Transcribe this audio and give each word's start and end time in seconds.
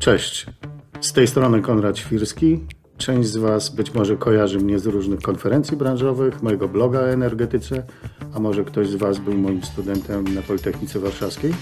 Cześć. 0.00 0.46
Z 1.00 1.12
tej 1.12 1.26
strony 1.26 1.62
Konrad 1.62 1.98
Świrski. 1.98 2.60
Część 2.98 3.28
z 3.28 3.36
Was 3.36 3.68
być 3.68 3.94
może 3.94 4.16
kojarzy 4.16 4.58
mnie 4.58 4.78
z 4.78 4.86
różnych 4.86 5.20
konferencji 5.20 5.76
branżowych, 5.76 6.42
mojego 6.42 6.68
bloga 6.68 7.00
o 7.00 7.08
energetyce, 7.08 7.82
a 8.34 8.38
może 8.38 8.64
ktoś 8.64 8.88
z 8.88 8.94
Was 8.94 9.18
był 9.18 9.34
moim 9.34 9.64
studentem 9.64 10.34
na 10.34 10.42
Politechnice 10.42 10.98
Warszawskiej. 11.00 11.54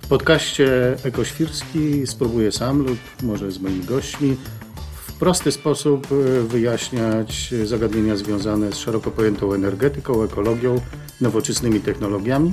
W 0.00 0.08
podcaście 0.08 0.96
Ekoświrski 1.04 2.06
spróbuję 2.06 2.52
sam 2.52 2.78
lub 2.78 2.98
może 3.22 3.50
z 3.50 3.58
moimi 3.58 3.84
gośćmi 3.84 4.36
w 5.06 5.12
prosty 5.12 5.52
sposób 5.52 6.06
e, 6.12 6.42
wyjaśniać 6.42 7.54
zagadnienia 7.64 8.16
związane 8.16 8.72
z 8.72 8.76
szeroko 8.76 9.10
pojętą 9.10 9.52
energetyką, 9.52 10.22
ekologią, 10.22 10.80
nowoczesnymi 11.20 11.80
technologiami, 11.80 12.52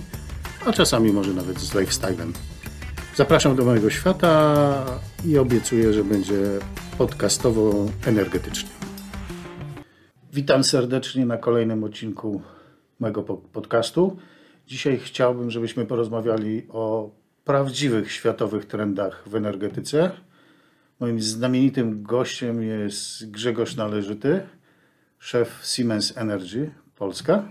a 0.65 0.73
czasami 0.73 1.13
może 1.13 1.33
nawet 1.33 1.59
z 1.59 1.75
lifestylem. 1.75 2.33
Zapraszam 3.15 3.55
do 3.55 3.65
mojego 3.65 3.89
świata 3.89 4.85
i 5.25 5.37
obiecuję, 5.37 5.93
że 5.93 6.03
będzie 6.03 6.39
podcastowo 6.97 7.85
energetycznie. 8.05 8.69
Witam 10.33 10.63
serdecznie 10.63 11.25
na 11.25 11.37
kolejnym 11.37 11.83
odcinku 11.83 12.41
mojego 12.99 13.23
podcastu. 13.23 14.17
Dzisiaj 14.67 14.99
chciałbym, 14.99 15.51
żebyśmy 15.51 15.85
porozmawiali 15.85 16.67
o 16.69 17.09
prawdziwych 17.45 18.11
światowych 18.11 18.65
trendach 18.65 19.23
w 19.25 19.35
energetyce. 19.35 20.11
Moim 20.99 21.21
znamienitym 21.21 22.03
gościem 22.03 22.63
jest 22.63 23.31
Grzegorz 23.31 23.75
Należyty, 23.75 24.41
szef 25.19 25.61
Siemens 25.63 26.17
Energy 26.17 26.71
Polska. 26.95 27.43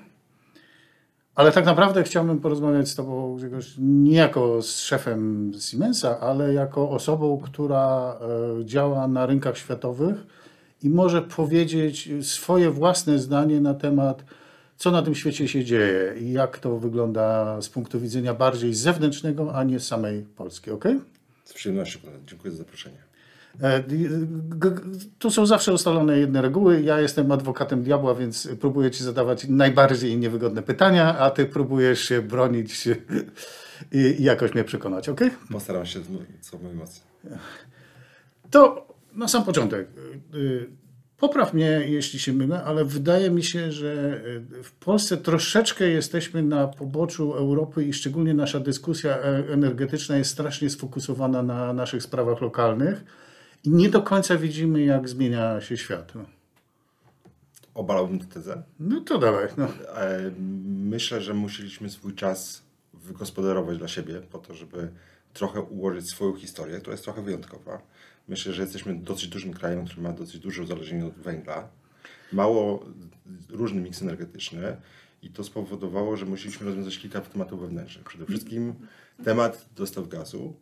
Ale 1.35 1.53
tak 1.53 1.67
naprawdę 1.67 2.03
chciałbym 2.03 2.41
porozmawiać 2.41 2.89
z 2.89 2.95
Tobą, 2.95 3.37
Grzegorz, 3.37 3.75
nie 3.79 4.17
jako 4.17 4.63
z 4.63 4.81
szefem 4.81 5.53
Siemensa, 5.61 6.21
ale 6.21 6.55
jako 6.55 6.91
osobą, 6.91 7.41
która 7.45 8.17
e, 8.61 8.65
działa 8.65 9.09
na 9.09 9.27
rynkach 9.27 9.59
światowych 9.59 10.27
i 10.83 10.89
może 10.89 11.23
powiedzieć 11.23 12.11
swoje 12.23 12.71
własne 12.71 13.19
zdanie 13.19 13.61
na 13.61 13.75
temat, 13.75 14.25
co 14.77 14.91
na 14.91 15.03
tym 15.03 15.15
świecie 15.15 15.49
się 15.49 15.65
dzieje 15.65 16.15
i 16.21 16.33
jak 16.33 16.59
to 16.59 16.79
wygląda 16.79 17.61
z 17.61 17.69
punktu 17.69 18.01
widzenia 18.01 18.35
bardziej 18.35 18.75
zewnętrznego, 18.75 19.55
a 19.55 19.65
nie 19.65 19.81
samej 19.81 20.23
Polski. 20.23 20.71
Ok? 20.71 20.85
Z 21.45 21.53
przyjemnością. 21.53 21.99
Dziękuję 22.27 22.51
za 22.51 22.59
zaproszenie. 22.59 23.12
E, 23.61 23.83
tu 25.19 25.31
są 25.31 25.47
zawsze 25.47 25.73
ustalone 25.73 26.19
jedne 26.19 26.43
reguły. 26.43 26.83
Ja 26.83 27.01
jestem 27.01 27.33
adwokatem 27.33 27.83
diabła, 27.83 28.15
więc 28.15 28.49
próbuję 28.61 28.91
ci 28.91 29.05
zadawać 29.05 29.47
najbardziej 29.49 30.19
niewygodne 30.19 30.63
pytania, 30.63 31.19
a 31.19 31.31
ty 31.31 31.47
próbujesz 31.47 32.01
się 32.01 32.23
bronić 32.23 32.89
i 33.93 34.23
jakoś 34.23 34.55
mnie 34.55 34.65
przekonać, 34.65 35.09
ok? 35.09 35.21
Postaram 35.53 35.87
się, 35.87 36.01
co 36.41 36.59
moje 36.59 36.75
mocy. 36.75 37.01
To 38.51 38.87
na 39.15 39.29
sam 39.29 39.45
początek. 39.45 39.89
Y, 40.35 40.69
popraw 41.19 41.55
mnie, 41.55 41.83
jeśli 41.87 42.19
się 42.19 42.33
mylę, 42.33 42.65
ale 42.65 42.85
wydaje 42.85 43.31
mi 43.31 43.43
się, 43.43 43.73
że 43.73 44.21
w 44.63 44.73
Polsce 44.73 45.17
troszeczkę 45.17 45.89
jesteśmy 45.89 46.43
na 46.43 46.69
poboczu 46.69 47.35
Europy 47.35 47.85
i 47.85 47.93
szczególnie 47.93 48.35
nasza 48.35 48.61
dyskusja 48.61 49.19
e, 49.19 49.53
energetyczna 49.53 50.17
jest 50.17 50.31
strasznie 50.31 50.71
sfokusowana 50.71 51.43
na 51.43 51.73
naszych 51.73 52.03
sprawach 52.03 52.41
lokalnych 52.41 53.05
i 53.65 53.71
nie 53.71 53.89
do 53.89 54.03
końca 54.03 54.37
widzimy, 54.37 54.85
jak 54.85 55.09
zmienia 55.09 55.61
się 55.61 55.77
świat. 55.77 56.15
No. 56.15 56.25
Obalałbym 57.75 58.19
tę 58.19 58.27
tezę. 58.27 58.63
No 58.81 59.01
to 59.01 59.19
dawaj. 59.19 59.49
No. 59.57 59.65
E, 59.97 60.31
myślę, 60.67 61.21
że 61.21 61.35
musieliśmy 61.35 61.91
swój 61.91 62.15
czas 62.15 62.63
wygospodarować 62.95 63.79
dla 63.79 63.89
siebie 63.89 64.21
po 64.31 64.39
to, 64.39 64.55
żeby 64.55 64.91
trochę 65.33 65.61
ułożyć 65.61 66.09
swoją 66.11 66.37
historię, 66.37 66.79
która 66.79 66.93
jest 66.93 67.05
trochę 67.05 67.23
wyjątkowa. 67.23 67.83
Myślę, 68.29 68.53
że 68.53 68.63
jesteśmy 68.63 68.95
dosyć 68.95 69.29
dużym 69.29 69.55
krajem, 69.55 69.87
który 69.87 70.03
ma 70.03 70.13
dosyć 70.13 70.39
duże 70.39 70.63
uzależnienie 70.63 71.07
od 71.07 71.15
węgla. 71.15 71.69
Mało 72.33 72.85
różny 73.49 73.81
miks 73.81 74.03
energetyczny 74.03 74.77
i 75.23 75.31
to 75.31 75.45
spowodowało, 75.45 76.17
że 76.17 76.27
musieliśmy 76.27 76.67
rozwiązać 76.67 76.99
kilka 76.99 77.21
tematów 77.21 77.61
wewnętrznych. 77.61 78.05
Przede 78.05 78.27
wszystkim 78.27 78.75
temat 79.25 79.67
dostaw 79.77 80.09
gazu 80.09 80.55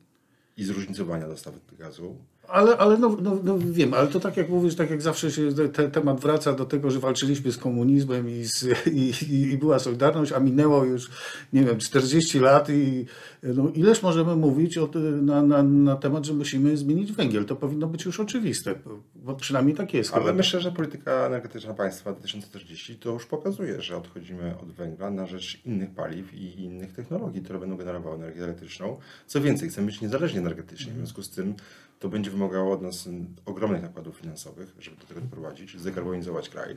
i 0.56 0.64
zróżnicowania 0.64 1.28
dostawy 1.28 1.60
gazu 1.78 2.16
ale, 2.50 2.76
ale 2.76 2.98
no, 2.98 3.16
no, 3.22 3.38
no, 3.44 3.58
wiem, 3.58 3.94
ale 3.94 4.08
to 4.08 4.20
tak 4.20 4.36
jak 4.36 4.48
mówisz, 4.48 4.76
tak 4.76 4.90
jak 4.90 5.02
zawsze 5.02 5.30
się 5.30 5.52
te, 5.72 5.90
temat 5.90 6.20
wraca 6.20 6.52
do 6.52 6.64
tego, 6.64 6.90
że 6.90 7.00
walczyliśmy 7.00 7.52
z 7.52 7.58
komunizmem 7.58 8.30
i, 8.30 8.44
z, 8.44 8.66
i, 8.86 9.12
i, 9.52 9.58
była 9.58 9.78
Solidarność, 9.78 10.32
a 10.32 10.40
minęło 10.40 10.84
już, 10.84 11.10
nie 11.52 11.64
wiem, 11.64 11.78
40 11.78 12.38
lat 12.38 12.70
i 12.70 13.06
no, 13.42 13.68
ileż 13.74 14.02
możemy 14.02 14.36
mówić 14.36 14.78
o, 14.78 14.88
na, 15.22 15.42
na, 15.42 15.62
na 15.62 15.96
temat, 15.96 16.24
że 16.24 16.34
musimy 16.34 16.76
zmienić 16.76 17.12
węgiel. 17.12 17.44
To 17.44 17.56
powinno 17.56 17.86
być 17.86 18.04
już 18.04 18.20
oczywiste, 18.20 18.74
bo 19.14 19.34
przynajmniej 19.34 19.76
tak 19.76 19.94
jest. 19.94 20.14
Ale 20.14 20.32
myślę, 20.32 20.60
że 20.60 20.72
polityka 20.72 21.12
energetyczna 21.26 21.74
państwa 21.74 22.12
2040 22.12 22.96
to 22.96 23.10
już 23.10 23.26
pokazuje, 23.26 23.80
że 23.82 23.96
odchodzimy 23.96 24.54
od 24.62 24.72
węgla 24.72 25.10
na 25.10 25.26
rzecz 25.26 25.60
innych 25.66 25.90
paliw 25.90 26.34
i 26.34 26.64
innych 26.64 26.92
technologii, 26.92 27.42
które 27.42 27.58
będą 27.58 27.76
generowały 27.76 28.16
energię 28.16 28.44
elektryczną. 28.44 28.96
Co 29.26 29.40
więcej, 29.40 29.68
chcemy 29.68 29.86
być 29.86 30.00
niezależni 30.00 30.38
energetycznie, 30.38 30.92
w 30.92 30.96
związku 30.96 31.22
z 31.22 31.30
tym 31.30 31.54
to 32.00 32.08
będzie 32.08 32.30
wymagało 32.30 32.74
od 32.74 32.82
nas 32.82 33.08
ogromnych 33.46 33.82
nakładów 33.82 34.16
finansowych, 34.16 34.74
żeby 34.78 34.96
do 34.96 35.06
tego 35.06 35.20
doprowadzić, 35.20 35.78
zdekarbonizować 35.78 36.48
kraj. 36.48 36.76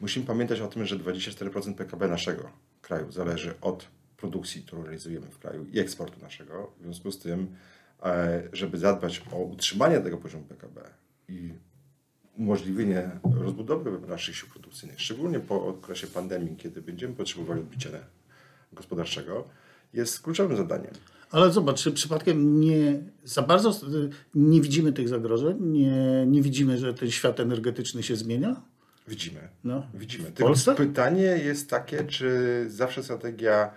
Musimy 0.00 0.26
pamiętać 0.26 0.60
o 0.60 0.68
tym, 0.68 0.84
że 0.84 0.96
24% 0.96 1.74
PKB 1.74 2.08
naszego 2.08 2.50
kraju 2.82 3.12
zależy 3.12 3.54
od 3.60 3.86
produkcji, 4.16 4.62
którą 4.62 4.82
realizujemy 4.82 5.26
w 5.26 5.38
kraju 5.38 5.66
i 5.72 5.78
eksportu 5.78 6.20
naszego. 6.20 6.72
W 6.78 6.82
związku 6.82 7.12
z 7.12 7.18
tym, 7.18 7.56
e, 8.02 8.42
żeby 8.52 8.78
zadbać 8.78 9.22
o 9.32 9.36
utrzymanie 9.36 10.00
tego 10.00 10.18
poziomu 10.18 10.44
PKB 10.44 10.90
i 11.28 11.52
umożliwienie 12.38 13.10
rozbudowy 13.34 14.06
naszych 14.08 14.36
sił 14.36 14.48
produkcyjnych, 14.48 15.00
szczególnie 15.00 15.40
po 15.40 15.66
okresie 15.66 16.06
pandemii, 16.06 16.56
kiedy 16.56 16.82
będziemy 16.82 17.14
potrzebowali 17.14 17.60
odbicia 17.60 17.90
gospodarczego, 18.72 19.48
jest 19.92 20.20
kluczowym 20.20 20.56
zadaniem. 20.56 20.92
Ale 21.32 21.52
zobacz, 21.52 21.82
czy 21.82 21.92
przypadkiem 21.92 22.60
nie 22.60 23.02
za 23.24 23.42
bardzo 23.42 23.80
nie 24.34 24.60
widzimy 24.60 24.92
tych 24.92 25.08
zagrożeń, 25.08 25.56
nie, 25.60 26.26
nie 26.26 26.42
widzimy, 26.42 26.78
że 26.78 26.94
ten 26.94 27.10
świat 27.10 27.40
energetyczny 27.40 28.02
się 28.02 28.16
zmienia? 28.16 28.62
Widzimy. 29.08 29.48
No. 29.64 29.86
Widzimy. 29.94 30.32
Tylko 30.32 30.54
pytanie 30.76 31.22
jest 31.22 31.70
takie, 31.70 32.04
czy 32.04 32.64
zawsze 32.68 33.02
strategia 33.02 33.70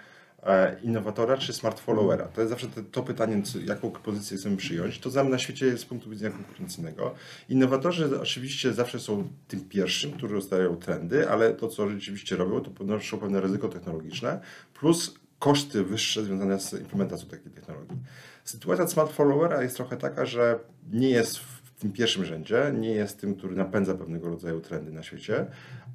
e, 0.43 0.79
innowatora 0.83 1.37
czy 1.37 1.53
smart 1.53 1.79
followera? 1.79 2.25
To 2.25 2.41
jest 2.41 2.49
zawsze 2.49 2.67
to, 2.67 2.81
to 2.91 3.03
pytanie, 3.03 3.43
co, 3.43 3.59
jaką 3.59 3.91
pozycję 3.91 4.37
chcemy 4.37 4.57
przyjąć. 4.57 4.99
To 4.99 5.09
znamy 5.09 5.29
na 5.29 5.39
świecie 5.39 5.77
z 5.77 5.85
punktu 5.85 6.09
widzenia 6.09 6.35
konkurencyjnego. 6.35 7.15
Innowatorzy 7.49 8.21
oczywiście 8.21 8.73
zawsze 8.73 8.99
są 8.99 9.27
tym 9.47 9.69
pierwszym, 9.69 10.11
którzy 10.11 10.33
rozdają 10.33 10.75
trendy, 10.75 11.29
ale 11.29 11.53
to, 11.53 11.67
co 11.67 11.89
rzeczywiście 11.89 12.35
robią, 12.35 12.61
to 12.61 12.71
ponoszą 12.71 13.17
pewne 13.17 13.41
ryzyko 13.41 13.69
technologiczne, 13.69 14.39
plus 14.73 15.13
koszty 15.45 15.83
wyższe 15.83 16.23
związane 16.23 16.59
z 16.59 16.73
implementacją 16.73 17.29
takiej 17.29 17.51
technologii. 17.51 17.97
Sytuacja 18.43 18.87
Smart 18.87 19.11
Followera 19.11 19.63
jest 19.63 19.75
trochę 19.75 19.97
taka, 19.97 20.25
że 20.25 20.59
nie 20.91 21.09
jest 21.09 21.37
w 21.37 21.79
tym 21.79 21.91
pierwszym 21.91 22.25
rzędzie, 22.25 22.73
nie 22.79 22.89
jest 22.89 23.21
tym, 23.21 23.35
który 23.35 23.55
napędza 23.55 23.95
pewnego 23.95 24.29
rodzaju 24.29 24.61
trendy 24.61 24.91
na 24.91 25.03
świecie, 25.03 25.45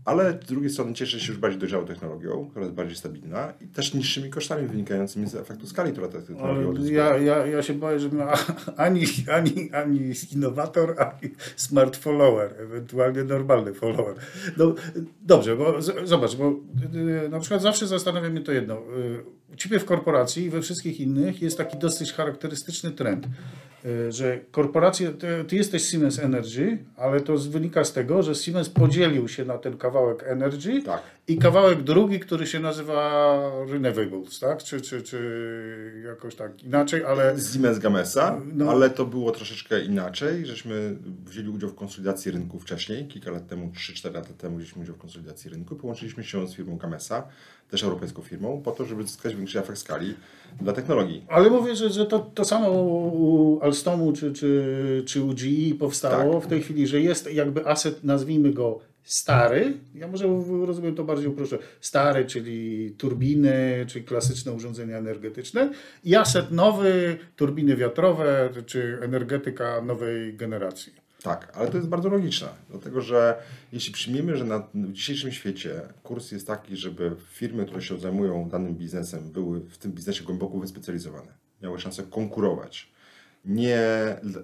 ale 0.05 0.33
z 0.33 0.47
drugiej 0.47 0.71
strony 0.71 0.94
cieszy 0.94 1.21
się 1.21 1.33
już 1.33 1.41
bardziej 1.41 1.61
dojrzałą 1.61 1.87
technologią, 1.87 2.47
która 2.50 2.65
jest 2.65 2.75
bardziej 2.75 2.97
stabilna 2.97 3.53
i 3.61 3.66
też 3.66 3.94
niższymi 3.94 4.31
kosztami 4.31 4.66
wynikającymi 4.66 5.27
z 5.27 5.34
efektu 5.34 5.67
skali, 5.67 5.93
która 5.93 6.09
ta 6.09 6.21
technologia 6.21 7.05
ja, 7.05 7.19
ja, 7.19 7.47
ja 7.47 7.62
się 7.62 7.75
boję, 7.75 8.00
że 8.00 8.09
ma 8.09 8.32
ani, 8.77 9.05
ani, 9.32 9.71
ani 9.72 10.12
innowator, 10.34 10.94
ani 10.99 11.34
smart 11.56 11.97
follower, 11.97 12.55
ewentualnie 12.59 13.25
normalny 13.25 13.75
follower. 13.75 14.15
No, 14.56 14.75
dobrze, 15.22 15.56
bo 15.56 15.82
zobacz, 16.05 16.37
bo 16.37 16.50
y, 17.25 17.28
na 17.28 17.41
przykład 17.41 17.62
zawsze 17.62 17.87
zastanawia 17.87 18.31
mnie 18.31 18.41
to 18.41 18.53
jedno. 18.53 18.82
U 19.53 19.56
Ciebie 19.56 19.78
w 19.78 19.84
korporacji 19.84 20.44
i 20.44 20.50
we 20.50 20.62
wszystkich 20.62 21.00
innych 21.00 21.43
jest 21.43 21.59
taki 21.59 21.78
dosyć 21.78 22.12
charakterystyczny 22.12 22.91
trend. 22.91 23.27
Y, 23.84 24.12
że 24.12 24.41
korporacje, 24.50 25.11
ty, 25.11 25.44
ty, 25.49 25.56
jesteś 25.56 25.82
Siemens 25.82 26.19
Energy, 26.19 26.79
ale 26.97 27.20
to 27.20 27.37
wynika 27.37 27.85
z 27.85 27.93
tego, 27.93 28.23
że 28.23 28.35
Siemens 28.35 28.69
podzielił 28.69 29.29
się 29.29 29.44
na 29.44 29.58
ten 29.58 29.79
kawałek 29.79 30.25
Energy 30.26 30.82
tak. 30.82 31.02
i 31.29 31.38
kawałek 31.38 31.82
drugi, 31.82 32.20
który 32.20 32.47
się 32.47 32.61
nazywa 32.61 33.41
Renewables, 33.69 34.38
tak? 34.38 34.62
Czy, 34.62 34.81
czy, 34.81 35.02
czy 35.02 36.03
jakoś 36.06 36.35
tak 36.35 36.64
inaczej, 36.64 37.05
ale... 37.05 37.37
Siemens 37.53 37.79
Gamesa, 37.79 38.41
no. 38.53 38.70
ale 38.70 38.91
to 38.91 39.06
było 39.06 39.31
troszeczkę 39.31 39.85
inaczej, 39.85 40.46
żeśmy 40.46 40.96
wzięli 41.26 41.49
udział 41.49 41.70
w 41.70 41.75
konsolidacji 41.75 42.32
rynku 42.32 42.58
wcześniej, 42.58 43.06
kilka 43.06 43.31
lat 43.31 43.49
temu, 43.49 43.73
3-4 43.76 44.14
lata 44.14 44.35
temu 44.38 44.56
wzięliśmy 44.56 44.82
udział 44.82 44.94
w 44.94 44.99
konsolidacji 44.99 45.50
rynku, 45.50 45.76
połączyliśmy 45.76 46.25
się 46.25 46.49
z 46.49 46.55
firmą 46.55 46.76
Gamesa, 46.76 47.29
też 47.70 47.84
europejską 47.84 48.22
firmą, 48.22 48.62
po 48.64 48.70
to, 48.70 48.84
żeby 48.84 49.02
zyskać 49.02 49.37
większy 49.37 49.61
efekt 49.61 49.78
skali 49.78 50.14
dla 50.61 50.72
technologii. 50.72 51.25
Ale 51.28 51.50
mówię, 51.50 51.76
że, 51.76 51.90
że 51.90 52.06
to, 52.06 52.19
to 52.19 52.44
samo 52.44 52.70
u 52.70 53.61
Alstomu 53.62 54.12
czy, 54.12 54.32
czy, 54.32 55.02
czy 55.06 55.22
u 55.22 55.28
GE 55.28 55.75
powstało 55.78 56.34
tak. 56.34 56.44
w 56.44 56.46
tej 56.46 56.62
chwili, 56.62 56.87
że 56.87 57.00
jest 57.00 57.32
jakby 57.32 57.67
aset, 57.67 58.05
nazwijmy 58.05 58.52
go 58.52 58.81
stary, 59.02 59.72
ja 59.94 60.08
może 60.08 60.25
rozumiem 60.67 60.94
to 60.94 61.05
bardziej 61.05 61.28
uproszczę, 61.28 61.58
stary, 61.81 62.25
czyli 62.25 62.90
turbiny, 62.99 63.84
czyli 63.88 64.05
klasyczne 64.05 64.52
urządzenia 64.52 64.99
energetyczne 64.99 65.72
i 66.05 66.17
aset 66.17 66.50
nowy, 66.50 67.19
turbiny 67.37 67.76
wiatrowe, 67.76 68.50
czy 68.67 68.99
energetyka 69.02 69.81
nowej 69.82 70.34
generacji. 70.37 71.09
Tak, 71.22 71.52
ale 71.56 71.70
to 71.70 71.76
jest 71.76 71.88
bardzo 71.88 72.08
logiczne, 72.08 72.49
dlatego 72.70 73.00
że 73.00 73.43
jeśli 73.72 73.93
przyjmiemy, 73.93 74.37
że 74.37 74.44
na, 74.44 74.58
w 74.75 74.93
dzisiejszym 74.93 75.32
świecie 75.32 75.81
kurs 76.02 76.32
jest 76.32 76.46
taki, 76.46 76.76
żeby 76.76 77.17
firmy, 77.31 77.67
które 77.67 77.82
się 77.82 77.99
zajmują 77.99 78.49
danym 78.49 78.75
biznesem, 78.75 79.31
były 79.32 79.61
w 79.61 79.78
tym 79.78 79.93
biznesie 79.93 80.25
głęboko 80.25 80.58
wyspecjalizowane, 80.58 81.32
miały 81.62 81.81
szansę 81.81 82.02
konkurować, 82.02 82.93
nie 83.44 83.81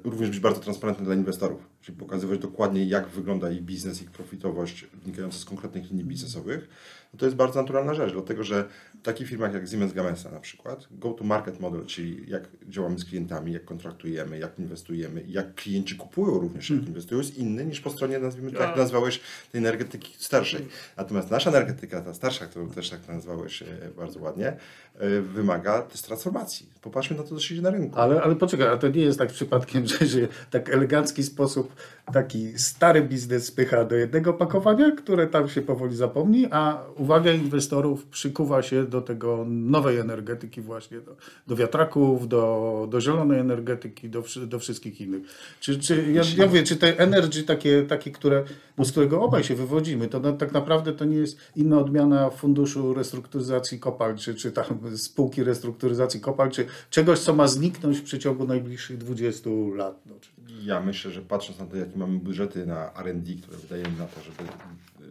również 0.05 0.31
być 0.31 0.41
bardzo 0.41 0.61
transparentne 0.61 1.05
dla 1.05 1.15
inwestorów, 1.15 1.69
czyli 1.87 1.99
pokazywać 1.99 2.39
dokładnie, 2.39 2.85
jak 2.85 3.09
wygląda 3.09 3.51
ich 3.51 3.63
biznes, 3.63 4.03
ich 4.03 4.11
profitowość 4.11 4.87
wynikająca 5.03 5.39
z 5.39 5.45
konkretnych 5.45 5.91
linii 5.91 6.05
biznesowych, 6.05 6.69
no 7.15 7.19
to 7.19 7.27
jest 7.27 7.37
bardzo 7.37 7.61
naturalna 7.61 7.95
rzecz, 7.95 8.13
dlatego 8.13 8.45
że 8.45 8.65
w 9.01 9.03
takich 9.03 9.29
firmach 9.29 9.55
jak 9.55 9.69
Siemens 9.69 9.93
Gamesa 9.93 10.31
na 10.31 10.41
przykład, 10.41 10.87
go-to-market 10.91 11.61
model, 11.61 11.87
czyli 11.87 12.31
jak 12.31 12.49
działamy 12.69 12.99
z 12.99 13.05
klientami, 13.05 13.53
jak 13.53 13.65
kontraktujemy, 13.65 14.39
jak 14.39 14.59
inwestujemy, 14.59 15.25
jak 15.29 15.55
klienci 15.55 15.97
kupują 15.97 16.39
również, 16.39 16.71
jak 16.71 16.87
inwestują, 16.87 17.21
jest 17.21 17.39
inny 17.39 17.67
niż 17.67 17.81
po 17.81 17.91
stronie, 17.91 18.19
nazwijmy 18.19 18.53
to, 18.53 18.63
jak 18.63 18.77
nazwałeś, 18.77 19.21
tej 19.53 19.59
energetyki 19.59 20.15
starszej. 20.19 20.67
Natomiast 20.97 21.31
nasza 21.31 21.51
energetyka, 21.51 22.01
ta 22.01 22.15
starsza, 22.15 22.47
którą 22.47 22.71
też 22.71 22.91
tak 22.91 23.09
nazwałeś 23.09 23.63
e, 23.63 23.67
bardzo 23.97 24.21
ładnie, 24.21 24.47
e, 24.47 25.21
wymaga 25.21 25.83
też 25.83 26.03
transformacji. 26.03 26.69
Popatrzmy 26.83 27.17
na 27.17 27.23
to, 27.23 27.29
co 27.29 27.41
się 27.41 27.49
dzieje 27.49 27.63
na 27.63 27.71
rynku. 27.71 27.99
Ale, 27.99 28.23
ale 28.23 28.37
poczekaj, 28.37 28.69
a 28.69 28.77
to 28.77 28.89
nie 28.89 29.03
jest 29.03 29.19
tak 29.19 29.29
przypadkiem, 29.29 29.87
że, 29.89 30.07
że 30.07 30.29
tak 30.51 30.71
elegancki 30.71 31.23
sposób 31.23 31.76
taki 32.13 32.59
stary 32.59 33.03
biznes 33.03 33.47
spycha 33.47 33.85
do 33.85 33.97
jednego 33.97 34.33
pakowania, 34.33 34.91
które 34.91 35.27
tam 35.27 35.49
się 35.49 35.63
powoli 35.63 35.97
zapomni, 35.97 36.47
a 36.51 36.83
uwaga 36.97 37.33
inwestorów 37.33 38.07
przykuwa 38.07 38.63
się 38.63 38.85
do 38.85 39.01
tego 39.01 39.45
nowej 39.49 39.99
energetyki 39.99 40.61
właśnie, 40.61 41.01
do, 41.01 41.17
do 41.47 41.57
wiatraków, 41.57 42.29
do, 42.29 42.87
do 42.91 43.01
zielonej 43.01 43.41
energetyki, 43.41 44.09
do, 44.09 44.23
do 44.47 44.59
wszystkich 44.59 45.01
innych. 45.01 45.23
Czy, 45.61 45.79
czy, 45.79 46.13
ja, 46.13 46.23
ja 46.37 46.47
mówię, 46.47 46.63
czy 46.63 46.77
te 46.77 46.99
energy 46.99 47.43
takie, 47.43 47.83
takie 47.83 48.11
które, 48.11 48.45
z 48.79 48.91
którego 48.91 49.23
obaj 49.23 49.45
się 49.45 49.55
wywodzimy, 49.55 50.09
to 50.09 50.21
no, 50.21 50.33
tak 50.33 50.53
naprawdę 50.53 50.93
to 50.93 51.05
nie 51.05 51.17
jest 51.17 51.39
inna 51.57 51.79
odmiana 51.79 52.31
funduszu 52.31 52.95
restrukturyzacji 52.95 53.79
kopalń, 53.79 54.17
czy, 54.19 54.35
czy 54.35 54.53
tam 54.53 54.81
spółki 54.97 55.45
restrukturyzacji 55.45 56.21
kopalń, 56.21 56.51
czy 56.51 56.67
czegoś, 56.91 57.19
co 57.19 57.35
ma 57.35 57.49
zniknąć 57.49 57.99
w 57.99 58.03
przeciągu 58.03 58.47
najbliższych 58.47 58.99
20 58.99 59.51
lat. 59.77 60.01
No, 60.07 60.15
czy... 60.21 60.36
Ja 60.49 60.81
myślę, 60.81 61.11
że 61.11 61.23
patrząc 61.23 61.59
na 61.59 61.67
to, 61.67 61.77
jakie 61.77 61.99
mamy 61.99 62.19
budżety 62.19 62.67
na 62.67 62.93
R&D, 62.95 63.35
które 63.35 63.59
wydajemy 63.59 63.99
na 63.99 64.07
to, 64.07 64.21
żeby, 64.23 64.51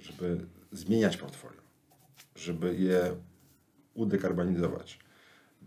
żeby 0.02 0.46
zmieniać 0.72 1.18
portfolio, 1.18 1.62
żeby 2.36 2.76
je 2.76 3.16
udekarbonizować. 3.94 5.00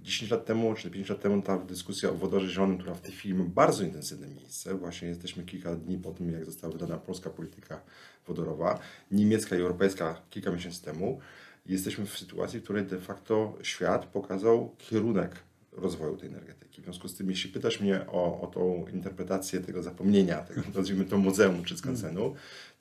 10 0.03 0.31
lat 0.31 0.45
temu, 0.45 0.75
czy 0.75 0.91
5 0.91 1.09
lat 1.09 1.21
temu 1.21 1.43
ta 1.43 1.59
dyskusja 1.59 2.11
o 2.11 2.15
wodorze 2.15 2.49
zielonym, 2.49 2.79
która 2.79 2.95
w 2.95 3.01
tej 3.01 3.13
chwili 3.13 3.35
ma 3.35 3.45
bardzo 3.45 3.85
intensywne 3.85 4.29
miejsce. 4.29 4.75
Właśnie 4.75 5.09
jesteśmy 5.09 5.45
kilka 5.45 5.75
dni 5.75 5.99
po 5.99 6.13
tym, 6.13 6.33
jak 6.33 6.45
została 6.45 6.73
wydana 6.73 6.99
polska 6.99 7.31
polityka 7.31 7.81
wodorowa, 8.27 8.79
niemiecka 9.11 9.57
i 9.57 9.61
europejska 9.61 10.23
kilka 10.31 10.51
miesięcy 10.51 10.83
temu. 10.83 11.21
Jesteśmy 11.67 12.07
w 12.07 12.19
sytuacji, 12.19 12.61
w 12.61 12.63
której 12.63 12.87
de 12.87 13.01
facto 13.01 13.59
świat 13.63 14.07
pokazał 14.07 14.75
kierunek 14.79 15.48
rozwoju 15.79 16.17
tej 16.17 16.29
energetyki. 16.29 16.81
W 16.81 16.85
związku 16.85 17.09
z 17.09 17.15
tym, 17.15 17.31
jeśli 17.31 17.51
pytasz 17.51 17.81
mnie 17.81 18.07
o, 18.07 18.41
o 18.41 18.47
tą 18.47 18.87
interpretację 18.93 19.61
tego 19.61 19.83
zapomnienia, 19.83 20.37
tego, 20.37 20.61
nazwijmy 20.75 21.05
to 21.05 21.19
muzeum 21.19 21.65
czy 21.65 21.77
skansenu, 21.77 22.35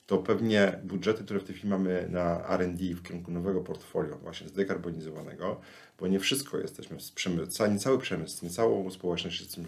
to 0.06 0.18
pewnie 0.18 0.80
budżety, 0.84 1.24
które 1.24 1.40
w 1.40 1.44
tej 1.44 1.54
chwili 1.54 1.70
mamy 1.70 2.08
na 2.10 2.48
R&D 2.48 2.84
w 2.94 3.02
kierunku 3.02 3.30
nowego 3.30 3.60
portfolio, 3.60 4.18
właśnie 4.18 4.48
zdekarbonizowanego, 4.48 5.60
bo 6.00 6.06
nie 6.06 6.18
wszystko 6.18 6.58
jesteśmy, 6.58 6.96
przemysł, 7.14 7.66
nie 7.70 7.78
cały 7.78 7.98
przemysł, 7.98 8.44
nie 8.44 8.50
całą 8.50 8.90
społeczność 8.90 9.40
jesteśmy 9.40 9.64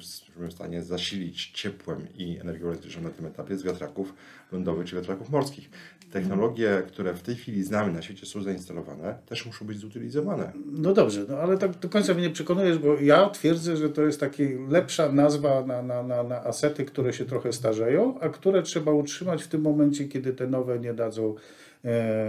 w 0.48 0.52
stanie 0.52 0.82
zasilić 0.82 1.50
ciepłem 1.54 2.06
i 2.14 2.38
energią 2.38 2.66
elektryczną 2.66 3.02
na 3.02 3.10
tym 3.10 3.26
etapie 3.26 3.56
z 3.56 3.62
wiatraków 3.62 4.14
lądowych 4.52 4.86
czy 4.86 4.96
wiatraków 4.96 5.30
morskich. 5.30 5.70
Technologie, 6.12 6.82
które 6.88 7.14
w 7.14 7.22
tej 7.22 7.36
chwili 7.36 7.64
znamy 7.64 7.92
na 7.92 8.02
świecie 8.02 8.26
są 8.26 8.42
zainstalowane, 8.42 9.18
też 9.26 9.46
muszą 9.46 9.66
być 9.66 9.78
zutylizowane. 9.78 10.52
No 10.66 10.92
dobrze, 10.92 11.26
no 11.28 11.36
ale 11.36 11.58
tak 11.58 11.78
do 11.78 11.88
końca 11.88 12.14
mnie 12.14 12.22
nie 12.22 12.30
przekonujesz, 12.30 12.78
bo 12.78 12.94
ja 12.94 13.30
twierdzę, 13.30 13.76
że 13.76 13.90
to 13.90 14.02
jest 14.02 14.20
taka 14.20 14.42
lepsza 14.68 15.12
nazwa 15.12 15.66
na, 15.66 15.82
na, 15.82 16.02
na, 16.02 16.22
na 16.22 16.44
asety, 16.44 16.84
które 16.84 17.12
się 17.12 17.24
trochę 17.24 17.52
starzeją, 17.52 18.20
a 18.20 18.28
które 18.28 18.62
trzeba 18.62 18.92
utrzymać 18.92 19.42
w 19.42 19.48
tym 19.48 19.60
momencie, 19.60 20.08
kiedy 20.08 20.32
te 20.32 20.46
nowe 20.46 20.78
nie 20.78 20.94
dadzą 20.94 21.34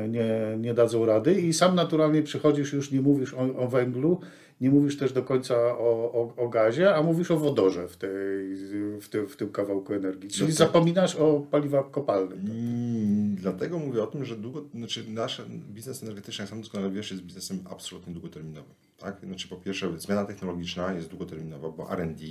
nie, 0.10 0.58
nie 0.58 0.74
dadzą 0.74 1.06
rady 1.06 1.42
i 1.42 1.54
sam 1.54 1.76
naturalnie 1.76 2.24
przychodzisz, 2.24 2.74
już 2.74 2.92
nie 2.92 3.02
mówisz 3.02 3.34
o, 3.34 3.58
o 3.58 3.68
węglu, 3.68 4.20
nie 4.62 4.70
mówisz 4.70 4.98
też 4.98 5.14
do 5.14 5.24
końca 5.24 5.56
o, 5.56 6.12
o, 6.14 6.34
o, 6.38 6.50
gazie, 6.50 6.96
a 6.96 7.02
mówisz 7.02 7.32
o 7.32 7.38
wodorze 7.38 7.88
w, 7.88 7.98
tej, 7.98 8.56
w, 9.02 9.08
tym, 9.10 9.28
w 9.28 9.36
tym 9.36 9.50
kawałku 9.50 9.94
energii. 9.94 10.30
Czyli 10.30 10.50
no 10.50 10.56
zapominasz 10.56 11.16
o 11.16 11.40
paliwach 11.52 11.92
kopalnych. 11.92 12.40
Mm, 12.40 13.36
dlatego 13.36 13.80
mówię 13.80 14.04
o 14.04 14.08
tym, 14.08 14.26
że 14.26 14.36
długo, 14.36 14.66
znaczy 14.76 15.06
nasz 15.10 15.42
biznes 15.50 16.04
energetyczny, 16.04 16.42
jak 16.42 16.50
sam 16.50 16.62
doskonale 16.62 16.92
wiesz, 16.92 17.12
jest 17.12 17.24
biznesem 17.24 17.60
absolutnie 17.70 18.14
długoterminowym. 18.14 18.74
Tak? 18.98 19.22
Znaczy 19.24 19.48
po 19.48 19.56
pierwsze 19.56 20.00
zmiana 20.00 20.26
technologiczna 20.26 20.94
jest 20.94 21.10
długoterminowa, 21.10 21.70
bo 21.70 21.92
R&D, 21.92 22.26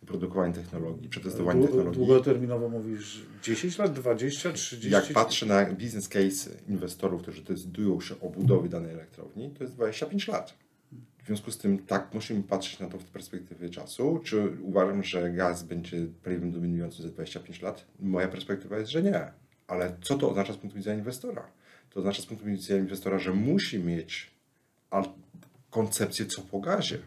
wyprodukowanie 0.00 0.54
technologii, 0.54 1.08
przetestowanie 1.08 1.58
Dłu 1.60 1.66
technologii. 1.66 1.98
Długoterminowo 1.98 2.68
mówisz 2.68 3.22
10 3.42 3.78
lat, 3.78 3.92
20, 3.92 4.52
30? 4.52 4.90
Jak 4.90 5.12
patrzę 5.12 5.46
na 5.46 5.66
business 5.66 6.08
case 6.08 6.50
inwestorów, 6.68 7.22
którzy 7.22 7.42
decydują 7.42 8.00
się 8.00 8.14
o 8.20 8.30
budowie 8.30 8.68
danej 8.68 8.92
elektrowni, 8.92 9.50
to 9.50 9.64
jest 9.64 9.74
25 9.74 10.28
lat. 10.28 10.63
W 11.24 11.26
związku 11.26 11.50
z 11.50 11.58
tym 11.58 11.78
tak, 11.78 12.14
musimy 12.14 12.42
patrzeć 12.42 12.80
na 12.80 12.88
to 12.88 12.98
w 12.98 13.04
perspektywie 13.04 13.70
czasu. 13.70 14.20
Czy 14.24 14.56
uważam, 14.62 15.02
że 15.02 15.30
gaz 15.30 15.62
będzie 15.62 16.06
paliwem 16.24 16.52
dominującym 16.52 17.02
za 17.02 17.08
25 17.10 17.62
lat? 17.62 17.86
Moja 18.00 18.28
perspektywa 18.28 18.78
jest, 18.78 18.90
że 18.90 19.02
nie. 19.02 19.32
Ale 19.66 19.96
co 20.02 20.18
to 20.18 20.30
oznacza 20.30 20.52
z 20.52 20.56
punktu 20.56 20.76
widzenia 20.76 20.98
inwestora? 20.98 21.50
To 21.90 22.00
oznacza 22.00 22.22
z 22.22 22.26
punktu 22.26 22.46
widzenia 22.46 22.80
inwestora, 22.80 23.18
że 23.18 23.32
musi 23.32 23.78
mieć 23.78 24.30
koncepcję 25.70 26.26
co 26.26 26.42
po 26.42 26.60
gazie. 26.60 26.98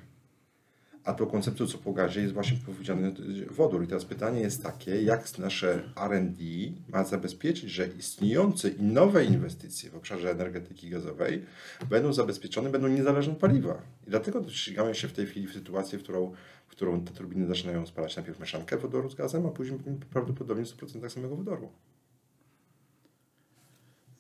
A 1.07 1.13
tą 1.13 1.25
koncepcją 1.25 1.67
co 1.67 1.77
po 1.77 1.93
gazie 1.93 2.21
jest 2.21 2.33
właśnie 2.33 2.57
powiedziany 2.65 3.13
wodór. 3.51 3.83
I 3.83 3.87
teraz 3.87 4.05
pytanie 4.05 4.41
jest 4.41 4.63
takie, 4.63 5.01
jak 5.01 5.37
nasze 5.37 5.83
R&D 5.95 6.43
ma 6.89 7.03
zabezpieczyć, 7.03 7.69
że 7.71 7.87
istniejące 7.87 8.69
i 8.69 8.81
nowe 8.83 9.25
inwestycje 9.25 9.89
w 9.89 9.95
obszarze 9.95 10.31
energetyki 10.31 10.89
gazowej 10.89 11.45
będą 11.89 12.13
zabezpieczone, 12.13 12.69
będą 12.69 12.87
niezależne 12.87 13.33
od 13.33 13.39
paliwa. 13.39 13.81
I 14.07 14.09
dlatego 14.09 14.49
ścigamy 14.49 14.95
się 14.95 15.07
w 15.07 15.13
tej 15.13 15.25
chwili 15.25 15.47
w 15.47 15.53
sytuację, 15.53 15.99
w 15.99 16.03
którą, 16.03 16.33
w 16.67 16.71
którą 16.71 17.01
te 17.01 17.13
turbiny 17.13 17.47
zaczynają 17.47 17.85
spalać 17.85 18.15
najpierw 18.15 18.39
mieszankę 18.39 18.77
wodoru 18.77 19.09
z 19.09 19.15
gazem, 19.15 19.45
a 19.45 19.49
później 19.49 19.79
prawdopodobnie 20.09 20.65
w 20.65 20.77
100% 20.77 21.09
samego 21.09 21.35
wodoru. 21.35 21.69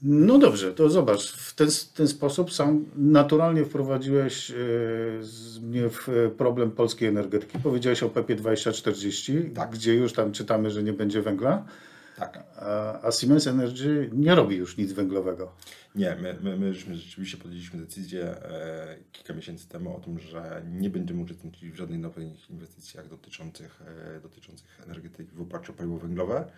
No 0.01 0.37
dobrze, 0.37 0.73
to 0.73 0.89
zobacz, 0.89 1.31
w 1.31 1.55
ten, 1.55 1.67
ten 1.95 2.07
sposób 2.07 2.53
sam 2.53 2.85
naturalnie 2.95 3.65
wprowadziłeś 3.65 4.51
e, 4.51 4.55
mnie 5.61 5.89
w 5.89 6.09
e, 6.09 6.29
problem 6.29 6.71
polskiej 6.71 7.09
energetyki. 7.09 7.59
Powiedziałeś 7.59 8.03
o 8.03 8.09
PEP 8.09 8.31
2040, 8.31 9.51
tak. 9.55 9.69
gdzie 9.71 9.95
już 9.95 10.13
tam 10.13 10.31
czytamy, 10.31 10.71
że 10.71 10.83
nie 10.83 10.93
będzie 10.93 11.21
węgla. 11.21 11.65
Tak. 12.17 12.43
A, 12.55 13.07
a 13.07 13.11
Siemens 13.11 13.47
Energy 13.47 14.09
nie 14.13 14.35
robi 14.35 14.55
już 14.55 14.77
nic 14.77 14.91
węglowego. 14.91 15.51
Nie, 15.95 16.17
my, 16.21 16.35
my, 16.41 16.57
my 16.57 16.73
rzeczywiście 16.73 17.37
podjęliśmy 17.37 17.79
decyzję 17.79 18.23
e, 18.23 18.97
kilka 19.11 19.33
miesięcy 19.33 19.69
temu 19.69 19.97
o 19.97 19.99
tym, 19.99 20.19
że 20.19 20.61
nie 20.71 20.89
będziemy 20.89 21.21
uczestniczyć 21.21 21.71
w 21.71 21.75
żadnych 21.75 21.99
nowych 21.99 22.49
inwestycjach 22.49 23.09
dotyczących, 23.09 23.81
e, 24.17 24.21
dotyczących 24.21 24.81
energetyki 24.85 25.31
w 25.35 25.41
oparciu 25.41 25.71
o 25.71 25.75
paliwo 25.75 25.97
węglowe. 25.97 26.51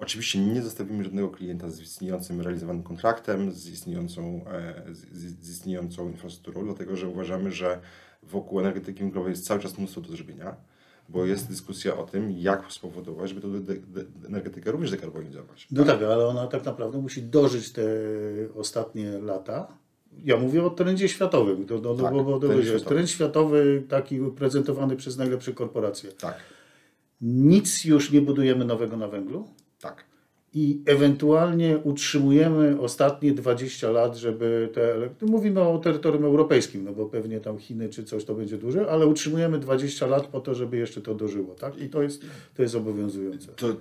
Oczywiście 0.00 0.40
nie 0.40 0.62
zostawimy 0.62 1.04
żadnego 1.04 1.28
klienta 1.28 1.70
z 1.70 1.80
istniejącym 1.80 2.40
realizowanym 2.40 2.82
kontraktem, 2.82 3.52
z 3.52 3.68
istniejącą, 3.68 4.44
e, 4.46 4.84
z, 4.94 5.48
istniejącą 5.48 6.08
infrastrukturą, 6.08 6.64
dlatego 6.64 6.96
że 6.96 7.08
uważamy, 7.08 7.52
że 7.52 7.80
wokół 8.22 8.60
energetyki 8.60 9.00
węglowej 9.00 9.30
jest 9.30 9.46
cały 9.46 9.60
czas 9.60 9.78
mnóstwo 9.78 10.00
do 10.00 10.08
zrobienia, 10.08 10.56
bo 11.08 11.26
jest 11.26 11.48
dyskusja 11.48 11.96
o 11.96 12.02
tym, 12.02 12.30
jak 12.30 12.72
spowodować, 12.72 13.30
żeby 13.30 13.40
tę 13.40 13.74
energetykę 14.26 14.70
również 14.70 14.90
dekarbonizować. 14.90 15.68
No 15.70 15.84
tak, 15.84 16.02
ale 16.02 16.26
ona 16.26 16.46
tak 16.46 16.64
naprawdę 16.64 16.98
musi 16.98 17.22
dożyć 17.22 17.72
te 17.72 17.82
ostatnie 18.54 19.10
lata. 19.10 19.68
Ja 20.24 20.36
mówię 20.36 20.64
o 20.64 20.70
trendzie 20.70 21.08
światowym, 21.08 21.66
to, 21.66 21.78
to, 21.78 21.94
tak, 21.94 22.12
bo, 22.12 22.24
bo, 22.24 22.40
trend, 22.40 22.64
światowy. 22.64 22.84
trend 22.84 23.10
światowy 23.10 23.84
taki 23.88 24.18
prezentowany 24.36 24.96
przez 24.96 25.16
najlepsze 25.16 25.52
korporacje. 25.52 26.12
Tak. 26.12 26.36
Nic 27.20 27.84
już 27.84 28.12
nie 28.12 28.20
budujemy 28.20 28.64
nowego 28.64 28.96
na 28.96 29.08
węglu? 29.08 29.48
Tak. 29.80 30.04
I 30.54 30.82
ewentualnie 30.86 31.78
utrzymujemy 31.78 32.80
ostatnie 32.80 33.32
20 33.32 33.90
lat, 33.90 34.16
żeby 34.16 34.70
te. 34.74 35.10
Mówimy 35.26 35.60
o 35.60 35.78
terytorium 35.78 36.24
europejskim, 36.24 36.84
no 36.84 36.92
bo 36.92 37.06
pewnie 37.06 37.40
tam 37.40 37.58
Chiny 37.58 37.88
czy 37.88 38.04
coś 38.04 38.24
to 38.24 38.34
będzie 38.34 38.58
duże, 38.58 38.90
ale 38.90 39.06
utrzymujemy 39.06 39.58
20 39.58 40.06
lat 40.06 40.26
po 40.26 40.40
to, 40.40 40.54
żeby 40.54 40.76
jeszcze 40.76 41.00
to 41.00 41.14
dożyło, 41.14 41.54
tak? 41.54 41.78
I 41.78 41.88
to 41.88 42.02
jest, 42.02 42.22
to 42.54 42.62
jest 42.62 42.74
obowiązujące. 42.74 43.52
To, 43.52 43.76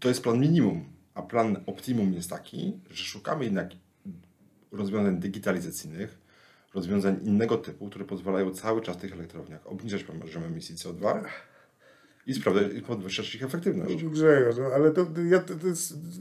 to 0.00 0.08
jest 0.08 0.22
plan 0.22 0.40
minimum. 0.40 0.84
A 1.14 1.22
plan 1.22 1.56
optimum 1.66 2.12
jest 2.12 2.30
taki, 2.30 2.72
że 2.90 3.04
szukamy 3.04 3.44
jednak 3.44 3.70
rozwiązań 4.72 5.20
digitalizacyjnych, 5.20 6.18
rozwiązań 6.74 7.20
innego 7.24 7.56
typu, 7.56 7.88
które 7.88 8.04
pozwalają 8.04 8.50
cały 8.50 8.80
czas 8.80 8.96
tych 8.96 9.12
elektrowniach 9.12 9.66
obniżać 9.66 10.04
poziom 10.04 10.44
emisji 10.44 10.74
CO2 10.74 11.24
i 12.26 12.34
sprawdzać 12.34 12.72
i 12.74 12.82
podwyższać 12.82 13.34
ich 13.34 13.42
efektywność. 13.42 14.04
Grzegorz, 14.04 14.56
no, 14.58 14.64
ale 14.64 14.90
to, 14.90 15.06
ja 15.30 15.38
to, 15.38 15.54
to 15.54 15.66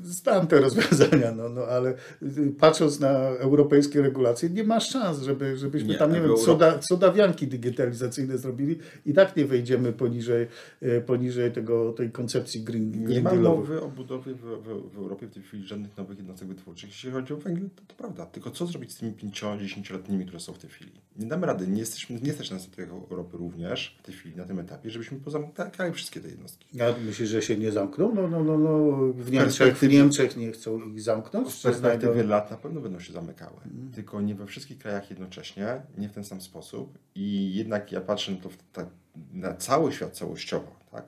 znam 0.04 0.48
te 0.48 0.60
rozwiązania, 0.66 1.32
no, 1.32 1.50
no, 1.50 1.62
ale 1.62 1.94
y, 2.24 2.54
patrząc 2.60 3.00
na 3.00 3.10
europejskie 3.28 4.02
regulacje, 4.02 4.50
nie 4.50 4.64
ma 4.64 4.80
szans, 4.80 5.22
żeby, 5.22 5.58
żebyśmy 5.58 5.90
Nie, 5.90 5.98
tam, 5.98 6.14
nie 6.14 6.22
wiem, 6.22 6.36
cuda, 6.36 6.80
cudawianki 6.80 7.48
digitalizacyjne 7.48 8.38
zrobili 8.38 8.80
i 9.06 9.14
tak 9.14 9.36
nie 9.38 9.46
wejdziemy 9.46 9.94
poniżej, 9.94 10.48
y, 10.84 11.02
poniżej 11.06 11.52
tego, 11.52 11.94
tej 11.94 12.12
koncepcji 12.12 12.62
green, 12.62 12.92
Nie 12.92 13.06
green 13.06 13.24
ma 13.24 13.30
dealowej. 13.30 13.60
mowy 13.60 13.82
o 13.82 13.88
budowie 13.88 14.34
w, 14.34 14.42
w, 14.42 14.94
w 14.94 14.98
Europie 14.98 15.28
w 15.28 15.34
tej 15.34 15.44
chwili 15.44 15.68
żadnych 15.68 15.98
nowych 15.98 16.18
jednostek 16.18 16.48
wytwórczych. 16.48 16.90
Jeśli 16.90 17.12
chodzi 17.12 17.34
o 17.34 17.38
węgiel, 17.38 17.70
to, 17.76 17.82
to 17.88 17.96
prawda. 17.96 18.26
Tylko 18.26 18.52
co 18.52 18.66
zrobić 18.66 18.92
z 18.92 18.96
tymi 18.96 19.14
5-10-letnimi, 19.14 20.26
które 20.26 20.40
są 20.40 20.54
w 20.54 20.58
tej 20.58 20.70
chwili? 20.70 20.92
Nie 21.20 21.28
damy 21.28 21.48
rady. 21.48 21.68
Nie, 21.68 21.80
jesteśmy, 21.80 22.20
nie 22.22 22.34
nas 22.52 22.70
do 22.70 22.84
Europy 23.12 23.38
również 23.38 23.98
w 24.00 24.06
tej 24.06 24.16
chwili, 24.16 24.36
na 24.36 24.46
tym 24.46 24.60
etapie, 24.60 24.90
żebyśmy 24.90 25.20
pozamykali 25.20 25.93
wszystkie 25.94 26.22
te 26.22 26.28
jednostki. 26.28 26.68
Ja 26.74 26.96
myślę, 27.06 27.26
że 27.26 27.42
się 27.42 27.58
nie 27.58 27.72
zamkną. 27.72 28.16
No, 28.16 28.28
no, 28.28 28.44
no, 28.44 28.58
no. 28.58 28.98
W, 29.14 29.32
Niemczech, 29.32 29.78
w 29.78 29.90
Niemczech 29.90 30.38
nie 30.38 30.52
chcą 30.52 30.82
ich 30.82 31.02
zamknąć. 31.02 31.54
W 31.54 31.62
perspektywie 31.62 32.14
znajdą- 32.14 32.28
lat 32.28 32.52
na 32.52 32.58
pewno 32.58 32.82
będą 32.82 33.00
się 33.00 33.14
zamykały. 33.14 33.58
Tylko 33.96 34.22
nie 34.22 34.36
we 34.36 34.46
wszystkich 34.46 34.78
krajach 34.78 35.10
jednocześnie, 35.10 35.82
nie 35.98 36.10
w 36.10 36.14
ten 36.14 36.24
sam 36.24 36.42
sposób. 36.42 36.98
I 37.16 37.56
jednak 37.56 37.92
ja 37.92 38.02
patrzę 38.02 38.32
na 38.32 38.38
to 38.38 38.50
w, 38.50 38.58
tak, 38.74 38.88
na 39.34 39.54
cały 39.54 39.92
świat 39.92 40.18
całościowo, 40.18 40.76
tak? 40.92 41.06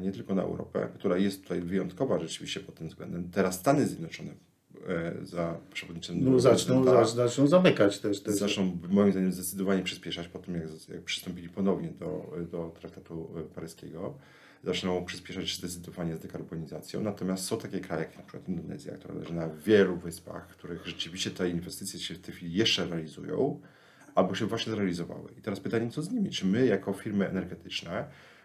nie 0.00 0.12
tylko 0.12 0.34
na 0.34 0.42
Europę, 0.42 0.88
która 0.94 1.16
jest 1.16 1.42
tutaj 1.42 1.60
wyjątkowa 1.60 2.18
rzeczywiście 2.20 2.60
pod 2.60 2.74
tym 2.74 2.88
względem. 2.88 3.30
Teraz 3.30 3.54
Stany 3.54 3.86
Zjednoczone 3.86 4.30
za 5.22 5.58
przewodniczącym 5.72 6.32
No, 6.32 6.40
zaczną, 6.40 7.04
zaczną 7.06 7.46
zamykać 7.46 7.98
też. 7.98 8.20
też. 8.20 8.34
zaczną 8.34 8.78
moim 8.90 9.12
zdaniem 9.12 9.32
zdecydowanie 9.32 9.82
przyspieszać 9.82 10.28
po 10.28 10.38
tym, 10.38 10.54
jak, 10.54 10.64
jak 10.88 11.02
przystąpili 11.02 11.48
ponownie 11.48 11.88
do, 11.88 12.30
do 12.50 12.72
traktatu 12.80 13.28
e, 13.36 13.42
paryskiego. 13.54 14.14
Zaczną 14.64 15.04
przyspieszać 15.04 15.56
zdecydowanie 15.56 16.16
z 16.16 16.20
dekarbonizacją. 16.20 17.00
Natomiast 17.02 17.44
są 17.44 17.58
takie 17.58 17.80
kraje 17.80 18.02
jak 18.02 18.16
na 18.16 18.22
przykład 18.22 18.48
Indonezja, 18.48 18.94
która 18.94 19.14
leży 19.14 19.34
na 19.34 19.48
wielu 19.48 19.96
wyspach, 19.96 20.48
w 20.50 20.56
których 20.56 20.86
rzeczywiście 20.86 21.30
te 21.30 21.50
inwestycje 21.50 22.00
się 22.00 22.14
w 22.14 22.18
tej 22.18 22.34
chwili 22.34 22.52
jeszcze 22.54 22.86
realizują, 22.86 23.60
albo 24.14 24.34
się 24.34 24.46
właśnie 24.46 24.72
zrealizowały. 24.72 25.30
I 25.38 25.42
teraz 25.42 25.60
pytanie, 25.60 25.90
co 25.90 26.02
z 26.02 26.10
nimi? 26.10 26.30
Czy 26.30 26.46
my, 26.46 26.66
jako 26.66 26.92
firmy 26.92 27.28
energetyczne, 27.28 28.04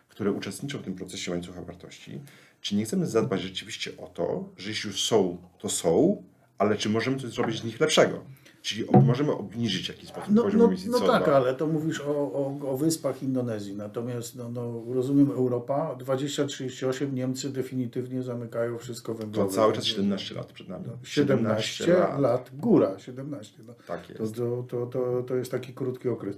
które 0.10 0.32
uczestniczą 0.32 0.78
w 0.78 0.82
tym 0.84 0.96
procesie 0.96 1.32
łańcucha 1.32 1.62
wartości, 1.62 2.20
czy 2.64 2.76
nie 2.76 2.86
chcemy 2.86 3.08
zadbać 3.08 3.42
rzeczywiście 3.42 3.92
o 3.98 4.08
to, 4.08 4.50
że 4.58 4.70
jeśli 4.70 4.88
już 4.90 5.04
są, 5.04 5.38
to 5.60 5.70
są, 5.70 6.24
ale 6.58 6.78
czy 6.78 6.90
możemy 6.90 7.18
coś 7.20 7.30
zrobić 7.32 7.60
z 7.62 7.64
nich 7.64 7.80
lepszego? 7.80 8.24
Czyli 8.62 8.86
możemy 9.04 9.32
obniżyć 9.32 9.86
w 9.86 9.90
jakiś 9.90 10.10
sposób 10.10 10.30
No, 10.34 10.44
poziom 10.44 10.60
no, 10.60 10.66
emisji 10.68 10.90
no 10.90 10.98
CO2. 10.98 11.08
tak, 11.08 11.28
ale 11.28 11.54
to 11.56 11.68
mówisz 11.68 12.02
o, 12.02 12.06
o, 12.34 12.60
o 12.70 12.78
wyspach 12.78 13.24
Indonezji. 13.24 13.76
Natomiast 13.76 14.36
no, 14.36 14.50
no, 14.50 14.84
rozumiem 14.94 15.32
Europa, 15.32 15.96
2038 16.00 17.16
Niemcy 17.16 17.50
definitywnie 17.50 18.24
zamykają 18.24 18.78
wszystko 18.78 19.14
To 19.14 19.18
węglowe. 19.20 19.54
cały 19.54 19.74
czas 19.74 19.86
17 19.86 20.36
lat 20.36 20.54
przed 20.54 20.70
nami. 20.70 20.86
17 21.04 21.88
lat. 22.20 22.52
góra, 22.54 23.00
17. 23.00 23.64
No. 23.68 23.74
Tak 23.88 24.08
To, 24.08 24.24
jest. 24.24 24.36
to, 24.36 24.64
to, 24.70 24.86
to, 24.86 25.24
to 25.28 25.36
jest 25.36 25.52
taki 25.52 25.74
krótki 25.74 26.10
okres. 26.10 26.36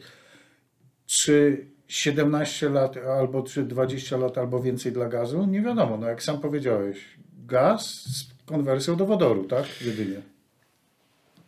Czy 1.05 1.65
17 1.87 2.69
lat, 2.69 2.97
albo 2.97 3.43
czy 3.43 3.63
20 3.63 4.17
lat, 4.17 4.37
albo 4.37 4.61
więcej 4.61 4.91
dla 4.91 5.09
gazu? 5.09 5.45
Nie 5.45 5.61
wiadomo. 5.61 5.97
No 5.97 6.07
jak 6.07 6.23
sam 6.23 6.39
powiedziałeś, 6.39 7.17
gaz 7.47 7.85
z 7.85 8.27
konwersją 8.45 8.95
do 8.95 9.05
wodoru, 9.05 9.43
tak? 9.43 9.65
Jedynie. 9.81 10.21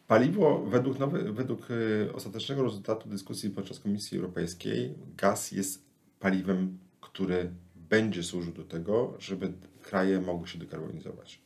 Paliwo, 0.07 0.65
według, 0.67 0.99
nowy, 0.99 1.33
według 1.33 1.71
y, 1.71 2.09
ostatecznego 2.13 2.63
rezultatu 2.63 3.09
dyskusji 3.09 3.49
podczas 3.49 3.79
Komisji 3.79 4.17
Europejskiej, 4.17 4.93
gaz 5.17 5.51
jest 5.51 5.85
paliwem, 6.19 6.77
który 7.01 7.51
będzie 7.75 8.23
służył 8.23 8.53
do 8.53 8.63
tego, 8.63 9.13
żeby 9.19 9.53
kraje 9.81 10.21
mogły 10.21 10.47
się 10.47 10.59
dekarbonizować 10.59 11.41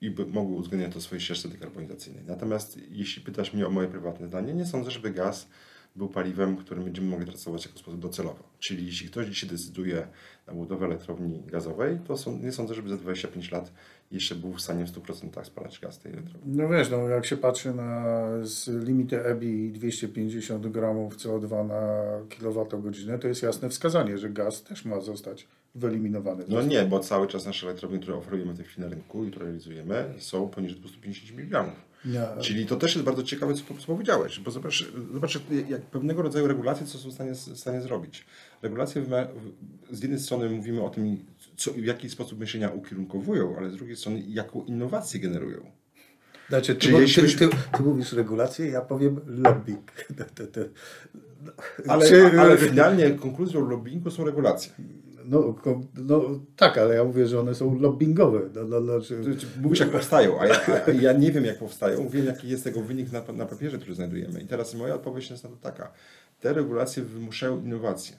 i 0.00 0.10
by, 0.10 0.26
mogły 0.26 0.56
uwzględniać 0.56 0.92
to 0.92 1.00
w 1.00 1.02
swojej 1.02 1.20
ścieżce 1.20 1.48
dekarbonizacyjnej. 1.48 2.24
Natomiast 2.26 2.78
jeśli 2.90 3.22
pytasz 3.22 3.52
mnie 3.52 3.66
o 3.66 3.70
moje 3.70 3.88
prywatne 3.88 4.26
zdanie, 4.26 4.54
nie 4.54 4.66
sądzę, 4.66 4.90
żeby 4.90 5.10
gaz 5.10 5.48
był 5.96 6.08
paliwem, 6.08 6.56
którym 6.56 6.84
będziemy 6.84 7.08
mogli 7.08 7.26
traktować 7.26 7.66
jako 7.66 7.78
sposób 7.78 8.00
docelowy. 8.00 8.42
Czyli 8.58 8.86
jeśli 8.86 9.08
ktoś 9.08 9.26
dzisiaj 9.26 9.50
decyduje 9.50 10.06
na 10.46 10.52
budowę 10.52 10.86
elektrowni 10.86 11.42
gazowej, 11.46 11.98
to 12.06 12.16
są, 12.16 12.38
nie 12.38 12.52
sądzę, 12.52 12.74
żeby 12.74 12.88
za 12.88 12.96
25 12.96 13.50
lat 13.50 13.72
jeszcze 14.10 14.34
był 14.34 14.52
w 14.52 14.60
stanie 14.60 14.84
w 14.84 14.92
100% 14.92 15.44
spalać 15.44 15.80
gaz 15.80 15.98
tej 15.98 16.12
elektrowni. 16.12 16.56
No 16.56 16.68
wiesz, 16.68 16.90
no 16.90 17.08
jak 17.08 17.26
się 17.26 17.36
patrzy 17.36 17.74
na 17.74 18.24
z 18.42 18.86
limity 18.86 19.24
EBI 19.24 19.72
250 19.72 20.66
gramów 20.66 21.16
CO2 21.16 21.68
na 21.68 22.04
kilowatogodzinę, 22.28 23.18
to 23.18 23.28
jest 23.28 23.42
jasne 23.42 23.68
wskazanie, 23.68 24.18
że 24.18 24.30
gaz 24.30 24.62
też 24.62 24.84
ma 24.84 25.00
zostać 25.00 25.48
wyeliminowany. 25.74 26.44
No 26.48 26.62
nie, 26.62 26.84
bo 26.84 27.00
cały 27.00 27.26
czas 27.26 27.46
nasze 27.46 27.66
elektrownie, 27.66 27.98
które 27.98 28.16
oferujemy 28.16 28.52
w 28.52 28.56
tej 28.56 28.66
chwili 28.66 28.86
na 28.86 28.94
rynku 28.94 29.24
i 29.24 29.30
które 29.30 29.44
realizujemy, 29.44 30.14
są 30.18 30.48
poniżej 30.48 30.80
250 30.80 31.40
mg. 31.40 31.72
Czyli 32.40 32.66
to 32.66 32.76
też 32.76 32.94
jest 32.94 33.04
bardzo 33.04 33.22
ciekawe, 33.22 33.54
co, 33.54 33.62
co 33.80 33.86
powiedziałeś, 33.86 34.40
bo 34.40 34.50
zobacz, 34.50 34.92
zobacz 35.12 35.34
jak- 35.34 35.68
jak 35.70 35.82
pewnego 35.82 36.22
rodzaju 36.22 36.46
regulacje, 36.48 36.86
co 36.86 36.98
są 36.98 37.10
w 37.10 37.12
stanie, 37.12 37.32
w 37.32 37.58
stanie 37.58 37.80
zrobić. 37.82 38.24
Regulacje 38.62 39.02
w- 39.02 39.10
z 39.96 40.02
jednej 40.02 40.20
strony 40.20 40.50
mówimy 40.50 40.82
o 40.82 40.90
tym, 40.90 41.16
co, 41.56 41.72
w 41.72 41.84
jaki 41.84 42.10
sposób 42.10 42.38
myślenia 42.38 42.68
ukierunkowują, 42.70 43.56
ale 43.58 43.70
z 43.70 43.76
drugiej 43.76 43.96
strony 43.96 44.22
jaką 44.28 44.64
innowację 44.64 45.20
generują. 45.20 45.70
Znaczy, 46.48 46.74
ty, 46.74 46.80
Czyli 46.80 46.94
ty, 46.96 47.02
jeśli 47.02 47.22
ty, 47.38 47.48
ty, 47.76 47.82
mówisz 47.82 48.12
regulacje, 48.12 48.66
ja 48.66 48.80
powiem 48.80 49.20
lobbying. 49.26 49.92
Ale, 51.88 52.08
Czy- 52.08 52.40
ale 52.40 52.56
finalnie 52.58 53.10
konkluzją 53.10 53.68
lobbingu 53.68 54.10
są 54.10 54.24
regulacje. 54.24 54.72
No, 55.24 55.54
no 55.94 56.40
tak, 56.56 56.78
ale 56.78 56.94
ja 56.94 57.04
mówię, 57.04 57.26
że 57.26 57.40
one 57.40 57.54
są 57.54 57.78
lobbyingowe. 57.80 58.40
No, 58.68 58.80
no, 58.80 59.00
Ty- 59.00 59.36
ty 59.36 59.46
Mówisz 59.62 59.80
jak 59.80 59.90
powstają, 59.90 60.40
a 60.40 60.46
ja, 60.46 60.60
a 60.86 60.90
ja 60.90 61.12
nie 61.12 61.32
wiem 61.32 61.44
jak 61.44 61.58
powstają, 61.58 62.08
wiem 62.08 62.26
jaki 62.26 62.48
jest 62.48 62.64
tego 62.64 62.80
wynik 62.82 63.12
na, 63.12 63.22
na 63.32 63.46
papierze, 63.46 63.78
który 63.78 63.94
znajdujemy. 63.94 64.40
I 64.40 64.46
teraz 64.46 64.74
moja 64.74 64.94
odpowiedź 64.94 65.30
jest 65.30 65.44
na 65.44 65.50
to 65.50 65.56
taka. 65.56 65.92
Te 66.40 66.52
regulacje 66.52 67.02
wymuszają 67.02 67.62
innowacje. 67.62 68.16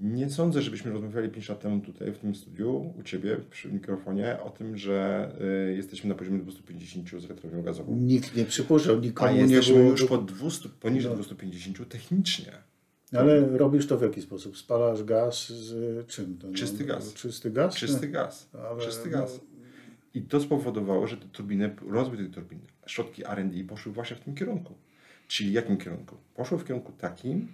Nie 0.00 0.30
sądzę, 0.30 0.62
żebyśmy 0.62 0.92
rozmawiali 0.92 1.28
5 1.28 1.48
lat 1.48 1.60
temu 1.60 1.80
tutaj 1.80 2.12
w 2.12 2.18
tym 2.18 2.34
studiu, 2.34 2.92
u 2.98 3.02
Ciebie 3.02 3.36
przy 3.50 3.72
mikrofonie, 3.72 4.36
o 4.44 4.50
tym, 4.50 4.76
że 4.76 5.30
y, 5.70 5.74
jesteśmy 5.76 6.08
na 6.08 6.14
poziomie 6.14 6.38
250 6.38 7.08
z 7.22 7.24
elektrownią 7.24 7.62
gazową. 7.62 7.96
nikt 7.96 8.36
nie 8.36 8.44
przypuszczał, 8.44 8.96
A 8.96 8.98
nikomu 9.00 9.32
nie 9.32 9.40
jesteśmy 9.40 9.74
było... 9.74 9.90
już 9.90 10.04
po 10.04 10.18
200, 10.18 10.68
poniżej 10.80 11.10
No. 11.10 11.14
250 11.16 11.88
technicznie. 11.88 12.52
Ale 13.18 13.58
robisz 13.58 13.86
to 13.86 13.98
w 13.98 14.02
jaki 14.02 14.22
sposób? 14.22 14.56
Spalasz 14.56 15.04
gaz 15.04 15.48
z 15.48 16.06
czym? 16.06 16.38
To, 16.38 16.46
no, 16.46 16.54
Czysty 16.54 16.84
gaz. 16.84 17.14
Czysty 17.14 17.50
gaz? 17.50 17.74
Czysty 17.74 18.08
gaz. 18.08 18.48
Ale, 18.70 18.80
Czysty 18.80 19.10
no, 19.10 19.18
gaz. 19.18 19.40
I 20.14 20.22
to 20.22 20.40
spowodowało, 20.40 21.06
że 21.06 21.16
te 21.16 21.26
turbiny, 21.26 21.76
rozwój 21.90 22.18
tej 22.18 22.26
turbiny, 22.30 22.62
środki 22.86 23.26
R&D 23.26 23.64
poszły 23.64 23.92
właśnie 23.92 24.16
w 24.16 24.20
tym 24.20 24.34
kierunku. 24.34 24.74
Czyli 25.28 25.52
jakim 25.52 25.76
kierunku? 25.76 26.16
Poszły 26.34 26.58
w 26.58 26.64
kierunku 26.64 26.92
takim, 26.98 27.48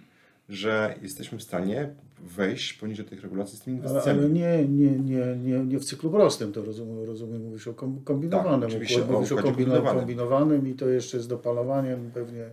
że 0.49 0.95
jesteśmy 1.01 1.37
w 1.37 1.43
stanie 1.43 1.89
wejść 2.19 2.73
poniżej 2.73 3.05
tych 3.05 3.21
regulacji 3.21 3.57
z 3.57 3.61
tymi 3.61 3.79
Ale, 3.79 3.87
inwestycjami. 3.89 4.19
ale 4.19 4.29
nie, 4.29 4.65
nie, 4.67 4.91
nie, 4.91 5.35
nie, 5.35 5.65
nie 5.65 5.79
w 5.79 5.85
cyklu 5.85 6.11
prostym, 6.11 6.51
to 6.51 6.65
rozumiem, 6.65 7.03
rozumiem 7.05 7.43
mówisz 7.43 7.67
o 7.67 7.73
kom- 7.73 8.01
kombinowanym. 8.03 8.61
Tak, 8.61 8.69
oczywiście, 8.69 9.01
mówisz 9.11 9.31
o 9.31 9.35
o 9.35 9.43
kombinowanym. 9.43 9.99
kombinowanym 9.99 10.67
i 10.67 10.73
to 10.73 10.89
jeszcze 10.89 11.19
z 11.19 11.27
dopalowaniem 11.27 12.11
pewnie. 12.13 12.49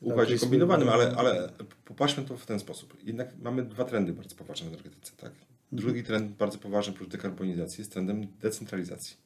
Układzie 0.00 0.34
Taki 0.34 0.40
kombinowanym, 0.40 0.88
ale, 0.88 1.14
ale 1.16 1.48
popatrzmy 1.84 2.24
to 2.24 2.36
w 2.36 2.46
ten 2.46 2.60
sposób. 2.60 2.96
Jednak 3.04 3.38
mamy 3.42 3.62
dwa 3.62 3.84
trendy 3.84 4.12
bardzo 4.12 4.36
poważne 4.36 4.66
w 4.66 4.68
energetyce. 4.68 5.12
Tak? 5.16 5.32
Drugi 5.72 6.02
trend 6.02 6.36
bardzo 6.36 6.58
poważny 6.58 6.92
prócz 6.92 7.08
dekarbonizacji 7.08 7.80
jest 7.80 7.92
trendem 7.92 8.26
decentralizacji. 8.40 9.16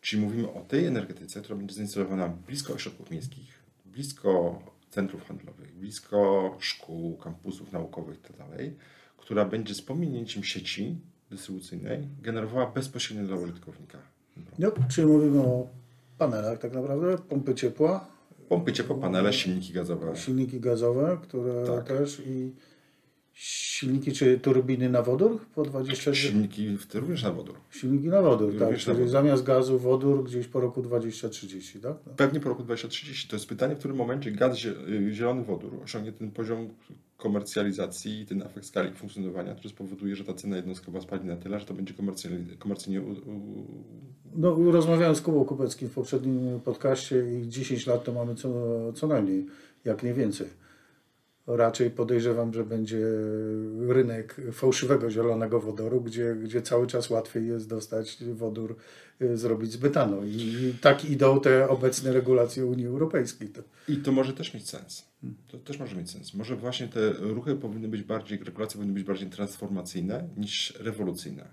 Czyli 0.00 0.22
mówimy 0.22 0.52
o 0.52 0.60
tej 0.60 0.86
energetyce, 0.86 1.40
która 1.40 1.56
będzie 1.56 1.74
zainstalowana 1.74 2.28
blisko 2.28 2.74
ośrodków 2.74 3.10
miejskich, 3.10 3.58
blisko 3.86 4.62
centrów 4.90 5.24
handlowych, 5.24 5.74
blisko 5.74 6.56
szkół, 6.60 7.16
kampusów 7.16 7.72
naukowych 7.72 8.16
itd., 8.16 8.44
która 9.16 9.44
będzie 9.44 9.74
z 9.74 9.82
pominięciem 9.82 10.44
sieci 10.44 11.00
dystrybucyjnej 11.30 12.08
generowała 12.22 12.66
bezpośrednio 12.66 13.26
dla 13.26 13.36
użytkownika. 13.36 13.98
No, 14.58 14.72
czyli 14.88 15.06
mówimy 15.06 15.40
o 15.40 15.68
panelach 16.18 16.58
tak 16.58 16.72
naprawdę, 16.72 17.18
pompy 17.18 17.54
ciepła, 17.54 18.13
Pompy 18.48 18.72
ciepła, 18.72 18.96
panele, 18.96 19.32
silniki 19.32 19.72
gazowe. 19.72 20.16
silniki 20.16 20.60
gazowe, 20.60 21.18
które 21.22 21.64
Tak. 21.66 21.84
też 21.88 22.22
i 22.26 22.52
silniki 23.32 24.12
czy 24.12 24.38
turbiny 24.38 24.88
na 24.90 25.02
wodór 25.02 25.40
po 25.54 25.62
20 25.62 26.14
Silniki 26.14 26.76
również 26.94 27.22
na 27.22 27.32
wodór. 27.32 27.54
Silniki 27.70 28.08
na 28.08 28.22
wodór, 28.22 28.52
tak. 28.52 28.60
Również 28.60 28.86
na 28.86 28.92
Czyli 28.92 28.96
wodór. 29.04 29.12
zamiast 29.12 29.42
gazu 29.42 29.78
wodór 29.78 30.24
gdzieś 30.24 30.46
po 30.46 30.60
roku 30.60 30.82
2030, 30.82 31.80
tak? 31.80 31.96
No. 32.06 32.12
Pewnie 32.16 32.40
po 32.40 32.48
roku 32.48 32.62
2030. 32.62 33.28
To 33.28 33.36
jest 33.36 33.46
pytanie, 33.46 33.74
w 33.74 33.78
którym 33.78 33.96
momencie 33.96 34.30
gaz 34.32 34.64
y, 34.64 34.74
zielony 35.12 35.44
wodór 35.44 35.72
osiągnie 35.84 36.12
ten 36.12 36.30
poziom 36.30 36.68
komercjalizacji 37.24 38.20
i 38.20 38.26
ten 38.26 38.42
efekt 38.42 38.66
skali 38.66 38.92
funkcjonowania, 38.92 39.54
który 39.54 39.68
spowoduje, 39.68 40.16
że 40.16 40.24
ta 40.24 40.34
cena 40.34 40.56
jednostkowa 40.56 41.00
spadnie 41.00 41.30
na 41.30 41.36
tyle, 41.36 41.60
że 41.60 41.66
to 41.66 41.74
będzie 41.74 41.94
komercyjnie, 42.58 43.00
u, 43.02 43.10
u, 43.10 43.66
No, 44.36 44.72
rozmawiałem 44.72 45.16
z 45.16 45.20
Kubą 45.20 45.44
Kupeckim 45.44 45.88
w 45.88 45.94
poprzednim 45.94 46.60
podcaście 46.60 47.40
i 47.40 47.48
10 47.48 47.86
lat 47.86 48.04
to 48.04 48.12
mamy 48.12 48.34
co, 48.34 48.48
co 48.92 49.06
najmniej, 49.06 49.46
jak 49.84 50.02
nie 50.02 50.14
więcej. 50.14 50.63
Raczej 51.46 51.90
podejrzewam, 51.90 52.54
że 52.54 52.64
będzie 52.64 53.00
rynek 53.88 54.36
fałszywego 54.52 55.10
zielonego 55.10 55.60
wodoru, 55.60 56.00
gdzie, 56.00 56.36
gdzie 56.42 56.62
cały 56.62 56.86
czas 56.86 57.10
łatwiej 57.10 57.46
jest 57.46 57.68
dostać 57.68 58.18
wodór, 58.34 58.76
y, 59.22 59.36
zrobić 59.36 59.72
z 59.72 59.76
betanu. 59.76 60.24
I, 60.24 60.74
tak 60.80 61.04
idą 61.10 61.40
te 61.40 61.68
obecne 61.68 62.12
regulacje 62.12 62.66
Unii 62.66 62.86
Europejskiej. 62.86 63.48
I 63.88 63.96
to 63.96 64.12
może 64.12 64.32
też 64.32 64.54
mieć 64.54 64.68
sens. 64.68 65.04
To 65.48 65.58
też 65.58 65.78
może 65.78 65.96
mieć 65.96 66.10
sens. 66.10 66.34
Może 66.34 66.56
właśnie 66.56 66.88
te 66.88 67.12
ruchy 67.12 67.54
powinny 67.54 67.88
być 67.88 68.02
bardziej, 68.02 68.38
regulacje 68.38 68.76
powinny 68.78 68.94
być 68.94 69.04
bardziej 69.04 69.30
transformacyjne 69.30 70.28
niż 70.36 70.74
rewolucyjne. 70.80 71.44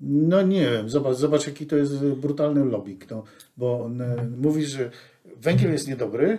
No 0.00 0.42
nie 0.42 0.70
wiem, 0.70 0.90
zobacz, 0.90 1.16
zobacz 1.16 1.46
jaki 1.46 1.66
to 1.66 1.76
jest 1.76 1.96
brutalny 2.04 2.64
lobbying. 2.64 3.10
No, 3.10 3.24
bo 3.56 3.86
n- 3.86 4.34
mówisz, 4.40 4.68
że 4.68 4.90
węgiel 5.36 5.72
jest 5.72 5.88
niedobry, 5.88 6.38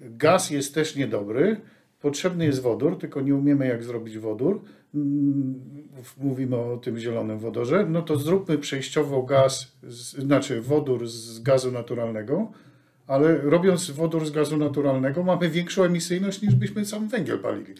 gaz 0.00 0.50
jest 0.50 0.74
też 0.74 0.96
niedobry, 0.96 1.60
potrzebny 2.02 2.44
jest 2.44 2.62
wodór, 2.62 2.98
tylko 2.98 3.20
nie 3.20 3.34
umiemy 3.34 3.66
jak 3.66 3.84
zrobić 3.84 4.18
wodór. 4.18 4.62
Mm, 4.94 5.72
Mówimy 6.18 6.56
o 6.56 6.76
tym 6.76 6.98
zielonym 6.98 7.38
wodorze. 7.38 7.86
No 7.88 8.02
to 8.02 8.16
zróbmy 8.16 8.58
przejściowo 8.58 9.22
gaz, 9.22 9.72
znaczy 10.18 10.60
wodór 10.60 11.08
z 11.08 11.40
gazu 11.40 11.72
naturalnego, 11.72 12.52
ale 13.06 13.38
robiąc 13.38 13.90
wodór 13.90 14.26
z 14.26 14.30
gazu 14.30 14.56
naturalnego 14.56 15.22
mamy 15.22 15.50
większą 15.50 15.84
emisyjność 15.84 16.42
niż 16.42 16.54
byśmy 16.54 16.86
sam 16.86 17.08
węgiel 17.08 17.38
palili. 17.38 17.74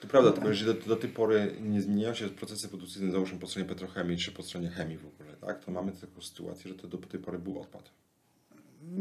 To 0.00 0.06
prawda, 0.08 0.32
tylko 0.32 0.54
że 0.54 0.74
do, 0.74 0.74
do 0.74 0.96
tej 0.96 1.10
pory 1.10 1.54
nie 1.62 1.82
zmieniają 1.82 2.14
się 2.14 2.28
procesy 2.28 2.68
produkcyjne, 2.68 3.12
załóżmy 3.12 3.38
po 3.38 3.46
stronie 3.46 3.68
petrochemii 3.68 4.16
czy 4.16 4.32
po 4.32 4.42
stronie 4.42 4.68
chemii 4.68 4.96
w 4.98 5.06
ogóle, 5.06 5.36
tak? 5.40 5.64
To 5.64 5.70
mamy 5.72 5.92
taką 5.92 6.20
sytuację, 6.22 6.70
że 6.70 6.74
to 6.74 6.88
do 6.88 6.98
tej 6.98 7.20
pory 7.20 7.38
był 7.38 7.60
odpad. 7.60 7.90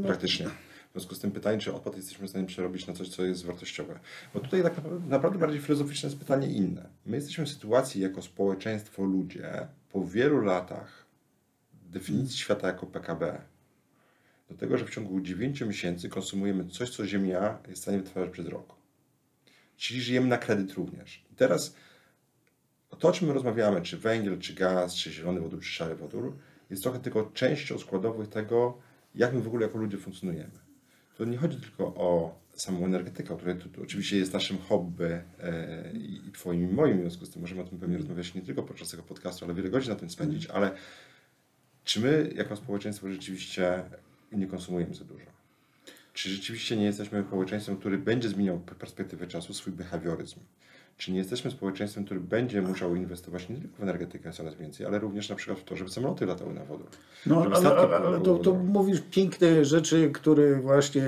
Praktycznie. 0.03 0.45
W 0.89 0.91
związku 0.91 1.15
z 1.15 1.19
tym 1.19 1.31
pytanie, 1.31 1.57
czy 1.57 1.73
odpad 1.73 1.95
jesteśmy 1.95 2.27
w 2.27 2.29
stanie 2.29 2.45
przerobić 2.45 2.87
na 2.87 2.93
coś, 2.93 3.09
co 3.09 3.23
jest 3.23 3.45
wartościowe. 3.45 3.99
Bo 4.33 4.39
tutaj 4.39 4.63
tak 4.63 4.73
naprawdę, 5.07 5.39
bardziej 5.39 5.61
filozoficzne 5.61 6.09
jest 6.09 6.19
pytanie 6.19 6.47
inne. 6.47 6.89
My 7.05 7.15
jesteśmy 7.15 7.45
w 7.45 7.49
sytuacji 7.49 8.01
jako 8.01 8.21
społeczeństwo, 8.21 9.03
ludzie, 9.03 9.67
po 9.91 10.05
wielu 10.05 10.41
latach 10.41 11.05
definicji 11.73 12.37
świata 12.37 12.67
jako 12.67 12.85
PKB, 12.85 13.41
do 14.49 14.55
tego, 14.55 14.77
że 14.77 14.85
w 14.85 14.89
ciągu 14.89 15.21
9 15.21 15.61
miesięcy 15.61 16.09
konsumujemy 16.09 16.67
coś, 16.67 16.89
co 16.89 17.07
Ziemia 17.07 17.57
jest 17.67 17.79
w 17.79 17.83
stanie 17.83 17.97
wytwarzać 17.97 18.29
przez 18.29 18.47
rok. 18.47 18.75
Czyli 19.77 20.01
żyjemy 20.01 20.27
na 20.27 20.37
kredyt 20.37 20.73
również. 20.73 21.25
I 21.31 21.35
teraz 21.35 21.75
to, 22.99 23.07
o 23.07 23.11
czym 23.11 23.27
my 23.27 23.33
rozmawiamy, 23.33 23.81
czy 23.81 23.97
węgiel, 23.97 24.39
czy 24.39 24.53
gaz, 24.53 24.95
czy 24.95 25.11
zielony 25.11 25.41
wodór, 25.41 25.59
czy 25.59 25.69
szary 25.69 25.95
wodór, 25.95 26.37
jest 26.69 26.83
trochę 26.83 26.99
tylko 26.99 27.31
częścią 27.33 27.77
składowych 27.79 28.29
tego, 28.29 28.77
jak 29.15 29.33
my 29.33 29.41
w 29.41 29.47
ogóle 29.47 29.65
jako 29.65 29.77
ludzie 29.77 29.97
funkcjonujemy. 29.97 30.68
To 31.19 31.25
nie 31.25 31.37
chodzi 31.37 31.57
tylko 31.57 31.85
o 31.85 32.39
samą 32.55 32.85
energetykę, 32.85 33.37
która 33.37 33.55
tu, 33.55 33.83
oczywiście 33.83 34.17
jest 34.17 34.33
naszym 34.33 34.57
hobby 34.57 35.21
e, 35.39 35.91
i 35.93 36.31
Twoim 36.33 36.69
i 36.69 36.73
moim, 36.73 36.97
w 36.97 37.01
związku 37.01 37.25
z 37.25 37.29
tym 37.29 37.41
możemy 37.41 37.61
o 37.61 37.63
tym 37.63 37.79
pewnie 37.79 37.97
rozmawiać 37.97 38.33
nie 38.33 38.41
tylko 38.41 38.63
podczas 38.63 38.89
tego 38.89 39.03
podcastu, 39.03 39.45
ale 39.45 39.53
wiele 39.53 39.69
godzin 39.69 39.89
na 39.89 39.95
tym 39.95 40.09
spędzić, 40.09 40.47
ale 40.47 40.71
czy 41.83 41.99
my 41.99 42.33
jako 42.35 42.55
społeczeństwo 42.55 43.09
rzeczywiście 43.09 43.83
nie 44.31 44.47
konsumujemy 44.47 44.95
za 44.95 45.05
dużo? 45.05 45.25
Czy 46.13 46.29
rzeczywiście 46.29 46.77
nie 46.77 46.85
jesteśmy 46.85 47.23
społeczeństwem, 47.27 47.77
który 47.77 47.97
będzie 47.97 48.29
zmieniał 48.29 48.59
perspektywę 48.59 49.27
czasu, 49.27 49.53
swój 49.53 49.73
behawioryzm? 49.73 50.39
Czy 50.99 51.11
nie 51.11 51.17
jesteśmy 51.17 51.51
społeczeństwem, 51.51 52.05
który 52.05 52.19
będzie 52.19 52.61
musiał 52.61 52.95
inwestować 52.95 53.49
nie 53.49 53.55
tylko 53.55 53.77
w 53.77 53.83
energetykę 53.83 54.31
coraz 54.31 54.55
więcej, 54.55 54.85
ale 54.85 54.99
również 54.99 55.29
na 55.29 55.35
przykład 55.35 55.59
w 55.59 55.63
to, 55.63 55.75
żeby 55.75 55.89
samoloty 55.89 56.25
latały 56.25 56.53
na 56.53 56.65
wodę? 56.65 56.83
No, 57.25 57.41
ale, 57.41 57.77
ale, 57.77 57.97
ale 57.97 58.21
to, 58.21 58.37
to 58.37 58.53
mówisz 58.53 59.01
piękne 59.11 59.65
rzeczy, 59.65 60.11
które 60.13 60.55
właśnie 60.55 61.03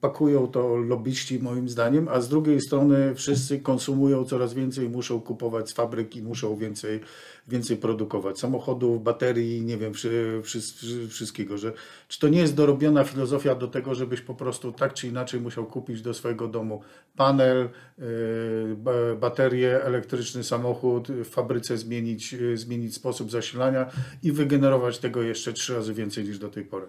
pakują 0.00 0.46
to 0.46 0.76
lobbyści 0.76 1.38
moim 1.38 1.68
zdaniem, 1.68 2.08
a 2.08 2.20
z 2.20 2.28
drugiej 2.28 2.60
strony 2.60 3.14
wszyscy 3.14 3.60
konsumują 3.60 4.24
coraz 4.24 4.54
więcej, 4.54 4.88
muszą 4.88 5.20
kupować 5.20 5.70
z 5.70 5.72
fabryki, 5.72 6.22
muszą 6.22 6.56
więcej, 6.56 7.00
więcej 7.48 7.76
produkować 7.76 8.38
samochodów, 8.38 9.02
baterii, 9.02 9.62
nie 9.62 9.76
wiem, 9.76 9.94
wszy, 9.94 10.40
wszy, 10.44 10.60
wszy, 10.60 11.08
wszystkiego. 11.08 11.58
Że, 11.58 11.72
czy 12.08 12.20
to 12.20 12.28
nie 12.28 12.38
jest 12.38 12.54
dorobiona 12.54 13.04
filozofia 13.04 13.54
do 13.54 13.68
tego, 13.68 13.94
żebyś 13.94 14.20
po 14.20 14.34
prostu 14.34 14.72
tak 14.72 14.94
czy 14.94 15.08
inaczej 15.08 15.40
musiał 15.40 15.66
kupić 15.66 16.02
do 16.02 16.14
swojego 16.14 16.48
domu 16.48 16.82
panel, 17.16 17.68
yy, 17.98 18.76
ba- 18.76 19.14
baterię, 19.20 19.84
elektryczny 19.84 20.44
samochód, 20.44 21.08
w 21.08 21.28
fabryce 21.28 21.78
zmienić, 21.78 22.32
yy, 22.32 22.56
zmienić 22.56 22.94
sposób 22.94 23.30
zasilania 23.30 23.90
i 24.22 24.32
wygenerować 24.32 24.98
tego 24.98 25.22
jeszcze 25.22 25.52
trzy 25.52 25.74
razy 25.74 25.94
więcej 25.94 26.24
niż 26.24 26.38
do 26.38 26.48
tej 26.48 26.64
pory. 26.64 26.86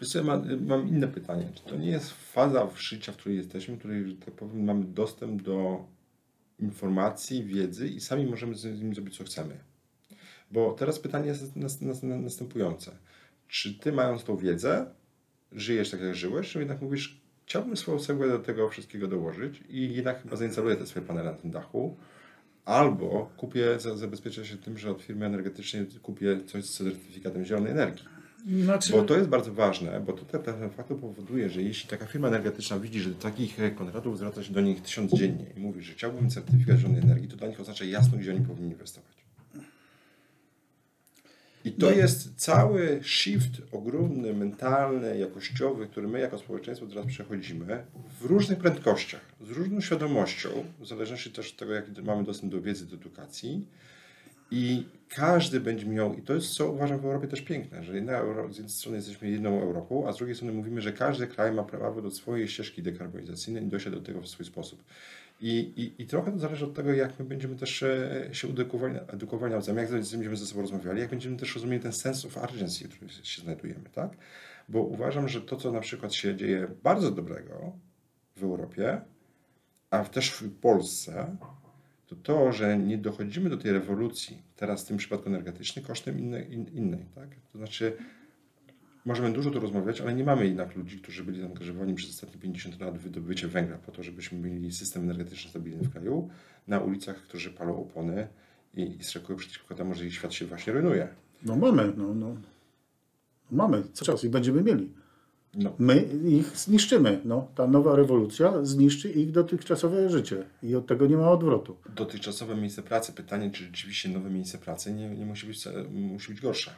Wiesz 0.00 0.14
ja 0.14 0.22
mam, 0.22 0.66
mam 0.66 0.88
inne 0.88 1.08
pytanie. 1.08 1.48
Czy 1.54 1.64
to 1.64 1.76
nie 1.76 1.90
jest 1.90 2.10
faza 2.10 2.68
życia, 2.76 3.12
w 3.12 3.16
której 3.16 3.38
jesteśmy, 3.38 3.76
w 3.76 3.78
której, 3.78 4.08
że 4.08 4.16
tak 4.16 4.34
powiem, 4.34 4.64
mamy 4.64 4.84
dostęp 4.84 5.42
do 5.42 5.84
informacji, 6.60 7.44
wiedzy 7.44 7.88
i 7.88 8.00
sami 8.00 8.26
możemy 8.26 8.54
z 8.54 8.64
nimi 8.64 8.94
zrobić, 8.94 9.16
co 9.16 9.24
chcemy? 9.24 9.71
Bo 10.52 10.72
teraz 10.72 10.98
pytanie 10.98 11.26
jest 11.28 11.56
nas, 11.56 11.80
nas, 11.80 12.02
następujące. 12.02 12.92
Czy 13.48 13.74
ty, 13.74 13.92
mając 13.92 14.24
tą 14.24 14.36
wiedzę, 14.36 14.86
żyjesz 15.52 15.90
tak, 15.90 16.00
jak 16.00 16.14
żyłeś, 16.14 16.50
czy 16.50 16.58
jednak 16.58 16.82
mówisz, 16.82 17.20
chciałbym 17.46 17.76
swoją 17.76 17.98
cegłę 17.98 18.28
do 18.28 18.38
tego 18.38 18.68
wszystkiego 18.68 19.08
dołożyć 19.08 19.62
i 19.68 19.94
jednak 19.94 20.22
chyba 20.22 20.36
zainstaluję 20.36 20.76
te 20.76 20.86
swoje 20.86 21.06
panele 21.06 21.30
na 21.30 21.36
tym 21.36 21.50
dachu, 21.50 21.96
albo 22.64 23.30
kupię, 23.36 23.80
za- 23.80 23.96
zabezpieczę 23.96 24.46
się 24.46 24.56
tym, 24.56 24.78
że 24.78 24.90
od 24.90 25.02
firmy 25.02 25.26
energetycznej 25.26 25.86
kupię 26.02 26.40
coś 26.46 26.64
z 26.64 26.76
certyfikatem 26.76 27.44
zielonej 27.44 27.72
energii. 27.72 28.04
Znaczy, 28.64 28.92
Bo 28.92 29.02
to 29.02 29.16
jest 29.16 29.28
bardzo 29.28 29.52
ważne, 29.54 30.00
bo 30.00 30.12
to 30.12 30.24
te- 30.24 30.38
ten 30.38 30.70
fakt 30.70 30.88
powoduje, 30.88 31.50
że 31.50 31.62
jeśli 31.62 31.88
taka 31.90 32.06
firma 32.06 32.28
energetyczna 32.28 32.78
widzi, 32.78 33.00
że 33.00 33.10
do 33.10 33.16
takich 33.18 33.60
e, 33.60 33.70
konratów 33.70 34.18
zwraca 34.18 34.42
się 34.42 34.52
do 34.52 34.60
nich 34.60 34.80
tysiąc 34.82 35.12
dziennie 35.12 35.46
i 35.56 35.60
mówi, 35.60 35.82
że 35.82 35.92
chciałbym 35.92 36.30
certyfikat 36.30 36.78
zielonej 36.78 37.02
energii, 37.02 37.28
to 37.28 37.36
dla 37.36 37.48
nich 37.48 37.60
oznacza 37.60 37.84
jasno, 37.84 38.18
gdzie 38.18 38.30
oni 38.34 38.46
powinni 38.46 38.70
inwestować. 38.72 39.21
I 41.64 41.72
to 41.72 41.86
No. 41.86 41.92
jest 41.92 42.34
cały 42.36 43.00
shift 43.02 43.62
ogromny, 43.72 44.34
mentalny, 44.34 45.18
jakościowy, 45.18 45.86
który 45.86 46.08
my 46.08 46.20
jako 46.20 46.38
społeczeństwo 46.38 46.86
teraz 46.86 47.06
przechodzimy 47.06 47.84
w 48.20 48.24
różnych 48.24 48.58
prędkościach, 48.58 49.20
z 49.40 49.50
różną 49.50 49.80
świadomością, 49.80 50.48
w 50.80 50.86
zależności 50.86 51.30
też 51.30 51.50
od 51.52 51.56
tego, 51.56 51.72
jaki 51.72 52.02
mamy 52.02 52.24
dostęp 52.24 52.52
do 52.52 52.60
wiedzy, 52.62 52.86
do 52.86 52.96
edukacji. 52.96 53.66
I 54.50 54.86
każdy 55.08 55.60
będzie 55.60 55.86
miał, 55.86 56.14
i 56.14 56.22
to 56.22 56.34
jest 56.34 56.54
co 56.54 56.72
uważam 56.72 56.98
w 56.98 57.04
Europie 57.04 57.28
też 57.28 57.40
piękne, 57.42 57.84
że 57.84 57.94
jedna 57.94 58.12
Euro, 58.12 58.52
z 58.52 58.56
jednej 58.56 58.70
strony 58.72 58.96
jesteśmy 58.96 59.30
jedną 59.30 59.62
Europą, 59.62 60.08
a 60.08 60.12
z 60.12 60.16
drugiej 60.16 60.36
strony 60.36 60.52
mówimy, 60.54 60.80
że 60.80 60.92
każdy 60.92 61.26
kraj 61.26 61.52
ma 61.52 61.62
prawo 61.64 62.02
do 62.02 62.10
swojej 62.10 62.48
ścieżki 62.48 62.82
dekarbonizacyjnej 62.82 63.62
i 63.64 63.66
dojść 63.66 63.90
do 63.90 64.00
tego 64.00 64.20
w 64.20 64.28
swój 64.28 64.46
sposób. 64.46 64.84
I, 65.42 65.72
i, 65.76 66.02
I 66.02 66.06
trochę 66.06 66.32
to 66.32 66.38
zależy 66.38 66.64
od 66.64 66.74
tego, 66.74 66.92
jak 66.92 67.18
my 67.18 67.24
będziemy 67.24 67.56
też 67.56 67.82
e, 67.82 68.28
się 68.32 68.48
edukowali, 68.48 68.98
edukowali 69.08 69.52
nawzajem, 69.52 69.78
jak 69.78 69.90
będziemy 69.90 70.36
ze 70.36 70.46
sobą 70.46 70.60
rozmawiali, 70.60 71.00
jak 71.00 71.10
będziemy 71.10 71.36
też 71.36 71.54
rozumieli 71.54 71.82
ten 71.82 71.92
sense 71.92 72.28
of 72.28 72.36
urgency, 72.36 72.88
w 72.88 72.94
którym 72.94 73.08
się 73.22 73.42
znajdujemy, 73.42 73.84
tak? 73.94 74.16
Bo 74.68 74.82
uważam, 74.82 75.28
że 75.28 75.40
to, 75.40 75.56
co 75.56 75.72
na 75.72 75.80
przykład 75.80 76.14
się 76.14 76.36
dzieje 76.36 76.68
bardzo 76.82 77.10
dobrego 77.10 77.72
w 78.36 78.42
Europie, 78.42 79.00
a 79.90 80.04
też 80.04 80.30
w 80.30 80.50
Polsce, 80.60 81.36
to 82.06 82.16
to, 82.16 82.52
że 82.52 82.78
nie 82.78 82.98
dochodzimy 82.98 83.50
do 83.50 83.56
tej 83.56 83.72
rewolucji, 83.72 84.42
teraz 84.56 84.84
w 84.84 84.86
tym 84.86 84.96
przypadku 84.96 85.28
energetycznej, 85.28 85.84
kosztem 85.84 86.18
innej, 86.18 86.52
in, 86.52 86.66
innej. 86.74 87.04
Tak? 87.14 87.28
To 87.52 87.58
znaczy, 87.58 87.96
możemy 89.04 89.32
dużo 89.32 89.50
tu 89.50 89.60
rozmawiać, 89.60 90.00
ale 90.00 90.14
nie 90.14 90.24
mamy 90.24 90.46
jednak 90.46 90.76
ludzi, 90.76 90.98
którzy 90.98 91.24
byli 91.24 91.40
zaangażowani 91.40 91.94
przez 91.94 92.10
ostatnie 92.10 92.40
50 92.40 92.80
lat 92.80 92.98
w 92.98 93.00
wydobycie 93.00 93.48
węgla, 93.48 93.76
po 93.76 93.92
to, 93.92 94.02
żebyśmy 94.02 94.38
mieli 94.38 94.72
system 94.72 95.02
energetyczny 95.02 95.50
stabilny 95.50 95.82
w 95.82 95.92
kraju, 95.92 96.28
na 96.68 96.78
ulicach, 96.80 97.16
którzy 97.16 97.50
palą 97.50 97.76
opony 97.76 98.28
i, 98.74 98.96
i 99.00 99.04
strekują 99.04 99.38
przeciwko 99.38 99.74
temu, 99.74 99.94
że 99.94 100.06
ich 100.06 100.14
świat 100.14 100.34
się 100.34 100.46
właśnie 100.46 100.72
rujnuje. 100.72 101.08
no 101.42 101.56
mamy, 101.56 101.92
no, 101.96 102.14
no. 102.14 102.36
Mamy 103.50 103.82
cały 103.92 104.06
czas 104.06 104.24
i 104.24 104.28
będziemy 104.28 104.62
mieli. 104.62 104.90
No, 105.54 105.74
My 105.78 106.02
ich 106.24 106.56
zniszczymy. 106.56 107.20
No, 107.24 107.48
ta 107.54 107.66
nowa 107.66 107.96
rewolucja 107.96 108.64
zniszczy 108.64 109.10
ich 109.10 109.30
dotychczasowe 109.30 110.10
życie 110.10 110.44
i 110.62 110.74
od 110.74 110.86
tego 110.86 111.06
nie 111.06 111.16
ma 111.16 111.30
odwrotu. 111.30 111.76
dotychczasowe 111.96 112.56
miejsce 112.56 112.82
pracy. 112.82 113.12
Pytanie, 113.12 113.50
czy 113.50 113.64
rzeczywiście 113.64 114.08
nowe 114.08 114.30
miejsce 114.30 114.58
pracy 114.58 114.92
nie, 114.92 115.10
nie 115.10 115.26
musi, 115.26 115.46
być, 115.46 115.64
musi 115.90 116.32
być 116.32 116.40
gorsze. 116.40 116.70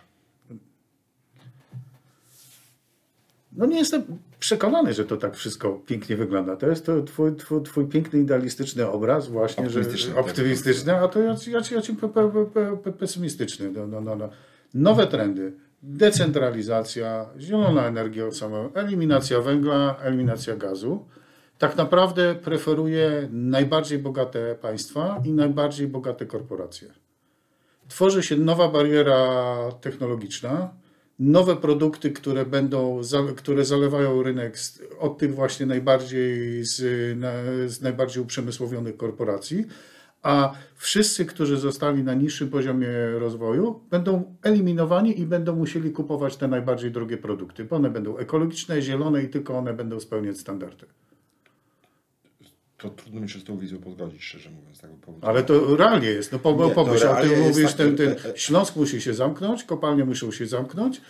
No 3.54 3.66
nie 3.66 3.78
jestem 3.78 4.02
przekonany, 4.38 4.94
że 4.94 5.04
to 5.04 5.16
tak 5.16 5.36
wszystko 5.36 5.80
pięknie 5.86 6.16
wygląda. 6.16 6.56
To 6.56 6.66
jest 6.66 6.86
to 6.86 7.02
twój, 7.02 7.36
twój, 7.36 7.62
twój 7.62 7.86
piękny, 7.86 8.20
idealistyczny 8.20 8.88
obraz 8.88 9.28
właśnie, 9.28 9.66
Optymistyczny, 9.66 10.12
że 10.12 10.20
optymistyczny, 10.20 10.96
a 10.96 11.08
to 11.08 11.20
ja, 11.20 11.36
ja, 11.46 11.60
ja 11.70 11.82
ci 11.82 11.94
pe, 11.94 12.08
pe, 12.08 12.46
pe, 12.54 12.76
pe, 12.76 12.92
pesymistyczny. 12.92 13.70
No, 13.70 13.86
no, 13.86 14.00
no, 14.00 14.16
no. 14.16 14.28
Nowe 14.74 15.06
trendy, 15.06 15.52
decentralizacja, 15.82 17.26
zielona 17.38 17.86
energia 17.86 18.26
od 18.26 18.36
samego, 18.36 18.70
eliminacja 18.74 19.40
węgla, 19.40 19.96
eliminacja 20.02 20.56
gazu. 20.56 21.04
tak 21.58 21.76
naprawdę 21.76 22.34
preferuje 22.34 23.28
najbardziej 23.32 23.98
bogate 23.98 24.54
państwa 24.54 25.22
i 25.24 25.32
najbardziej 25.32 25.88
bogate 25.88 26.26
korporacje. 26.26 26.88
Tworzy 27.88 28.22
się 28.22 28.36
nowa 28.36 28.68
bariera 28.68 29.56
technologiczna, 29.80 30.74
nowe 31.18 31.56
produkty, 31.56 32.10
które 32.10 32.46
będą, 32.46 33.00
które 33.36 33.64
zalewają 33.64 34.22
rynek 34.22 34.56
od 34.98 35.18
tych 35.18 35.34
właśnie 35.34 35.66
najbardziej 35.66 36.64
z, 36.64 36.76
z 37.72 37.80
najbardziej 37.80 38.22
uprzemysłowionych 38.22 38.96
korporacji, 38.96 39.64
a 40.22 40.52
wszyscy, 40.76 41.24
którzy 41.24 41.56
zostali 41.56 42.04
na 42.04 42.14
niższym 42.14 42.50
poziomie 42.50 42.88
rozwoju, 43.18 43.80
będą 43.90 44.36
eliminowani 44.42 45.20
i 45.20 45.26
będą 45.26 45.56
musieli 45.56 45.90
kupować 45.90 46.36
te 46.36 46.48
najbardziej 46.48 46.90
drogie 46.90 47.16
produkty, 47.16 47.64
bo 47.64 47.76
one 47.76 47.90
będą 47.90 48.16
ekologiczne, 48.16 48.82
zielone 48.82 49.22
i 49.22 49.28
tylko 49.28 49.58
one 49.58 49.74
będą 49.74 50.00
spełniać 50.00 50.38
standardy. 50.38 50.86
To 52.84 52.90
trudno 52.90 53.20
mi 53.20 53.28
się 53.28 53.38
z 53.38 53.44
tą 53.44 53.58
wizją 53.58 53.78
pozgodzić, 53.78 54.22
szczerze 54.22 54.50
mówiąc. 54.50 54.80
Tak 54.80 54.90
Ale 55.20 55.42
to 55.42 55.76
realnie 55.76 56.08
jest. 56.08 56.32
No 56.32 56.38
pomyśl, 56.38 57.08
o 57.08 57.16
tym 57.16 57.40
mówisz, 57.40 57.74
tak, 57.74 57.76
ten, 57.76 57.96
ten 57.96 58.16
Śląsk 58.34 58.76
musi 58.76 59.00
się 59.00 59.14
zamknąć, 59.14 59.64
kopalnie 59.64 60.04
muszą 60.04 60.32
się 60.32 60.46
zamknąć, 60.46 61.00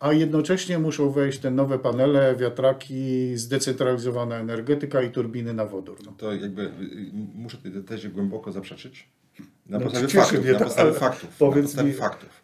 a 0.00 0.12
jednocześnie 0.12 0.78
muszą 0.78 1.10
wejść 1.10 1.38
te 1.38 1.50
nowe 1.50 1.78
panele, 1.78 2.36
wiatraki, 2.36 3.36
zdecentralizowana 3.36 4.36
energetyka 4.36 5.02
i 5.02 5.10
turbiny 5.10 5.54
na 5.54 5.66
wodór. 5.66 5.98
No. 6.06 6.12
To 6.18 6.34
jakby 6.34 6.62
y, 6.62 6.66
y, 6.66 7.10
muszę 7.34 7.58
tej 7.58 7.72
tezie 7.72 8.08
głęboko 8.08 8.52
zaprzeczyć. 8.52 9.08
Na 9.66 9.78
no, 9.78 9.84
podstawie 9.84 10.08
faktów. 10.08 10.46
Na 10.46 10.58
podstawie 10.58 10.92
faktów. 10.92 11.36
Powiedz 11.38 11.56
na 11.56 11.62
podstawie 11.62 11.88
mi... 11.88 11.94
faktów. 11.94 12.42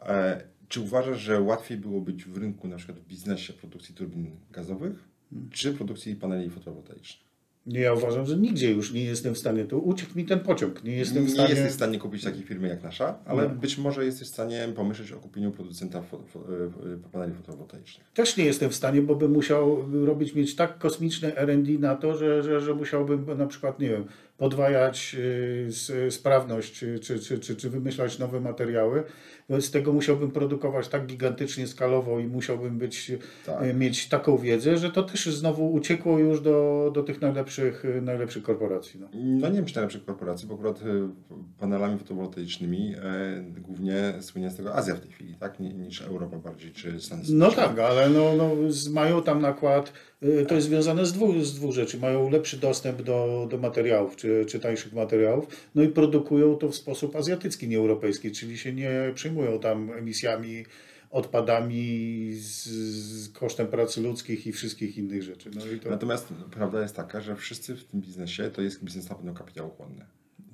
E, 0.00 0.44
czy 0.68 0.80
uważasz, 0.80 1.20
że 1.20 1.40
łatwiej 1.40 1.78
było 1.78 2.00
być 2.00 2.24
w 2.24 2.36
rynku, 2.36 2.68
na 2.68 2.76
przykład 2.76 2.98
w 2.98 3.06
biznesie 3.06 3.52
produkcji 3.52 3.94
turbin 3.94 4.30
gazowych, 4.50 4.92
hmm. 5.30 5.50
czy 5.50 5.74
produkcji 5.74 6.16
paneli 6.16 6.50
fotowoltaicznych? 6.50 7.25
Nie, 7.66 7.80
ja 7.80 7.92
uważam, 7.92 8.26
że 8.26 8.36
nigdzie 8.36 8.70
już 8.70 8.92
nie 8.92 9.04
jestem 9.04 9.34
w 9.34 9.38
stanie. 9.38 9.64
To 9.64 9.78
uciekł 9.78 10.12
mi 10.16 10.24
ten 10.24 10.40
pociąg. 10.40 10.84
Nie 10.84 10.96
jestem 10.96 11.22
nie 11.22 11.28
w 11.28 11.32
stanie. 11.32 11.50
jesteś 11.50 11.70
w 11.72 11.74
stanie 11.74 11.98
kupić 11.98 12.24
takiej 12.24 12.42
firmy 12.42 12.68
jak 12.68 12.82
nasza, 12.82 13.18
ale 13.24 13.48
być 13.48 13.78
może 13.78 14.04
jesteś 14.04 14.28
w 14.28 14.30
stanie 14.30 14.68
pomyśleć 14.76 15.12
o 15.12 15.16
kupieniu 15.16 15.50
producenta 15.50 16.02
fo, 16.02 16.22
fo, 16.26 16.40
e, 16.40 17.10
paneli 17.12 17.34
fotowoltaicznych. 17.34 18.06
Też 18.14 18.36
nie 18.36 18.44
jestem 18.44 18.70
w 18.70 18.74
stanie, 18.74 19.02
bo 19.02 19.14
bym 19.14 19.32
musiał 19.32 19.84
robić, 20.04 20.34
mieć 20.34 20.56
tak 20.56 20.78
kosmiczne 20.78 21.32
RD 21.36 21.78
na 21.78 21.96
to, 21.96 22.16
że, 22.16 22.42
że, 22.42 22.60
że 22.60 22.74
musiałbym 22.74 23.38
na 23.38 23.46
przykład, 23.46 23.80
nie 23.80 23.88
wiem, 23.88 24.04
podwajać 24.36 25.16
y, 26.06 26.10
sprawność, 26.10 26.72
czy, 26.72 26.98
czy, 26.98 27.40
czy, 27.40 27.56
czy 27.56 27.70
wymyślać 27.70 28.18
nowe 28.18 28.40
materiały. 28.40 29.04
Z 29.60 29.70
tego 29.70 29.92
musiałbym 29.92 30.30
produkować 30.30 30.88
tak 30.88 31.06
gigantycznie 31.06 31.66
skalowo 31.66 32.20
i 32.20 32.26
musiałbym 32.26 32.78
być, 32.78 33.12
tak. 33.46 33.62
Y, 33.62 33.74
mieć 33.74 34.08
taką 34.08 34.38
wiedzę, 34.38 34.76
że 34.76 34.90
to 34.90 35.02
też 35.02 35.26
znowu 35.26 35.72
uciekło 35.72 36.18
już 36.18 36.40
do, 36.40 36.90
do 36.94 37.02
tych 37.02 37.20
najlepszych, 37.20 37.84
y, 37.84 38.02
najlepszych 38.02 38.42
korporacji. 38.42 39.00
No. 39.00 39.08
no 39.14 39.48
nie 39.48 39.54
wiem, 39.54 39.64
czy 39.64 39.74
najlepszych 39.74 40.04
korporacji, 40.04 40.48
bo 40.48 40.54
akurat 40.54 40.80
panelami 41.58 41.98
fotowoltaicznymi 41.98 42.94
e, 42.94 43.60
głównie 43.60 44.14
słynie 44.20 44.50
z 44.50 44.56
tego 44.56 44.74
Azja 44.74 44.94
w 44.94 45.00
tej 45.00 45.10
chwili, 45.10 45.34
tak? 45.34 45.60
niż 45.60 46.02
Europa 46.02 46.36
bardziej, 46.36 46.72
czy 46.72 47.00
Stany 47.00 47.22
No 47.28 47.50
tak, 47.50 47.78
ale 47.78 48.10
no, 48.10 48.36
no, 48.36 48.50
mają 48.90 49.22
tam 49.22 49.42
nakład 49.42 49.92
Y, 50.15 50.15
to 50.48 50.54
jest 50.54 50.66
związane 50.66 51.06
z 51.06 51.12
dwóch, 51.12 51.44
z 51.44 51.54
dwóch 51.54 51.74
rzeczy. 51.74 51.98
Mają 51.98 52.30
lepszy 52.30 52.56
dostęp 52.56 53.02
do, 53.02 53.48
do 53.50 53.58
materiałów, 53.58 54.16
czy, 54.16 54.44
czy 54.48 54.60
tańszych 54.60 54.92
materiałów, 54.92 55.46
no 55.74 55.82
i 55.82 55.88
produkują 55.88 56.56
to 56.56 56.68
w 56.68 56.74
sposób 56.74 57.16
azjatycki, 57.16 57.68
nie 57.68 57.78
europejski, 57.78 58.32
czyli 58.32 58.58
się 58.58 58.72
nie 58.72 59.12
przejmują 59.14 59.58
tam 59.58 59.90
emisjami, 59.90 60.64
odpadami, 61.10 62.32
z, 62.34 62.64
z 62.66 63.32
kosztem 63.32 63.66
pracy 63.66 64.00
ludzkich 64.00 64.46
i 64.46 64.52
wszystkich 64.52 64.98
innych 64.98 65.22
rzeczy. 65.22 65.50
No 65.54 65.60
to... 65.82 65.90
Natomiast 65.90 66.28
prawda 66.50 66.82
jest 66.82 66.96
taka, 66.96 67.20
że 67.20 67.36
wszyscy 67.36 67.76
w 67.76 67.84
tym 67.84 68.00
biznesie 68.00 68.50
to 68.50 68.62
jest 68.62 68.84
biznes 68.84 69.08
na 69.08 69.14
pewno 69.14 69.34
kapitałochłonny. 69.34 70.06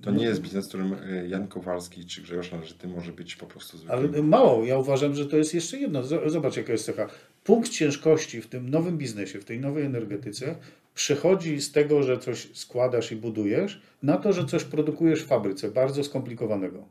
To 0.02 0.10
nie 0.10 0.24
jest 0.24 0.40
biznes, 0.40 0.64
w 0.64 0.68
którym 0.68 0.92
y, 0.92 1.28
Jan 1.28 1.48
Kowalski 1.48 2.06
czy 2.06 2.22
Grzegorz 2.22 2.52
Należyty 2.52 2.88
może 2.88 3.12
być 3.12 3.36
po 3.36 3.46
prostu 3.46 3.78
zwykłym. 3.78 3.98
Ale 3.98 4.22
mało. 4.22 4.64
Ja 4.64 4.78
uważam, 4.78 5.14
że 5.14 5.26
to 5.26 5.36
jest 5.36 5.54
jeszcze 5.54 5.78
jedno. 5.78 6.02
Zobacz, 6.26 6.56
jaka 6.56 6.72
jest 6.72 6.84
cecha 6.84 7.08
punkt 7.44 7.70
ciężkości 7.70 8.42
w 8.42 8.46
tym 8.46 8.68
nowym 8.68 8.98
biznesie, 8.98 9.40
w 9.40 9.44
tej 9.44 9.60
nowej 9.60 9.84
energetyce 9.84 10.56
przechodzi 10.94 11.60
z 11.60 11.72
tego, 11.72 12.02
że 12.02 12.18
coś 12.18 12.48
składasz 12.56 13.12
i 13.12 13.16
budujesz, 13.16 13.82
na 14.02 14.16
to, 14.16 14.32
że 14.32 14.44
coś 14.44 14.64
produkujesz 14.64 15.22
w 15.22 15.26
fabryce, 15.26 15.70
bardzo 15.70 16.04
skomplikowanego. 16.04 16.88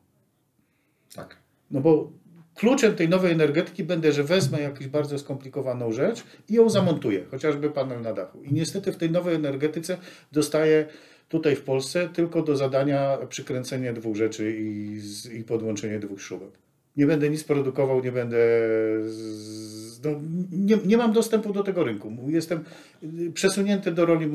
Tak. 1.15 1.37
No 1.71 1.81
bo 1.81 2.11
kluczem 2.55 2.95
tej 2.95 3.09
nowej 3.09 3.31
energetyki 3.31 3.83
będzie, 3.83 4.11
że 4.11 4.23
wezmę 4.23 4.61
jakąś 4.61 4.87
bardzo 4.87 5.19
skomplikowaną 5.19 5.91
rzecz 5.91 6.23
i 6.49 6.53
ją 6.53 6.69
zamontuję, 6.69 7.25
chociażby 7.31 7.69
panel 7.69 8.01
na 8.01 8.13
dachu. 8.13 8.43
I 8.43 8.53
niestety 8.53 8.91
w 8.91 8.97
tej 8.97 9.11
nowej 9.11 9.35
energetyce 9.35 9.97
dostaję 10.31 10.85
tutaj 11.29 11.55
w 11.55 11.61
Polsce 11.61 12.09
tylko 12.09 12.41
do 12.41 12.55
zadania 12.55 13.17
przykręcenie 13.29 13.93
dwóch 13.93 14.15
rzeczy 14.15 14.57
i, 14.59 14.99
i 15.39 15.43
podłączenie 15.43 15.99
dwóch 15.99 16.21
śrubek. 16.21 16.49
Nie 16.97 17.05
będę 17.05 17.29
nic 17.29 17.43
produkował, 17.43 18.03
nie 18.03 18.11
będę 18.11 18.37
z, 19.07 19.70
no, 20.03 20.09
nie, 20.51 20.77
nie 20.85 20.97
mam 20.97 21.13
dostępu 21.13 21.53
do 21.53 21.63
tego 21.63 21.83
rynku. 21.83 22.11
Jestem 22.27 22.63
przesunięty 23.33 23.91
do 23.91 24.05
roli, 24.05 24.31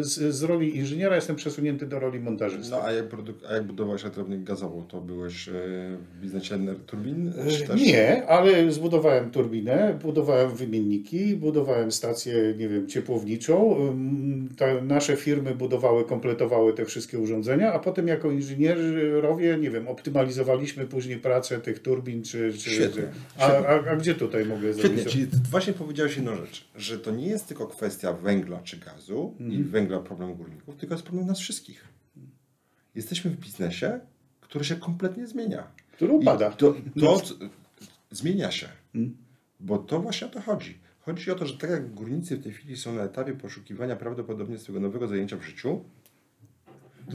z, 0.00 0.34
z 0.34 0.42
roli 0.42 0.76
inżyniera, 0.76 1.16
jestem 1.16 1.36
przesunięty 1.36 1.86
do 1.86 1.98
roli 1.98 2.20
montażysty. 2.20 2.70
No 2.70 2.82
a 2.82 2.92
jak, 2.92 3.06
a 3.48 3.54
jak 3.54 3.64
budowałeś 3.64 4.02
elektrownię 4.02 4.38
gazową, 4.38 4.84
to 4.88 5.00
byłeś 5.00 5.48
e, 5.48 5.52
w 5.52 6.20
biznesie 6.22 6.58
turbin? 6.86 7.32
E, 7.70 7.74
nie, 7.76 8.26
ale 8.26 8.72
zbudowałem 8.72 9.30
turbinę, 9.30 9.98
budowałem 10.02 10.50
wymienniki, 10.50 11.36
budowałem 11.36 11.92
stację, 11.92 12.54
nie 12.58 12.68
wiem, 12.68 12.86
ciepłowniczą. 12.86 13.76
Te 14.56 14.82
nasze 14.82 15.16
firmy 15.16 15.54
budowały, 15.54 16.04
kompletowały 16.04 16.72
te 16.72 16.84
wszystkie 16.84 17.18
urządzenia, 17.18 17.72
a 17.72 17.78
potem 17.78 18.08
jako 18.08 18.30
inżynierowie, 18.30 19.58
nie 19.58 19.70
wiem, 19.70 19.88
optymalizowaliśmy 19.88 20.86
później 20.86 21.18
pracę 21.18 21.60
tych 21.60 21.78
turbin, 21.78 22.22
czy... 22.22 22.52
czy, 22.52 22.70
Świetnie. 22.70 23.02
A, 23.38 23.52
a, 23.52 23.90
a, 23.90 23.96
gdzie 23.96 24.14
tutaj 24.14 24.44
mogę 24.44 24.72
zrobić? 24.72 25.07
Czyli 25.08 25.26
właśnie 25.50 25.72
powiedziałeś 25.72 26.16
jedną 26.16 26.36
rzecz, 26.36 26.68
że 26.74 26.98
to 26.98 27.10
nie 27.10 27.26
jest 27.26 27.48
tylko 27.48 27.66
kwestia 27.66 28.12
węgla 28.12 28.60
czy 28.62 28.76
gazu 28.76 29.36
mm. 29.40 29.52
i 29.52 29.56
mhm. 29.56 29.70
węgla 29.70 30.00
problem 30.00 30.34
górników, 30.34 30.76
tylko 30.76 30.94
jest 30.94 31.04
problem 31.04 31.26
nas 31.26 31.38
wszystkich. 31.38 31.88
Jesteśmy 32.94 33.30
w 33.30 33.36
biznesie, 33.36 34.00
który 34.40 34.64
się 34.64 34.76
kompletnie 34.76 35.26
zmienia. 35.26 35.66
Który 35.92 36.12
upada. 36.12 36.50
to, 36.50 36.74
to 37.00 37.22
zmienia 38.10 38.50
się, 38.50 38.68
mm. 38.94 39.16
bo 39.60 39.78
to 39.78 40.00
właśnie 40.00 40.26
o 40.26 40.30
to 40.30 40.40
chodzi. 40.40 40.78
Chodzi 41.00 41.30
o 41.30 41.34
to, 41.34 41.46
że 41.46 41.58
tak 41.58 41.70
jak 41.70 41.94
górnicy 41.94 42.36
w 42.36 42.42
tej 42.42 42.52
chwili 42.52 42.76
są 42.76 42.94
na 42.94 43.02
etapie 43.02 43.34
poszukiwania 43.34 43.96
prawdopodobnie 43.96 44.58
swojego 44.58 44.86
nowego 44.86 45.08
zajęcia 45.08 45.36
w 45.36 45.42
życiu, 45.42 45.84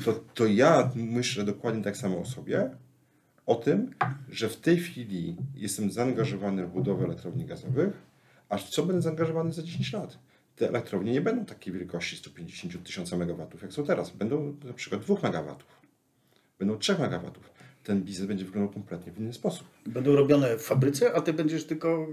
to, 0.05 0.13
to 0.13 0.45
ja 0.45 0.91
myślę 0.95 1.43
dokładnie 1.43 1.83
tak 1.83 1.97
samo 1.97 2.19
o 2.19 2.25
sobie, 2.25 2.69
o 3.45 3.55
tym, 3.55 3.91
że 4.29 4.49
w 4.49 4.57
tej 4.57 4.77
chwili 4.77 5.35
jestem 5.55 5.91
zaangażowany 5.91 6.65
w 6.65 6.69
budowę 6.69 7.05
elektrowni 7.05 7.45
gazowych, 7.45 7.93
a 8.49 8.57
w 8.57 8.69
co 8.69 8.85
będę 8.85 9.01
zaangażowany 9.01 9.51
za 9.51 9.63
10 9.63 9.93
lat? 9.93 10.19
Te 10.55 10.69
elektrownie 10.69 11.11
nie 11.11 11.21
będą 11.21 11.45
takiej 11.45 11.73
wielkości 11.73 12.17
150 12.17 12.83
tysięcy 12.83 13.17
megawatów, 13.17 13.61
jak 13.61 13.73
są 13.73 13.85
teraz. 13.85 14.09
Będą 14.09 14.55
na 14.63 14.73
przykład 14.73 15.01
2 15.01 15.15
megawatów, 15.23 15.81
będą 16.59 16.77
3 16.77 16.99
megawatów. 16.99 17.52
Ten 17.83 18.03
biznes 18.03 18.27
będzie 18.27 18.45
wyglądał 18.45 18.73
kompletnie 18.73 19.11
w 19.11 19.19
inny 19.19 19.33
sposób. 19.33 19.67
Będą 19.85 20.15
robione 20.15 20.57
w 20.57 20.61
fabryce, 20.61 21.13
a 21.13 21.21
ty 21.21 21.33
będziesz 21.33 21.65
tylko 21.65 22.07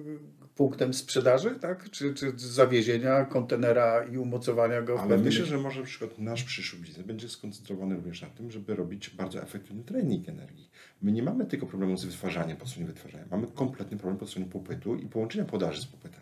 punktem 0.56 0.94
sprzedaży, 0.94 1.50
tak? 1.60 1.90
Czy, 1.90 2.14
czy 2.14 2.32
zawiezienia 2.36 3.24
kontenera 3.24 4.04
i 4.04 4.18
umocowania 4.18 4.82
go? 4.82 5.00
Ale 5.00 5.08
pewnym... 5.08 5.26
myślę, 5.26 5.46
że 5.46 5.58
może 5.58 5.80
na 5.80 5.86
przykład 5.86 6.18
nasz 6.18 6.44
przyszły 6.44 6.78
biznes 6.78 7.06
będzie 7.06 7.28
skoncentrowany 7.28 7.94
również 7.94 8.22
na 8.22 8.28
tym, 8.28 8.50
żeby 8.50 8.76
robić 8.76 9.10
bardzo 9.10 9.42
efektywny 9.42 9.84
trening 9.84 10.28
energii. 10.28 10.70
My 11.02 11.12
nie 11.12 11.22
mamy 11.22 11.46
tylko 11.46 11.66
problemu 11.66 11.96
z 11.96 12.04
wytwarzaniem 12.04 12.56
po 12.56 12.66
stronie 12.66 12.86
wytwarzania. 12.86 13.24
Mamy 13.30 13.46
kompletny 13.46 13.96
problem 13.96 14.18
po 14.18 14.26
stronie 14.26 14.48
popytu 14.48 14.96
i 14.96 15.06
połączenia 15.06 15.44
podaży 15.44 15.80
z 15.80 15.86
popytem. 15.86 16.20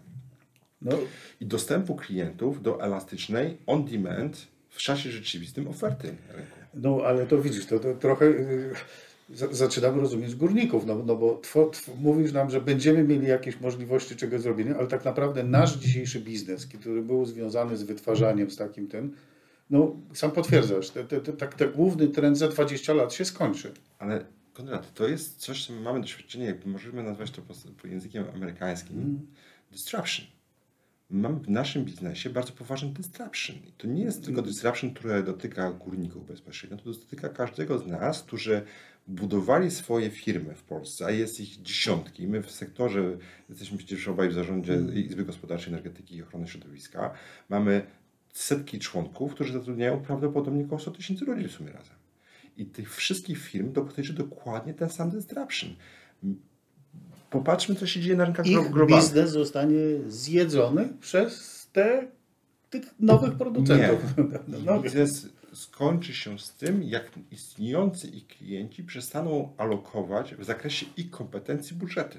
No. 0.83 0.93
I 1.41 1.47
dostępu 1.47 1.97
klientów 1.97 2.63
do 2.63 2.83
elastycznej, 2.83 3.57
on-demand, 3.67 4.47
w 4.69 4.79
czasie 4.79 5.11
rzeczywistym 5.11 5.69
oferty 5.69 6.09
rynku. 6.09 6.59
No 6.75 7.01
ale 7.05 7.27
to 7.27 7.43
widzisz, 7.43 7.67
to, 7.67 7.79
to 7.79 7.95
trochę 7.95 8.27
y, 8.27 8.75
zaczynamy 9.51 10.01
rozumieć 10.01 10.35
górników, 10.35 10.87
no, 10.87 11.03
no 11.07 11.17
bo 11.17 11.35
tw, 11.35 11.71
tw, 11.73 11.97
mówisz 12.01 12.33
nam, 12.33 12.51
że 12.51 12.61
będziemy 12.61 13.05
mieli 13.05 13.27
jakieś 13.27 13.61
możliwości 13.61 14.17
czego 14.17 14.39
zrobienia, 14.39 14.77
ale 14.77 14.87
tak 14.87 15.05
naprawdę 15.05 15.45
nasz 15.45 15.77
dzisiejszy 15.77 16.21
biznes, 16.21 16.67
który 16.67 17.03
był 17.03 17.27
związany 17.27 17.77
z 17.77 17.83
wytwarzaniem, 17.83 18.51
z 18.51 18.57
takim 18.57 18.89
tym, 18.89 19.15
no 19.71 19.97
sam 20.13 20.31
potwierdzasz, 20.31 20.91
te, 20.91 21.05
te, 21.05 21.21
te, 21.21 21.33
tak, 21.33 21.55
ten 21.55 21.73
główny 21.73 22.09
trend 22.09 22.39
za 22.39 22.49
20 22.49 22.95
lat 22.95 23.13
się 23.13 23.25
skończy. 23.25 23.73
Ale 23.99 24.25
Konrad, 24.59 24.95
to 24.95 25.09
jest 25.09 25.37
coś, 25.37 25.67
co 25.67 25.73
mamy 25.73 26.01
doświadczenie, 26.01 26.45
jakby 26.45 26.71
możemy 26.71 27.03
nazwać 27.03 27.31
to 27.31 27.43
po, 27.43 27.55
po 27.83 27.89
językiem 27.89 28.25
amerykańskim, 28.35 28.99
mm. 28.99 29.27
disruption. 29.73 30.27
Mamy 31.11 31.41
w 31.41 31.51
naszym 31.51 31.85
biznesie 31.85 32.31
bardzo 32.31 32.53
poważny 32.53 32.89
disruption. 32.89 33.57
I 33.57 33.73
to 33.73 33.87
nie 33.87 34.03
jest 34.03 34.25
tylko 34.25 34.43
disruption, 34.43 34.95
które 34.95 35.23
dotyka 35.23 35.73
górników 35.73 36.27
bezpośrednio, 36.27 36.77
to 36.77 36.85
dotyka 36.85 37.29
każdego 37.29 37.79
z 37.79 37.87
nas, 37.87 38.23
którzy 38.23 38.63
budowali 39.09 39.71
swoje 39.71 40.11
firmy 40.11 40.55
w 40.55 40.63
Polsce, 40.63 41.07
a 41.07 41.11
jest 41.11 41.41
ich 41.41 41.63
dziesiątki. 41.63 42.29
My 42.29 42.43
w 42.43 42.51
sektorze, 42.51 43.17
jesteśmy 43.49 43.79
przecież 43.79 44.09
obaj 44.09 44.29
w 44.29 44.33
zarządzie 44.33 44.75
mm. 44.75 44.95
Izby 44.95 45.25
Gospodarczej 45.25 45.73
Energetyki 45.73 46.17
i 46.17 46.23
Ochrony 46.23 46.49
Środowiska, 46.49 47.15
mamy 47.49 47.83
setki 48.33 48.79
członków, 48.79 49.35
którzy 49.35 49.53
zatrudniają 49.53 50.01
prawdopodobnie 50.01 50.65
około 50.65 50.81
100 50.81 50.91
tysięcy 50.91 51.25
ludzi 51.25 51.49
w 51.49 51.53
sumie 51.53 51.73
razem. 51.73 51.97
I 52.57 52.67
tych 52.67 52.95
wszystkich 52.95 53.39
firm 53.39 53.73
dotyczy 53.73 54.13
dokładnie 54.13 54.75
ten 54.75 54.91
sam 54.91 55.11
disruption. 55.11 55.71
Popatrzmy, 57.31 57.75
co 57.75 57.87
się 57.87 58.01
dzieje 58.01 58.17
na 58.17 58.25
rynkach 58.25 58.47
Ich 58.47 58.71
globalnych. 58.71 59.05
biznes 59.05 59.31
zostanie 59.31 59.79
zjedzony 60.09 60.89
przez 61.01 61.67
te 61.73 62.09
tych 62.71 63.01
nowych 63.01 63.35
producentów. 63.35 64.15
Biznes 64.83 65.29
skończy 65.59 66.15
się 66.15 66.39
z 66.39 66.55
tym, 66.55 66.83
jak 66.83 67.11
istniejący 67.31 68.09
ich 68.09 68.27
klienci 68.27 68.85
przestaną 68.85 69.53
alokować 69.57 70.35
w 70.35 70.45
zakresie 70.45 70.87
ich 70.97 71.11
kompetencji 71.11 71.77
budżety. 71.77 72.19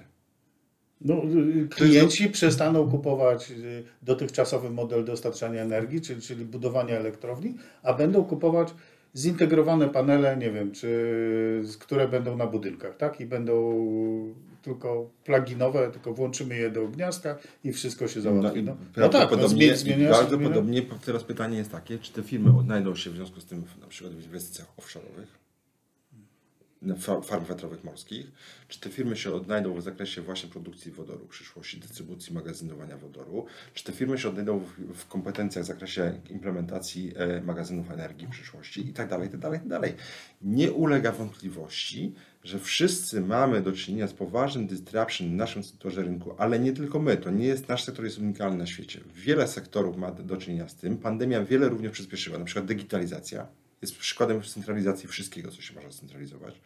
No, 1.01 1.15
y, 1.63 1.67
klienci 1.67 2.29
przestaną 2.29 2.91
kupować 2.91 3.51
y, 3.51 3.83
dotychczasowy 4.01 4.69
model 4.69 5.05
dostarczania 5.05 5.61
energii, 5.61 6.01
czyli, 6.01 6.21
czyli 6.21 6.45
budowania 6.45 6.95
elektrowni, 6.95 7.55
a 7.83 7.93
będą 7.93 8.23
kupować 8.23 8.73
zintegrowane 9.15 9.89
panele, 9.89 10.37
nie 10.37 10.51
wiem, 10.51 10.71
czy 10.71 11.63
które 11.79 12.07
będą 12.07 12.37
na 12.37 12.47
budynkach, 12.47 12.97
tak? 12.97 13.21
I 13.21 13.25
będą 13.25 13.55
tylko 14.61 15.09
pluginowe, 15.23 15.91
tylko 15.91 16.13
włączymy 16.13 16.57
je 16.57 16.69
do 16.69 16.87
gniazdka 16.87 17.37
i 17.63 17.73
wszystko 17.73 18.07
się 18.07 18.21
załatwi. 18.21 18.63
No, 18.63 18.77
no 18.97 19.09
tak, 19.09 19.31
no, 19.31 19.47
zmienia 19.47 19.75
się, 19.75 20.07
prawdopodobnie 20.07 20.81
teraz 21.05 21.23
pytanie 21.23 21.57
jest 21.57 21.71
takie, 21.71 21.99
czy 21.99 22.13
te 22.13 22.23
firmy 22.23 22.57
odnajdą 22.57 22.95
się 22.95 23.09
w 23.09 23.15
związku 23.15 23.41
z 23.41 23.45
tym 23.45 23.63
na 23.81 23.87
przykład 23.87 24.13
w 24.13 24.23
inwestycjach 24.25 24.67
offshore'owych, 24.77 25.39
farm 27.23 27.45
wiatrowych 27.45 27.83
morskich, 27.83 28.31
czy 28.67 28.79
te 28.79 28.89
firmy 28.89 29.17
się 29.17 29.33
odnajdą 29.33 29.73
w 29.73 29.81
zakresie 29.81 30.21
właśnie 30.21 30.49
produkcji 30.49 30.91
wodoru 30.91 31.25
w 31.25 31.29
przyszłości, 31.29 31.77
dystrybucji, 31.77 32.33
magazynowania 32.33 32.97
wodoru, 32.97 33.45
czy 33.73 33.83
te 33.83 33.91
firmy 33.91 34.17
się 34.17 34.29
odnajdą 34.29 34.59
w, 34.77 35.07
kompetencjach 35.07 35.65
w 35.65 35.67
zakresie 35.67 36.21
implementacji 36.29 37.13
e, 37.15 37.41
magazynów 37.41 37.91
energii 37.91 38.27
w 38.27 38.29
przyszłości 38.29 38.89
i 38.89 38.93
tak 38.93 39.09
dalej, 39.09 39.29
tak 39.29 39.39
dalej, 39.39 39.59
tak 39.59 39.67
dalej. 39.67 39.93
Nie 40.41 40.71
ulega 40.71 41.11
wątpliwości, 41.11 42.15
że 42.43 42.59
wszyscy 42.59 43.21
mamy 43.21 43.61
do 43.61 43.71
czynienia 43.71 44.07
z 44.07 44.13
poważnym 44.13 44.67
disruption 44.67 45.29
w 45.29 45.33
naszym 45.33 45.63
sektorze 45.63 46.03
rynku, 46.03 46.35
ale 46.37 46.59
nie 46.59 46.73
tylko 46.73 46.99
my. 46.99 47.17
To 47.17 47.29
nie 47.29 47.45
jest 47.45 47.67
nasz 47.67 47.83
sektor 47.83 48.05
jest 48.05 48.17
unikalny 48.17 48.57
na 48.57 48.65
świecie. 48.65 48.99
Wiele 49.15 49.47
sektorów 49.47 49.97
ma 49.97 50.11
do 50.11 50.37
czynienia 50.37 50.69
z 50.69 50.75
tym. 50.75 50.97
Pandemia 50.97 51.43
wiele 51.43 51.69
również 51.69 51.91
przyspieszyła, 51.91 52.37
na 52.37 52.45
przykład 52.45 52.65
digitalizacja 52.65 53.47
jest 53.81 53.97
przykładem 53.97 54.41
centralizacji 54.41 55.09
wszystkiego, 55.09 55.51
co 55.51 55.61
się 55.61 55.75
może 55.75 55.91
scentralizować, 55.91 56.61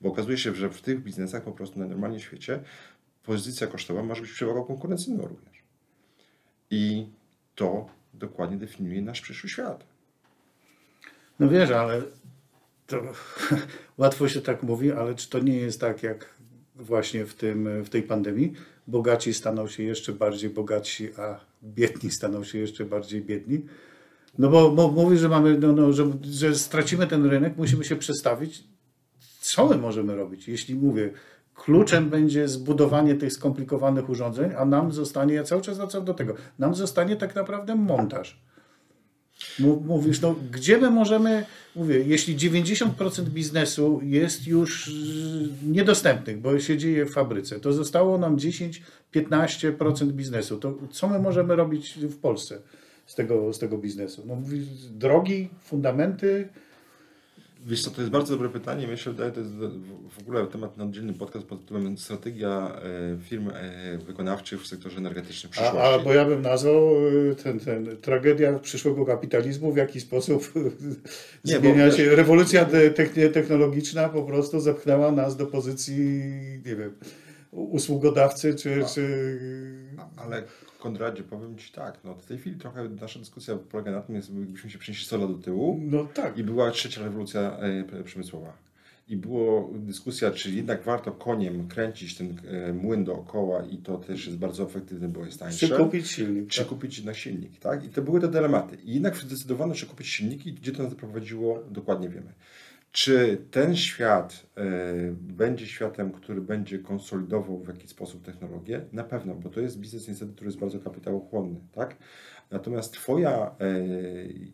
bo 0.00 0.08
okazuje 0.08 0.38
się, 0.38 0.54
że 0.54 0.70
w 0.70 0.82
tych 0.82 1.02
biznesach 1.02 1.44
po 1.44 1.52
prostu 1.52 1.78
na 1.78 1.86
normalnie 1.86 2.18
w 2.18 2.22
świecie 2.22 2.60
pozycja 3.22 3.66
kosztowa 3.66 4.02
może 4.02 4.22
być 4.22 4.30
przewagą 4.30 4.64
konkurencyjną 4.64 5.22
również. 5.22 5.62
I 6.70 7.06
to 7.54 7.86
dokładnie 8.14 8.56
definiuje 8.56 9.02
nasz 9.02 9.20
przyszły 9.20 9.48
świat. 9.48 9.84
No 11.38 11.48
wiesz, 11.48 11.70
ale 11.70 12.02
to 12.86 13.02
łatwo 13.98 14.28
się 14.28 14.40
tak 14.40 14.62
mówi, 14.62 14.92
ale 14.92 15.14
czy 15.14 15.30
to 15.30 15.38
nie 15.38 15.56
jest 15.56 15.80
tak 15.80 16.02
jak 16.02 16.34
właśnie 16.76 17.26
w, 17.26 17.34
tym, 17.34 17.84
w 17.84 17.88
tej 17.88 18.02
pandemii? 18.02 18.52
Bogaci 18.86 19.34
staną 19.34 19.68
się 19.68 19.82
jeszcze 19.82 20.12
bardziej 20.12 20.50
bogatsi, 20.50 21.08
a 21.16 21.40
biedni 21.62 22.10
staną 22.10 22.44
się 22.44 22.58
jeszcze 22.58 22.84
bardziej 22.84 23.22
biedni. 23.22 23.60
No 24.38 24.48
bo, 24.48 24.70
bo 24.70 24.90
mówi, 24.90 25.18
że 25.18 25.28
mamy, 25.28 25.58
no, 25.58 25.72
no, 25.72 25.92
że, 25.92 26.12
że 26.22 26.54
stracimy 26.54 27.06
ten 27.06 27.26
rynek, 27.26 27.56
musimy 27.56 27.84
się 27.84 27.96
przestawić. 27.96 28.64
Co 29.40 29.66
my 29.66 29.76
możemy 29.76 30.16
robić? 30.16 30.48
Jeśli 30.48 30.74
mówię, 30.74 31.10
kluczem 31.54 32.10
będzie 32.10 32.48
zbudowanie 32.48 33.14
tych 33.14 33.32
skomplikowanych 33.32 34.08
urządzeń, 34.08 34.50
a 34.56 34.64
nam 34.64 34.92
zostanie, 34.92 35.34
ja 35.34 35.44
cały 35.44 35.62
czas 35.62 35.76
wracam 35.76 36.04
do 36.04 36.14
tego, 36.14 36.34
nam 36.58 36.74
zostanie 36.74 37.16
tak 37.16 37.34
naprawdę 37.34 37.74
montaż. 37.74 38.40
Mów- 39.58 39.86
Mówisz, 39.86 40.20
no 40.20 40.34
gdzie 40.52 40.78
my 40.78 40.90
możemy, 40.90 41.44
mówię, 41.76 42.00
jeśli 42.06 42.36
90% 42.36 43.22
biznesu 43.22 44.00
jest 44.02 44.46
już 44.46 44.90
niedostępnych, 45.66 46.40
bo 46.40 46.60
się 46.60 46.78
dzieje 46.78 47.04
w 47.06 47.10
fabryce, 47.12 47.60
to 47.60 47.72
zostało 47.72 48.18
nam 48.18 48.36
10-15% 48.36 50.06
biznesu, 50.12 50.58
to 50.58 50.74
co 50.92 51.08
my 51.08 51.18
możemy 51.18 51.56
robić 51.56 51.94
w 52.02 52.16
Polsce 52.16 52.58
z 53.06 53.14
tego, 53.14 53.52
z 53.52 53.58
tego 53.58 53.78
biznesu? 53.78 54.22
No 54.26 54.34
mówisz, 54.34 54.64
drogi, 54.90 55.48
fundamenty, 55.64 56.48
Wiesz 57.66 57.82
co, 57.82 57.90
to 57.90 58.00
jest 58.00 58.10
bardzo 58.12 58.32
dobre 58.34 58.48
pytanie. 58.48 58.86
Myślę, 58.86 59.12
że 59.12 59.30
to 59.32 59.40
jest 59.40 59.52
w- 59.52 60.18
ogóle 60.20 60.46
temat 60.46 60.76
na 60.76 60.84
oddzielny 60.84 61.12
podcast 61.12 61.46
pod 61.46 61.60
tytułem 61.60 61.98
Strategia 61.98 62.76
e, 62.82 63.18
firm 63.22 63.50
e, 63.54 63.98
wykonawczych 63.98 64.62
w 64.62 64.66
sektorze 64.66 64.98
energetycznym 64.98 65.52
w 65.52 65.58
a, 65.58 65.60
przyszłości. 65.60 65.88
albo 65.94 66.12
ja 66.14 66.24
bym 66.24 66.42
nazwał 66.42 67.06
y, 67.30 67.36
ten, 67.42 67.60
ten, 67.60 67.96
tragedia 67.96 68.58
przyszłego 68.58 69.04
kapitalizmu, 69.06 69.72
w 69.72 69.76
jaki 69.76 70.00
sposób 70.00 70.52
Nie, 71.44 71.54
bo 71.54 71.60
zmienia 71.60 71.86
wiesz- 71.86 71.96
się, 71.96 72.16
rewolucja 72.16 72.64
te- 72.64 72.90
techni- 72.90 73.30
technologiczna 73.32 74.08
po 74.08 74.22
prostu 74.22 74.60
zepchnęła 74.60 75.12
nas 75.12 75.36
do 75.36 75.46
pozycji, 75.46 76.22
nie 76.66 76.76
wiem, 76.76 76.92
usługodawcy, 77.52 78.54
czy, 78.54 78.82
czy 78.94 79.04
Ale 80.16 80.42
Konradzie, 80.84 81.22
powiem 81.22 81.58
Ci 81.58 81.72
tak, 81.72 81.98
no 82.04 82.14
w 82.14 82.26
tej 82.26 82.38
chwili 82.38 82.56
trochę 82.56 82.88
nasza 82.88 83.18
dyskusja 83.18 83.56
polega 83.56 83.90
na 83.90 84.00
tym, 84.00 84.14
jakbyśmy 84.14 84.70
się 84.70 84.78
przenieśli 84.78 85.06
100 85.06 85.18
lat 85.18 85.32
do 85.32 85.38
tyłu 85.38 85.80
no 85.82 86.04
tak. 86.14 86.38
i 86.38 86.44
była 86.44 86.70
trzecia 86.70 87.02
rewolucja 87.02 87.58
e, 87.58 88.04
przemysłowa. 88.04 88.52
I 89.08 89.16
była 89.16 89.68
dyskusja, 89.72 90.30
czy 90.30 90.50
jednak 90.50 90.82
warto 90.82 91.12
koniem 91.12 91.68
kręcić 91.68 92.16
ten 92.16 92.38
e, 92.46 92.72
młyn 92.72 93.04
dookoła 93.04 93.64
i 93.64 93.76
to 93.76 93.98
też 93.98 94.26
jest 94.26 94.38
bardzo 94.38 94.62
efektywne, 94.62 95.08
bo 95.08 95.24
jest 95.24 95.38
tańsze. 95.38 95.68
Czy 95.68 95.76
kupić 95.76 96.10
silnik. 96.10 96.48
czy 96.48 96.60
tak? 96.60 96.68
kupić 96.68 96.96
jednak 96.96 97.16
silnik, 97.16 97.58
tak? 97.58 97.84
I 97.84 97.88
to 97.88 98.02
były 98.02 98.20
te 98.20 98.28
dylematy. 98.28 98.76
I 98.84 98.94
jednak 98.94 99.16
zdecydowano, 99.16 99.74
czy 99.74 99.86
kupić 99.86 100.06
silniki, 100.06 100.52
gdzie 100.52 100.72
to 100.72 100.82
nas 100.82 100.92
doprowadziło, 100.92 101.62
dokładnie 101.70 102.08
wiemy. 102.08 102.32
Czy 102.94 103.46
ten 103.50 103.76
świat 103.76 104.46
e, 104.56 104.64
będzie 105.12 105.66
światem, 105.66 106.12
który 106.12 106.40
będzie 106.40 106.78
konsolidował 106.78 107.58
w 107.58 107.68
jakiś 107.68 107.90
sposób 107.90 108.24
technologię? 108.24 108.84
Na 108.92 109.04
pewno, 109.04 109.34
bo 109.34 109.48
to 109.48 109.60
jest 109.60 109.78
biznes 109.78 110.08
niestety, 110.08 110.32
który 110.32 110.48
jest 110.48 110.58
bardzo 110.58 110.78
kapitałochłonny, 110.78 111.60
tak? 111.72 111.96
Natomiast 112.50 112.92
Twoja, 112.92 113.54
e, 113.60 113.86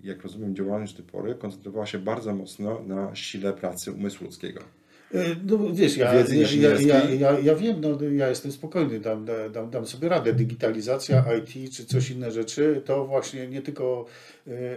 jak 0.03 0.23
rozumiem, 0.23 0.57
działalność 0.57 0.93
do 0.93 1.03
tej 1.03 1.13
pory 1.13 1.35
koncentrowała 1.35 1.87
się 1.87 1.99
bardzo 1.99 2.35
mocno 2.35 2.83
na 2.83 3.15
sile 3.15 3.53
pracy 3.53 3.93
umysłu 3.93 4.27
ludzkiego. 4.27 4.80
Y, 5.15 5.37
No 5.47 5.59
wiesz, 5.73 5.97
ja, 5.97 6.13
Wiedzy 6.13 6.37
ja, 6.37 6.81
ja, 6.81 7.11
ja, 7.11 7.39
ja, 7.39 7.55
wiem, 7.55 7.81
no, 7.81 7.99
ja 8.13 8.29
jestem 8.29 8.53
spokojny, 8.53 9.01
dam, 9.01 9.27
dam, 9.53 9.71
dam 9.71 9.87
sobie 9.87 10.09
radę. 10.09 10.33
Digitalizacja, 10.33 11.25
IT 11.39 11.75
czy 11.75 11.85
coś 11.87 12.11
inne 12.11 12.31
rzeczy, 12.31 12.83
to 12.85 13.07
właśnie 13.07 13.47
nie 13.47 13.63
tylko, 13.63 14.07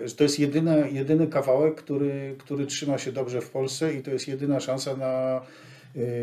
że 0.05 0.15
to 0.15 0.23
jest 0.23 0.39
jedyny, 0.39 0.89
jedyny 0.91 1.27
kawałek, 1.27 1.75
który, 1.75 2.35
który 2.37 2.65
trzyma 2.65 2.97
się 2.97 3.11
dobrze 3.11 3.41
w 3.41 3.49
Polsce 3.49 3.93
i 3.93 4.03
to 4.03 4.11
jest 4.11 4.27
jedyna 4.27 4.59
szansa 4.59 4.97
na, 4.97 5.41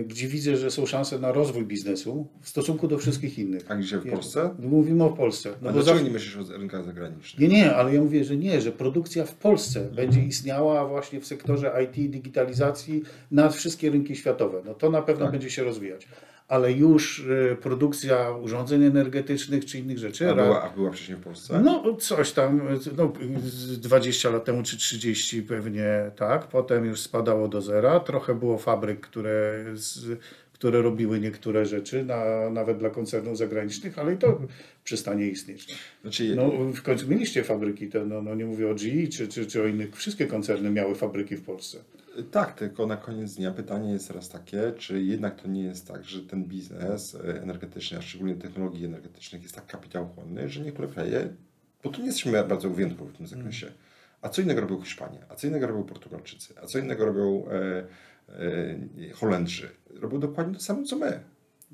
gdzie 0.07 0.29
widzę, 0.29 0.57
że 0.57 0.71
są 0.71 0.87
szanse 0.87 1.19
na 1.19 1.33
rozwój 1.33 1.65
biznesu 1.65 2.27
w 2.41 2.49
stosunku 2.49 2.89
do 2.89 2.99
wszystkich 2.99 3.39
innych. 3.39 3.71
A 3.71 3.77
gdzie 3.77 3.99
w 3.99 4.11
Polsce? 4.11 4.55
Mówimy 4.59 5.05
o 5.05 5.11
Polsce. 5.11 5.49
No 5.63 5.69
A 5.69 5.73
dlaczego 5.73 5.83
zawsze- 5.85 6.05
nie 6.05 6.11
myślisz 6.11 6.37
o 6.37 6.59
rynkach 6.59 6.85
zagranicznych? 6.85 7.41
nie, 7.51 7.57
nie, 7.59 7.75
ale 7.75 7.95
ja 7.95 8.01
mówię, 8.03 8.25
że 8.25 8.37
nie, 8.37 8.61
że 8.61 8.73
produkcja 8.73 9.25
w 9.25 9.35
Polsce 9.35 9.81
będzie 9.97 10.21
istniała 10.23 10.89
właśnie 10.89 11.21
w 11.21 11.27
sektorze 11.27 11.73
IT, 11.85 12.11
digitalizacji 12.11 13.03
na 13.31 13.49
wszystkie 13.49 13.91
rynki 13.91 14.17
światowe. 14.17 14.63
No 14.65 14.75
to 14.75 14.91
na 14.91 15.03
pewno 15.03 15.25
Tak. 15.25 15.33
będzie 15.33 15.51
się 15.51 15.65
rozwijać. 15.65 16.09
Ale 16.51 16.73
już 16.73 17.27
e, 17.53 17.57
produkcja 17.57 18.31
urządzeń 18.31 18.85
energetycznych 18.85 19.65
czy 19.65 19.79
innych 19.79 19.99
rzeczy. 19.99 20.31
A 20.31 20.35
była, 20.35 20.63
a 20.63 20.71
była 20.71 20.91
wcześniej 20.91 21.19
w 21.19 21.21
Polsce? 21.21 21.61
no, 21.65 21.97
coś 21.97 22.33
tam, 22.33 22.61
no, 22.97 23.13
z 23.43 23.81
20 23.81 24.31
lat 24.31 24.45
temu 24.45 24.63
czy 24.63 24.77
30 24.77 25.43
pewnie 25.43 26.11
tak. 26.17 26.49
Potem 26.49 26.85
już 26.85 27.01
spadało 27.01 27.49
do 27.49 27.63
zera. 27.63 28.01
Trochę 28.01 28.35
było 28.35 28.59
fabryk, 28.59 29.01
które, 29.01 29.65
z, 29.75 30.19
które 30.53 30.83
robiły 30.83 31.21
niektóre 31.21 31.67
rzeczy, 31.67 32.05
na, 32.05 32.51
nawet 32.51 32.79
dla 32.79 32.91
koncernów 32.91 33.39
zagranicznych, 33.39 33.99
ale 33.99 34.15
i 34.15 34.17
to 34.17 34.41
przestanie 34.85 35.27
istnieć. 35.27 35.67
Znaczy, 36.03 36.37
No, 36.37 36.51
w 36.75 36.83
końcu 36.83 37.09
mieliście 37.09 37.45
fabryki, 37.45 37.89
te, 37.89 38.07
no, 38.07 38.23
no 38.23 38.35
nie 38.35 38.45
mówię 38.45 38.71
o 38.71 38.75
GE 38.75 39.09
czy, 39.13 39.29
czy, 39.29 39.47
czy 39.47 39.63
o 39.63 39.67
innych, 39.67 39.97
wszystkie 39.97 40.27
koncerny 40.27 40.71
miały 40.71 40.95
fabryki 40.95 41.37
w 41.37 41.43
Polsce. 41.43 41.79
Tak, 42.23 42.55
tylko 42.55 42.87
na 42.87 42.97
koniec 42.97 43.35
dnia 43.35 43.51
pytanie 43.51 43.93
jest 43.93 44.09
teraz 44.09 44.29
takie, 44.29 44.73
czy 44.79 45.03
jednak 45.03 45.43
to 45.43 45.49
nie 45.49 45.63
jest 45.63 45.89
tak, 45.89 46.05
że 46.05 46.23
ten 46.23 46.45
biznes 46.45 47.15
e, 47.15 47.43
energetyczny, 47.43 47.99
a 47.99 48.03
szczególnie 48.03 48.35
technologii 48.35 48.85
energetycznych 48.85 49.43
jest 49.43 49.55
tak 49.55 49.67
kapitałochłonny, 49.67 50.49
że 50.49 50.61
niektóre 50.61 50.89
kraje, 50.89 51.29
bo 51.85 51.91
tu 51.91 52.01
nie 52.01 52.07
jesteśmy 52.07 52.45
bardzo 52.45 52.71
wyjątkowi 52.71 53.11
w 53.13 53.17
tym 53.17 53.27
zakresie, 53.27 53.73
a 54.23 54.29
co 54.29 54.43
innego 54.43 54.61
robią 54.61 54.81
Hiszpanie, 54.81 55.19
a 55.29 55.35
co 55.35 55.47
innego 55.47 55.67
robią 55.67 55.85
Portugalczycy, 55.85 56.55
a 56.63 56.67
co 56.67 56.79
innego 56.79 57.05
robią 57.05 57.45
e, 57.49 57.85
e, 58.29 59.13
Holendrzy. 59.15 59.69
Robią 60.01 60.21
dokładnie 60.21 60.55
to 60.55 60.61
samo, 60.61 60.85
co 60.85 60.97
my. 60.97 61.21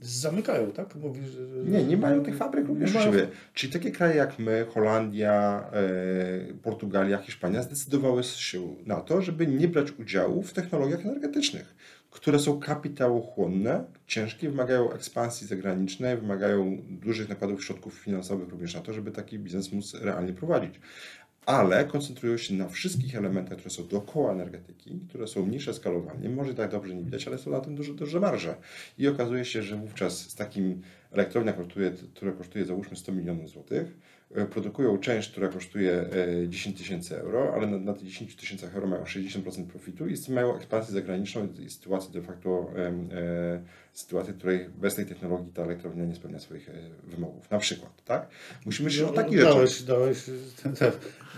Zamykają, 0.00 0.72
tak? 0.72 0.94
Mówisz, 0.94 1.24
że, 1.28 1.40
Nie, 1.64 1.84
nie 1.84 1.96
mają 1.96 2.22
tych 2.22 2.36
fabryk 2.36 2.66
również 2.66 2.90
u 2.90 2.94
mają- 2.94 3.12
siebie. 3.12 3.28
Czyli 3.54 3.72
takie 3.72 3.90
kraje 3.90 4.14
jak 4.16 4.38
my, 4.38 4.66
Holandia, 4.74 5.64
e, 5.72 6.54
Portugalia, 6.62 7.18
Hiszpania 7.18 7.62
zdecydowały 7.62 8.22
się 8.24 8.74
na 8.86 9.00
to, 9.00 9.22
żeby 9.22 9.46
nie 9.46 9.68
brać 9.68 9.92
udziału 9.98 10.42
w 10.42 10.52
technologiach 10.52 11.00
energetycznych, 11.06 11.74
które 12.10 12.38
są 12.38 12.60
kapitałochłonne, 12.60 13.84
ciężkie, 14.06 14.50
wymagają 14.50 14.92
ekspansji 14.92 15.46
zagranicznej, 15.46 16.16
wymagają 16.16 16.78
dużych 16.90 17.28
nakładów 17.28 17.64
środków 17.64 17.94
finansowych 17.94 18.48
również 18.48 18.74
na 18.74 18.80
to, 18.80 18.92
żeby 18.92 19.10
taki 19.10 19.38
biznes 19.38 19.72
móc 19.72 19.94
realnie 19.94 20.32
prowadzić. 20.32 20.80
Ale 21.46 21.84
koncentrują 21.84 22.36
się 22.36 22.54
na 22.54 22.68
wszystkich 22.68 23.16
elementach, 23.16 23.58
które 23.58 23.70
są 23.70 23.86
dookoła 23.86 24.32
energetyki, 24.32 25.00
które 25.08 25.26
są 25.26 25.46
mniejsze 25.46 25.74
skalowalnie, 25.74 26.28
może 26.28 26.54
tak 26.54 26.70
dobrze 26.70 26.94
nie 26.94 27.04
widać, 27.04 27.28
ale 27.28 27.38
są 27.38 27.50
na 27.50 27.60
tym 27.60 27.74
duże, 27.74 27.94
duże 27.94 28.20
marże. 28.20 28.54
I 28.98 29.08
okazuje 29.08 29.44
się, 29.44 29.62
że 29.62 29.76
wówczas 29.76 30.18
z 30.18 30.34
takim 30.34 30.82
elektrownia, 31.12 31.52
kosztuje, 31.52 31.92
która 32.14 32.32
kosztuje 32.32 32.64
załóżmy 32.64 32.96
100 32.96 33.12
milionów 33.12 33.50
złotych, 33.50 33.96
e, 34.34 34.46
produkują 34.46 34.98
część, 34.98 35.30
która 35.30 35.48
kosztuje 35.48 35.92
e, 36.44 36.48
10 36.48 36.78
tysięcy 36.78 37.18
euro, 37.18 37.54
ale 37.54 37.66
na, 37.66 37.78
na 37.78 37.94
tych 37.94 38.04
10 38.04 38.36
tysięcy 38.36 38.68
euro 38.74 38.86
mają 38.86 39.04
60% 39.04 39.66
profitu 39.66 40.08
i 40.08 40.16
z 40.16 40.24
tym 40.24 40.34
mają 40.34 40.56
ekspansję 40.56 40.94
zagraniczną 40.94 41.48
i 41.66 41.70
sytuację 41.70 42.12
de 42.12 42.22
facto 42.22 42.70
e, 42.76 43.62
sytuację, 43.92 44.32
w 44.32 44.38
której 44.38 44.68
bez 44.68 44.94
tej 44.94 45.06
technologii 45.06 45.52
ta 45.52 45.62
elektrownia 45.62 46.04
nie 46.04 46.14
spełnia 46.14 46.40
swoich 46.40 46.68
e, 46.68 46.72
wymogów. 47.04 47.50
Na 47.50 47.58
przykład, 47.58 48.04
tak? 48.04 48.28
Musimy 48.66 48.90
się 48.90 49.06
o 49.06 49.12
takich 49.12 49.38
rzeczach... 49.38 49.54
dałeś, 49.54 49.82
dałeś 49.82 50.18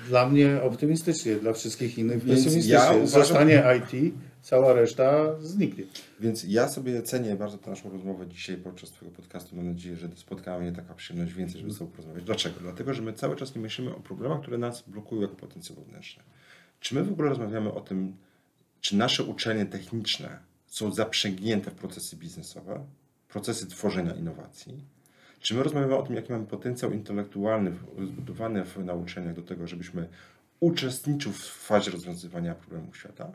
dla 0.08 0.28
mnie 0.28 0.62
optymistycznie, 0.62 1.36
dla 1.36 1.52
wszystkich 1.52 1.98
innych 1.98 2.24
Więc 2.24 2.38
pesymistycznie. 2.44 2.72
ja 2.74 2.90
uważam- 2.92 3.06
Zostanie 3.06 3.64
IT, 3.78 4.14
cała 4.42 4.72
reszta 4.72 5.40
zniknie. 5.40 5.84
Więc 6.20 6.44
ja 6.44 6.68
sobie 6.68 7.02
cenię 7.02 7.36
bardzo 7.36 7.58
tę 7.58 7.70
naszą 7.70 7.90
rozmowę 7.90 8.26
dzisiaj 8.26 8.56
podczas 8.56 8.90
Twojego 8.90 9.16
podcastu. 9.16 9.56
Mam 9.56 9.66
nadzieję, 9.68 9.96
że 9.96 10.08
spotkała 10.16 10.58
mnie 10.60 10.72
taka 10.72 10.94
przyjemność 10.94 11.34
więcej, 11.34 11.60
żeby 11.60 11.72
z 11.72 11.78
Tobą 11.78 11.90
porozmawiać. 11.90 12.24
Dlaczego? 12.24 12.60
Dlatego, 12.60 12.94
że 12.94 13.02
my 13.02 13.12
cały 13.12 13.36
czas 13.36 13.54
nie 13.54 13.60
myślimy 13.60 13.94
o 13.96 14.00
problemach, 14.00 14.40
które 14.40 14.58
nas 14.58 14.84
blokują 14.86 15.22
jako 15.22 15.34
potencjał 15.36 15.78
wewnętrzny. 15.78 16.22
Czy 16.80 16.94
my 16.94 17.04
w 17.04 17.12
ogóle 17.12 17.28
rozmawiamy 17.28 17.72
o 17.72 17.80
tym, 17.80 18.16
czy 18.80 18.96
nasze 18.96 19.22
uczelnie 19.24 19.66
techniczne 19.66 20.38
są 20.66 20.92
zaprzęgnięte 20.92 21.70
w 21.70 21.74
procesy 21.74 22.16
biznesowe, 22.16 22.84
procesy 23.28 23.66
tworzenia 23.66 24.14
innowacji? 24.14 24.84
Czy 25.40 25.54
my 25.54 25.62
rozmawiamy 25.62 25.96
o 25.96 26.02
tym, 26.02 26.16
jaki 26.16 26.32
mamy 26.32 26.46
potencjał 26.46 26.92
intelektualny 26.92 27.72
zbudowany 28.06 28.64
w 28.64 28.78
nauczeniach 28.84 29.34
do 29.34 29.42
tego, 29.42 29.66
żebyśmy 29.66 30.08
uczestniczył 30.60 31.32
w 31.32 31.38
fazie 31.46 31.90
rozwiązywania 31.90 32.54
problemów 32.54 32.96
świata? 32.96 33.28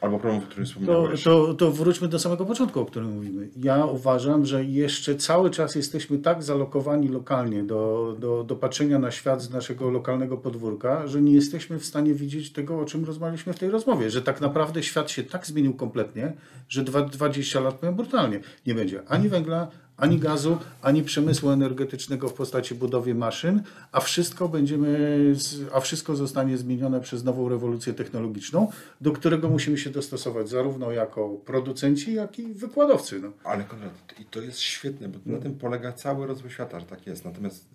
Albo 0.00 0.18
problemów, 0.18 0.44
o 0.44 0.50
których 0.50 0.68
To, 0.68 0.72
wspomniałeś. 0.72 1.22
to, 1.22 1.54
to 1.54 1.70
wróćmy 1.72 2.08
do 2.08 2.18
samego 2.18 2.44
początku, 2.46 2.80
o 2.80 2.86
którym 2.86 3.12
mówimy. 3.14 3.48
Ja 3.56 3.84
uważam, 3.84 4.46
że 4.46 4.64
jeszcze 4.64 5.14
cały 5.16 5.50
czas 5.50 5.74
jesteśmy 5.74 6.18
tak 6.18 6.42
zalokowani 6.42 7.08
lokalnie 7.08 7.62
do, 7.62 8.16
do, 8.20 8.44
do 8.44 8.56
patrzenia 8.56 8.98
na 8.98 9.10
świat 9.10 9.42
z 9.42 9.50
naszego 9.50 9.90
lokalnego 9.90 10.36
podwórka, 10.36 11.06
że 11.06 11.22
nie 11.22 11.32
jesteśmy 11.32 11.78
w 11.78 11.84
stanie 11.84 12.14
widzieć 12.14 12.52
tego, 12.52 12.80
o 12.80 12.84
czym 12.84 13.04
rozmawialiśmy 13.04 13.52
w 13.52 13.58
tej 13.58 13.70
rozmowie, 13.70 14.10
że 14.10 14.22
tak 14.22 14.40
naprawdę 14.40 14.82
świat 14.82 15.10
się 15.10 15.22
tak 15.22 15.46
zmienił 15.46 15.74
kompletnie, 15.74 16.32
że 16.68 16.84
dwa- 16.84 17.02
20 17.08 17.60
lat 17.60 17.74
powiem 17.74 17.94
brutalnie. 17.94 18.40
Nie 18.66 18.74
będzie 18.74 19.02
ani 19.08 19.28
węgla, 19.28 19.68
ani 19.96 20.18
gazu, 20.18 20.58
ani 20.82 21.02
przemysłu 21.02 21.50
energetycznego 21.50 22.28
w 22.28 22.34
postaci 22.34 22.74
budowy 22.74 23.14
maszyn, 23.14 23.62
a 23.92 24.00
wszystko 24.00 24.48
będziemy, 24.48 25.32
a 25.74 25.80
wszystko 25.80 26.16
zostanie 26.16 26.58
zmienione 26.58 27.00
przez 27.00 27.24
nową 27.24 27.48
rewolucję 27.48 27.94
technologiczną, 27.94 28.72
do 29.00 29.12
którego 29.12 29.48
musimy 29.48 29.78
się 29.78 29.90
dostosować 29.90 30.48
zarówno 30.48 30.90
jako 30.90 31.28
producenci, 31.28 32.14
jak 32.14 32.38
i 32.38 32.54
wykładowcy. 32.54 33.20
No. 33.20 33.32
Ale 33.44 33.64
Konrad, 33.64 34.14
i 34.20 34.24
to 34.24 34.40
jest 34.40 34.58
świetne, 34.58 35.08
bo 35.08 35.18
na 35.26 35.38
tym 35.38 35.58
polega 35.58 35.92
cały 35.92 36.26
rozwój 36.26 36.50
świata, 36.50 36.80
że 36.80 36.86
tak 36.86 37.06
jest. 37.06 37.24
Natomiast 37.24 37.68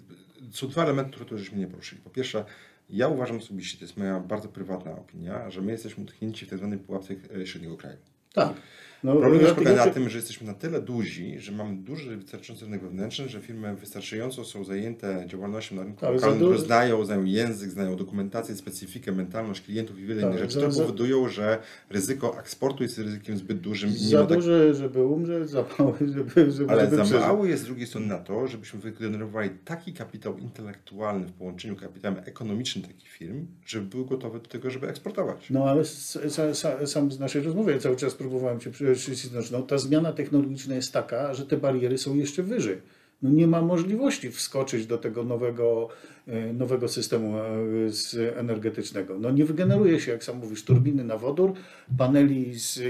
są 0.52 0.68
dwa 0.68 0.84
elementy, 0.84 1.12
które 1.12 1.26
tu 1.26 1.38
żeśmy 1.38 1.58
nie 1.58 1.68
poruszyli. 1.68 2.02
Po 2.02 2.10
pierwsze, 2.10 2.46
ja 2.90 3.08
uważam 3.08 3.38
osobiście, 3.38 3.78
to 3.78 3.84
jest 3.84 3.98
moja 3.98 4.20
bardzo 4.20 4.48
prywatna 4.48 4.92
opinia, 4.92 5.50
że 5.50 5.62
my 5.62 5.72
jesteśmy 5.72 6.04
utknięci 6.04 6.46
w 6.46 6.50
tak 6.50 6.60
zwanej 6.60 6.80
pułapce 6.80 7.16
średniego 7.46 7.78
kraju. 7.78 7.98
Tak. 8.34 8.54
No, 9.04 9.16
Problem 9.16 9.42
ja- 9.42 9.48
już 9.48 9.54
polega 9.56 9.72
ja- 9.72 9.86
na 9.86 9.92
tym, 9.92 10.10
że 10.10 10.18
jesteśmy 10.18 10.48
na 10.48 10.54
tyle 10.54 10.82
duzi, 10.82 11.40
że 11.40 11.52
mamy 11.52 11.76
duży, 11.78 12.18
wystarczający 12.18 12.66
rynek 12.66 12.82
wewnętrzny, 12.82 13.30
że 13.30 13.42
firmy 13.42 13.76
wystarczająco 13.76 14.46
są 14.46 14.64
zajęte 14.64 15.24
działalnością 15.28 15.76
na 15.76 15.84
rynku 15.84 16.06
lokalnym, 16.06 16.40
du- 16.40 16.58
znają, 16.58 17.06
znają 17.06 17.24
język, 17.26 17.70
znają 17.70 17.96
dokumentację, 17.96 18.56
specyfikę, 18.56 19.12
mentalność 19.12 19.62
klientów 19.62 20.00
i 20.00 20.06
wiele 20.06 20.22
Tak, 20.22 20.30
innych 20.30 20.40
rzeczy, 20.44 20.56
które 20.58 20.72
za- 20.72 20.82
powodują, 20.82 21.28
że 21.28 21.58
ryzyko 21.90 22.40
eksportu 22.40 22.84
jest 22.84 22.98
ryzykiem 22.98 23.38
zbyt 23.38 23.60
dużym 23.60 23.90
i 23.90 23.94
Za 23.94 24.26
tak 24.26 24.38
duży, 24.38 24.74
żeby 24.74 25.04
umrzeć, 25.06 25.50
za 25.50 25.66
mały, 25.80 25.94
żeby, 26.00 26.52
żeby, 26.52 26.72
ale 26.72 26.90
żeby 26.90 27.06
za 27.06 27.20
mały 27.20 27.50
jest 27.50 27.64
z 27.64 27.66
drugiej 27.66 27.88
strony 27.88 28.08
na 28.08 28.18
to, 28.18 28.48
żebyśmy 28.48 28.80
wygenerowali 28.80 29.50
taki 29.66 29.94
kapitał 29.94 30.38
intelektualny 30.38 31.28
w 31.28 31.32
połączeniu 31.32 31.76
kapitałem 31.76 32.18
ekonomicznym 32.26 32.86
takich 32.86 33.10
firm, 33.10 33.46
żeby 33.66 33.86
były 33.88 34.06
gotowe 34.06 34.40
do 34.40 34.46
tego, 34.50 34.70
żeby 34.70 34.88
eksportować. 34.88 35.48
No 35.50 35.66
ale 35.66 35.84
sam 36.86 37.12
z 37.12 37.20
naszej 37.20 37.42
rozmowy 37.42 37.72
ja 37.72 37.80
cały 37.80 37.96
czas 37.96 38.16
próbowałem 38.16 38.60
Cię 38.60 38.72
przycisnąć. 39.00 39.52
No, 39.52 39.62
ta 39.62 39.78
zmiana 39.78 40.14
technologiczna 40.14 40.76
jest 40.76 40.94
taka, 40.94 41.34
że 41.34 41.46
te 41.46 41.58
bariery 41.58 41.98
są 41.98 42.16
jeszcze 42.16 42.44
wyżej. 42.44 42.82
No, 43.22 43.30
nie 43.30 43.48
ma 43.48 43.62
możliwości 43.62 44.32
wskoczyć 44.32 44.86
do 44.86 44.98
tego 44.98 45.24
nowego, 45.24 45.88
e, 46.28 46.54
nowego 46.54 46.88
systemu 46.88 47.38
e, 47.38 48.38
energetycznego. 48.40 49.20
No, 49.20 49.32
nie 49.32 49.46
wygeneruje 49.46 50.00
się, 50.00 50.12
jak 50.12 50.24
sam 50.24 50.38
mówisz, 50.38 50.64
turbiny 50.66 51.04
na 51.04 51.18
wodór, 51.18 51.54
paneli 51.98 52.60
z, 52.60 52.78
e, 52.78 52.82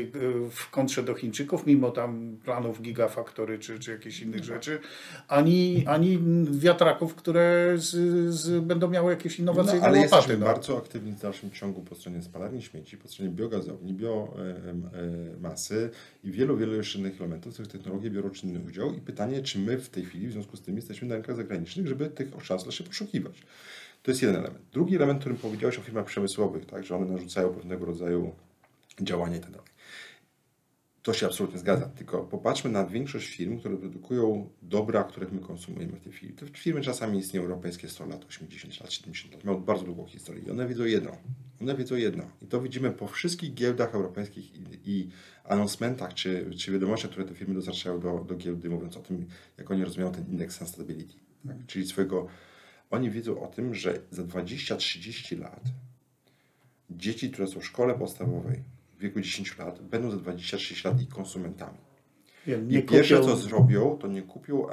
w 0.50 0.70
kontrze 0.70 1.04
do 1.04 1.14
Chińczyków, 1.14 1.68
mimo 1.68 1.92
tam 1.92 2.38
planów 2.44 2.82
gigafaktory 2.82 3.60
czy, 3.60 3.80
czy 3.80 3.92
jakichś 3.92 4.22
innych 4.22 4.44
rzeczy, 4.44 4.80
ani, 5.28 5.84
ani 5.88 6.20
wiatraków, 6.52 7.16
które 7.16 7.74
z, 7.76 7.90
z, 8.34 8.64
będą 8.64 8.90
miały 8.90 9.12
jakieś 9.12 9.40
No, 9.40 9.44
innowacyjne 9.44 9.86
ale 9.86 9.98
łopaty. 9.98 10.16
jesteśmy 10.16 10.38
no. 10.38 10.46
bardzo 10.46 10.78
aktywni 10.78 11.12
w 11.12 11.22
dalszym 11.22 11.52
ciągu 11.52 11.82
po 11.82 11.96
stronie 11.96 12.22
spalarni 12.22 12.62
śmieci, 12.62 12.98
po 12.98 13.08
stronie 13.08 13.32
biogazowni, 13.32 13.94
biomasy 13.94 15.90
i 16.24 16.32
wielu, 16.32 16.58
wielu 16.58 16.76
jeszcze 16.76 17.00
innych 17.00 17.22
elementów, 17.22 17.52
w 17.52 17.54
których 17.54 17.72
technologie 17.72 18.10
biorą 18.10 18.30
czynny 18.30 18.60
udział 18.68 18.94
i 18.94 19.02
pytanie, 19.02 19.42
czy 19.42 19.60
my 19.60 19.78
w 19.78 19.90
tej 19.90 20.06
chwili 20.06 20.21
w 20.28 20.32
związku 20.32 20.58
z 20.58 20.62
tym 20.62 20.76
jesteśmy 20.76 21.08
na 21.08 21.16
rynkach 21.16 21.36
zagranicznych, 21.36 21.88
żeby 21.88 22.10
tych 22.10 22.28
szans 22.44 22.70
się 22.70 22.84
poszukiwać. 22.84 23.42
To 24.04 24.12
jest 24.12 24.22
jeden 24.22 24.36
element. 24.36 24.66
Drugi 24.74 24.96
element, 24.96 25.20
którym 25.20 25.38
powiedziałeś 25.38 25.80
o 25.80 25.82
firmach 25.82 26.06
przemysłowych, 26.06 26.66
tak, 26.66 26.86
że 26.86 26.96
one 26.96 27.06
narzucają 27.06 27.50
pewnego 27.50 27.86
rodzaju 27.86 28.36
działania 29.02 29.38
i 29.38 29.40
tak 29.40 29.52
dalej. 29.52 29.68
To 31.04 31.14
się 31.14 31.26
absolutnie 31.26 31.60
zgadza, 31.60 31.86
tylko 31.86 32.24
popatrzmy 32.24 32.70
na 32.70 32.86
większość 32.86 33.28
firm, 33.28 33.60
które 33.60 33.78
produkują 33.78 34.50
dobra, 34.62 35.04
których 35.04 35.32
my 35.32 35.40
konsumujemy 35.40 35.94
w 35.94 36.02
tej 36.02 36.12
chwili. 36.12 36.34
Te 36.34 36.48
firmy 36.48 36.82
czasami 36.82 37.20
istnieją 37.20 37.46
europejskie 37.46 37.90
100 37.90 38.06
lat, 38.06 38.26
80 38.26 38.82
lat, 38.82 38.94
70 38.94 39.34
lat, 39.34 39.44
mają 39.44 39.64
bardzo 39.64 39.86
długą 39.86 40.06
historię 40.06 40.44
i 40.44 40.52
one 40.52 40.68
wiedzą 40.68 40.84
jedno. 40.84 41.18
One 41.62 41.76
wiedzą 41.76 41.96
jedno 41.96 42.24
i 42.42 42.46
to 42.46 42.62
widzimy 42.62 42.92
po 42.92 43.08
wszystkich 43.08 43.54
giełdach 43.54 43.96
europejskich 43.96 44.56
i, 44.56 44.62
i 44.86 45.10
czy, 46.16 46.50
czy 46.58 46.72
wiadomościach, 46.72 47.12
które 47.12 47.26
te 47.26 47.36
firmy 47.36 47.54
dostarczają 47.54 48.00
do, 48.00 48.26
do 48.28 48.36
giełdy, 48.36 48.70
mówiąc 48.70 48.98
o 48.98 49.00
tym, 49.00 49.26
jak 49.58 49.72
oni 49.72 49.84
rozumieją 49.84 50.12
ten 50.12 50.26
indeks 50.28 50.58
sustainability. 50.60 51.14
Tak? 51.48 51.58
Czyli 51.68 51.88
swojego, 51.88 52.28
oni 52.90 53.12
wiedzą 53.12 53.42
o 53.42 53.48
tym, 53.48 53.76
że 53.76 54.00
za 54.12 54.24
20-30 54.24 55.40
lat 55.40 55.64
dzieci, 56.90 57.32
które 57.32 57.48
są 57.48 57.60
w 57.60 57.66
szkole 57.66 57.94
podstawowej 57.94 58.64
wieku 59.02 59.22
10 59.22 59.58
lat, 59.58 59.82
będą 59.82 60.12
za 60.12 60.18
26 60.18 60.84
lat 60.84 61.02
ich 61.02 61.10
konsumentami. 61.10 61.78
Wiem, 62.48 62.70
I 62.70 62.74
nie 62.74 62.82
pierwsze, 62.82 63.16
kupią- 63.16 63.26
co 63.26 63.36
zrobią, 63.36 63.98
to 63.98 64.08
nie 64.08 64.22
kupią 64.22 64.68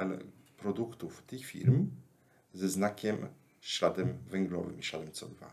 produktów 0.57 1.23
tych 1.23 1.45
firm 1.45 1.89
ze 2.53 2.69
znakiem, 2.69 3.17
śladem 3.61 4.17
węglowym 4.29 4.79
i 4.79 4.83
śladem 4.83 5.09
CO2. 5.09 5.45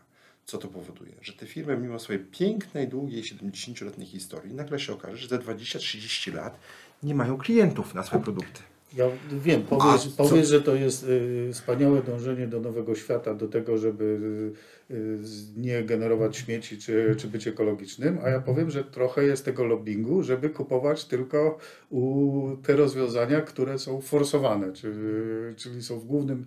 Co 0.45 0.57
to 0.57 0.67
powoduje? 0.67 1.11
Że 1.21 1.33
te 1.33 1.45
firmy, 1.45 1.77
mimo 1.77 1.99
swojej 1.99 2.23
pięknej, 2.23 2.87
długiej, 2.87 3.23
70-letniej 3.23 4.07
historii, 4.07 4.53
nagle 4.53 4.79
się 4.79 4.93
okaże, 4.93 5.17
że 5.17 5.27
za 5.27 5.37
20-30 5.37 6.33
lat 6.33 6.59
nie 7.03 7.15
mają 7.15 7.37
klientów 7.37 7.93
na 7.93 8.03
swoje 8.03 8.23
produkty. 8.23 8.61
Ja 8.95 9.05
wiem, 9.31 9.63
powiesz, 9.63 10.07
powiesz 10.17 10.47
że 10.47 10.61
to 10.61 10.75
jest 10.75 11.03
y, 11.03 11.49
wspaniałe 11.53 12.01
dążenie 12.01 12.47
do 12.47 12.59
nowego 12.59 12.95
świata, 12.95 13.33
do 13.33 13.47
tego, 13.47 13.77
żeby 13.77 14.03
y, 14.91 14.93
y, 14.93 15.19
nie 15.57 15.83
generować 15.83 16.37
śmieci 16.37 16.77
czy, 16.77 17.15
czy 17.17 17.27
być 17.27 17.47
ekologicznym, 17.47 18.17
a 18.23 18.29
ja 18.29 18.39
powiem, 18.41 18.71
że 18.71 18.83
trochę 18.83 19.23
jest 19.23 19.45
tego 19.45 19.65
lobbingu, 19.65 20.23
żeby 20.23 20.49
kupować 20.49 21.05
tylko 21.05 21.57
u 21.89 22.41
te 22.63 22.75
rozwiązania, 22.75 23.41
które 23.41 23.79
są 23.79 24.01
forsowane, 24.01 24.73
czy, 24.73 24.93
czyli 25.57 25.83
są 25.83 25.99
w 25.99 26.05
głównym 26.05 26.45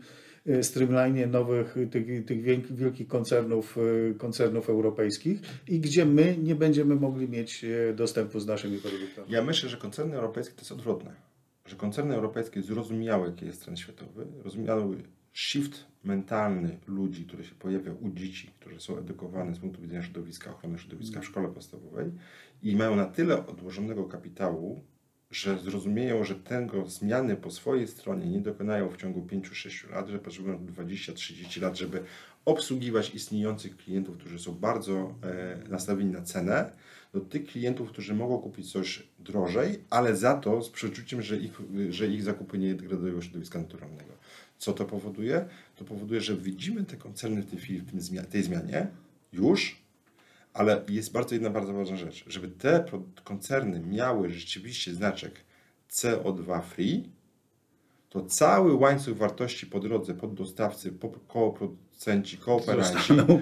y, 0.49 0.65
streamlinie 0.65 1.27
nowych 1.27 1.77
y, 1.77 1.87
tych, 1.87 2.25
tych 2.25 2.43
wielkich, 2.71 3.09
koncernów, 3.09 3.77
koncernów 4.19 4.71
europejskich 4.71 5.41
i 5.69 5.81
gdzie 5.81 6.07
my 6.07 6.37
nie 6.43 6.55
będziemy 6.55 6.95
mogli 6.95 7.29
mieć 7.29 7.65
dostępu 7.95 8.41
z 8.41 8.47
naszymi 8.47 8.79
produktami. 8.79 9.27
Ja 9.31 9.45
myślę, 9.45 9.69
że 9.69 9.77
koncerny 9.77 10.17
europejskie 10.17 10.55
to 10.55 10.61
jest 10.61 10.73
odwrotne. 10.73 11.30
Że 11.71 11.77
koncerny 11.77 12.15
europejskie 12.15 12.63
zrozumiały, 12.63 13.27
jaki 13.27 13.47
jest 13.47 13.63
trend 13.63 13.79
światowy, 13.79 14.27
rozumiały 14.45 15.03
shift 15.33 15.85
mentalny 16.05 16.79
ludzi, 16.87 17.25
który 17.25 17.45
się 17.45 17.55
pojawia 17.55 17.93
u 17.93 18.11
dzieci, 18.11 18.51
którzy 18.61 18.81
są 18.81 18.99
edukowane 18.99 19.55
z 19.55 19.59
punktu 19.59 19.83
widzenia 19.83 20.03
środowiska, 20.03 20.51
ochrony 20.51 20.79
środowiska 20.79 21.21
w 21.21 21.25
szkole 21.25 21.49
podstawowej 21.49 22.13
i 22.63 22.77
mają 22.77 22.97
na 22.97 23.05
tyle 23.05 23.47
odłożonego 23.47 24.05
kapitału, 24.05 24.85
że 25.31 25.59
zrozumieją, 25.59 26.25
że 26.25 26.35
tego 26.35 26.87
zmiany 26.87 27.37
po 27.37 27.51
swojej 27.51 27.89
stronie 27.89 28.27
nie 28.27 28.41
dokonają 28.41 28.89
w 28.89 28.97
ciągu 28.97 29.21
5-6 29.21 29.91
lat, 29.91 30.09
że 30.09 30.19
potrzebują 30.19 30.67
20-30 30.67 31.63
lat, 31.63 31.79
żeby 31.79 32.03
obsługiwać 32.45 33.15
istniejących 33.15 33.77
klientów, 33.77 34.17
którzy 34.17 34.39
są 34.39 34.55
bardzo 34.55 35.15
e, 35.23 35.69
nastawieni 35.69 36.13
na 36.13 36.23
cenę, 36.23 36.73
do 37.13 37.21
tych 37.21 37.47
klientów, 37.47 37.89
którzy 37.89 38.15
mogą 38.15 38.39
kupić 38.39 38.73
coś 38.73 39.03
drożej, 39.19 39.85
ale 39.91 40.17
za 40.17 40.35
to 40.35 40.63
z 40.63 40.71
przeczuciem, 40.71 41.23
że 41.23 41.37
ich, 41.37 41.61
że 41.91 42.07
ich 42.07 42.23
zakupy 42.23 42.59
nie 42.59 42.75
degradują 42.75 43.21
środowiska 43.21 43.59
naturalnego. 43.59 44.13
Co 44.59 44.73
to 44.73 44.85
powoduje? 44.85 45.45
To 45.77 45.85
powoduje, 45.85 46.21
że 46.21 46.37
widzimy 46.37 46.85
te 46.85 46.97
koncerny 46.97 47.43
w 47.43 47.51
tej 47.51 47.59
chwili, 47.59 47.81
w 47.81 47.91
tym 47.91 48.25
tej 48.25 48.43
zmianie 48.43 48.87
już, 49.33 49.83
ale 50.53 50.85
jest 50.89 51.13
bardzo 51.13 51.35
jedna 51.35 51.51
bardzo 51.51 51.73
ważna 51.73 51.97
rzecz. 51.97 52.25
Żeby 52.27 52.49
te 52.49 52.85
koncerny 53.25 53.81
miały 53.81 54.31
rzeczywiście 54.31 54.95
znaczek 54.95 55.41
CO2 55.91 56.63
free, 56.63 57.09
to 58.11 58.25
cały 58.25 58.75
łańcuch 58.75 59.17
wartości 59.17 59.67
po 59.67 59.81
drodze, 59.81 60.15
poddostawcy, 60.15 60.93
po- 60.93 61.09
koło 61.09 61.53
producenci, 62.01 62.37
kooperanci 62.37 62.93
Zostaną 62.93 63.41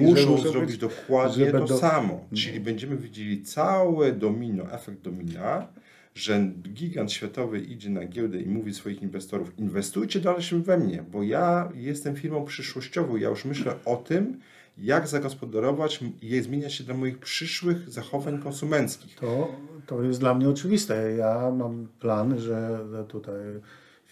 muszą 0.00 0.38
zrobić 0.38 0.78
dokładnie 0.78 1.50
to 1.50 1.78
samo. 1.78 2.24
Czyli 2.34 2.60
będziemy 2.60 2.96
widzieli 2.96 3.42
całe 3.42 4.12
domino, 4.12 4.72
efekt 4.72 5.00
domina, 5.00 5.66
że 6.14 6.50
gigant 6.62 7.12
światowy 7.12 7.60
idzie 7.60 7.90
na 7.90 8.06
giełdę 8.06 8.40
i 8.40 8.46
mówi 8.46 8.74
swoich 8.74 9.02
inwestorów, 9.02 9.58
inwestujcie 9.58 10.20
dalszym 10.20 10.62
we 10.62 10.78
mnie, 10.78 11.04
bo 11.12 11.22
ja 11.22 11.72
jestem 11.74 12.16
firmą 12.16 12.44
przyszłościową, 12.44 13.16
ja 13.16 13.28
już 13.28 13.44
myślę 13.44 13.74
o 13.84 13.96
tym, 13.96 14.40
jak 14.78 15.08
zagospodarować 15.08 16.00
i 16.22 16.40
zmieniać 16.42 16.74
się 16.74 16.84
dla 16.84 16.94
moich 16.94 17.18
przyszłych 17.18 17.90
zachowań 17.90 18.38
konsumenckich. 18.42 19.14
To, 19.14 19.54
to 19.86 20.02
jest 20.02 20.20
dla 20.20 20.34
mnie 20.34 20.48
oczywiste. 20.48 21.16
Ja 21.16 21.50
mam 21.50 21.88
plan, 22.00 22.38
że 22.38 22.78
tutaj 23.08 23.40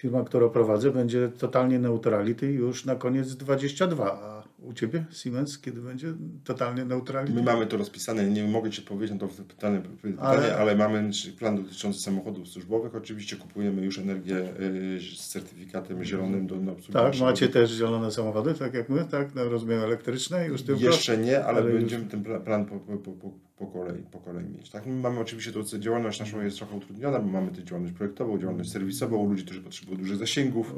firma, 0.03 0.25
którą 0.25 0.51
prowadzę, 0.51 0.91
będzie 0.91 1.29
totalnie 1.29 1.79
neutrality 1.79 2.53
już 2.53 2.85
na 2.85 2.97
koniec 2.97 3.37
22. 3.37 4.13
A 4.13 4.43
u 4.65 4.73
Ciebie, 4.73 5.05
Siemens, 5.11 5.59
kiedy 5.59 5.81
będzie 5.81 6.13
totalnie 6.45 6.85
neutrality? 6.85 7.35
My 7.35 7.43
mamy 7.43 7.67
to 7.67 7.77
rozpisane, 7.77 8.31
nie 8.31 8.45
mogę 8.45 8.71
Ci 8.71 8.81
odpowiedzieć 8.83 9.21
na 9.21 9.29
to 9.29 9.29
pytanie, 9.49 9.83
pytanie 10.03 10.21
Ale- 10.21 10.57
ale... 10.57 10.77
mamy 10.77 11.11
plan 11.39 11.57
dotyczący 11.57 11.99
samochodów 12.01 12.49
służbowych. 12.49 12.95
Oczywiście 12.95 13.37
kupujemy 13.37 13.83
już 13.83 13.99
energię 13.99 14.37
y, 14.61 15.01
z 15.17 15.29
certyfikatem 15.29 16.05
zielonym 16.05 16.47
do 16.47 16.55
obsługi 16.55 16.93
Tak, 16.93 17.21
macie 17.21 17.49
też 17.49 17.71
zielone 17.71 18.11
samochody, 18.11 18.55
tak 18.55 18.75
jak 18.75 18.89
my, 18.89 19.05
tak, 19.11 19.35
na 19.35 19.45
rozmiar 19.45 19.79
elektryczny 19.85 20.47
już 20.47 20.63
tylko? 20.63 20.83
Jeszcze 20.83 21.19
nie, 21.19 21.45
ale, 21.45 21.59
ale 21.61 21.71
już- 21.71 21.81
będziemy 21.81 22.05
ten 22.05 22.23
pla- 22.23 22.41
plan 22.41 22.67
po, 22.67 22.77
po, 22.79 22.97
po, 23.13 23.31
po, 23.57 23.67
kolei, 23.67 24.03
po 24.11 24.19
kolei 24.19 24.45
mieć. 24.49 24.71
Tak? 24.71 24.87
My 24.87 24.93
mamy 24.95 25.21
oczywiście 25.21 25.53
to, 25.53 25.65
co 25.65 25.79
działalność 25.79 26.21
naszą 26.21 26.41
jest 26.43 26.57
trochę 26.57 26.77
utrudniona, 26.77 27.19
bo 27.19 27.29
mamy 27.29 27.51
tę 27.51 27.65
działalność 27.65 27.95
projektową, 27.95 28.39
działalność 28.39 28.71
serwisową, 28.73 29.29
ludzi, 29.31 29.45
którzy 29.45 29.61
potrzebują 29.61 29.99
dużych 29.99 30.17
zasięgów. 30.17 30.75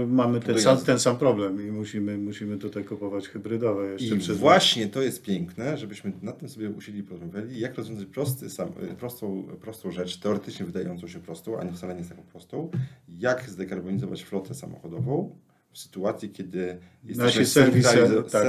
Yy, 0.00 0.06
Mamy 0.06 0.40
ten 0.40 0.60
sam, 0.60 0.78
ten 0.78 0.98
sam 0.98 1.16
problem 1.16 1.68
i 1.68 1.70
musimy, 1.70 2.18
musimy 2.18 2.56
tutaj 2.58 2.84
kupować 2.84 3.25
hybrydowe 3.28 3.86
jeszcze 3.92 4.14
I 4.14 4.18
przez 4.18 4.38
właśnie 4.38 4.86
to 4.88 5.02
jest 5.02 5.22
piękne, 5.22 5.78
żebyśmy 5.78 6.12
nad 6.22 6.38
tym 6.38 6.48
sobie 6.48 6.70
usiedli 6.70 7.00
i 7.00 7.04
porozmawiali, 7.04 7.60
jak 7.60 7.74
rozwiązać 7.74 8.06
prosty, 8.06 8.50
sam, 8.50 8.72
prostą, 8.98 9.48
prostą 9.60 9.90
rzecz, 9.90 10.16
teoretycznie 10.20 10.66
wydającą 10.66 11.08
się 11.08 11.20
prostą, 11.20 11.58
a 11.60 11.64
nie 11.64 11.72
wcale 11.72 11.92
nie 11.94 11.98
jest 11.98 12.10
taką 12.10 12.22
prostą, 12.22 12.70
jak 13.08 13.50
zdekarbonizować 13.50 14.22
flotę 14.24 14.54
samochodową 14.54 15.36
w 15.72 15.78
sytuacji, 15.78 16.30
kiedy 16.30 16.78
Nasi 17.24 17.38
jesteśmy 17.38 17.62
serwisy, 17.82 17.88
centralizo- 17.88 18.22
tak. 18.30 18.42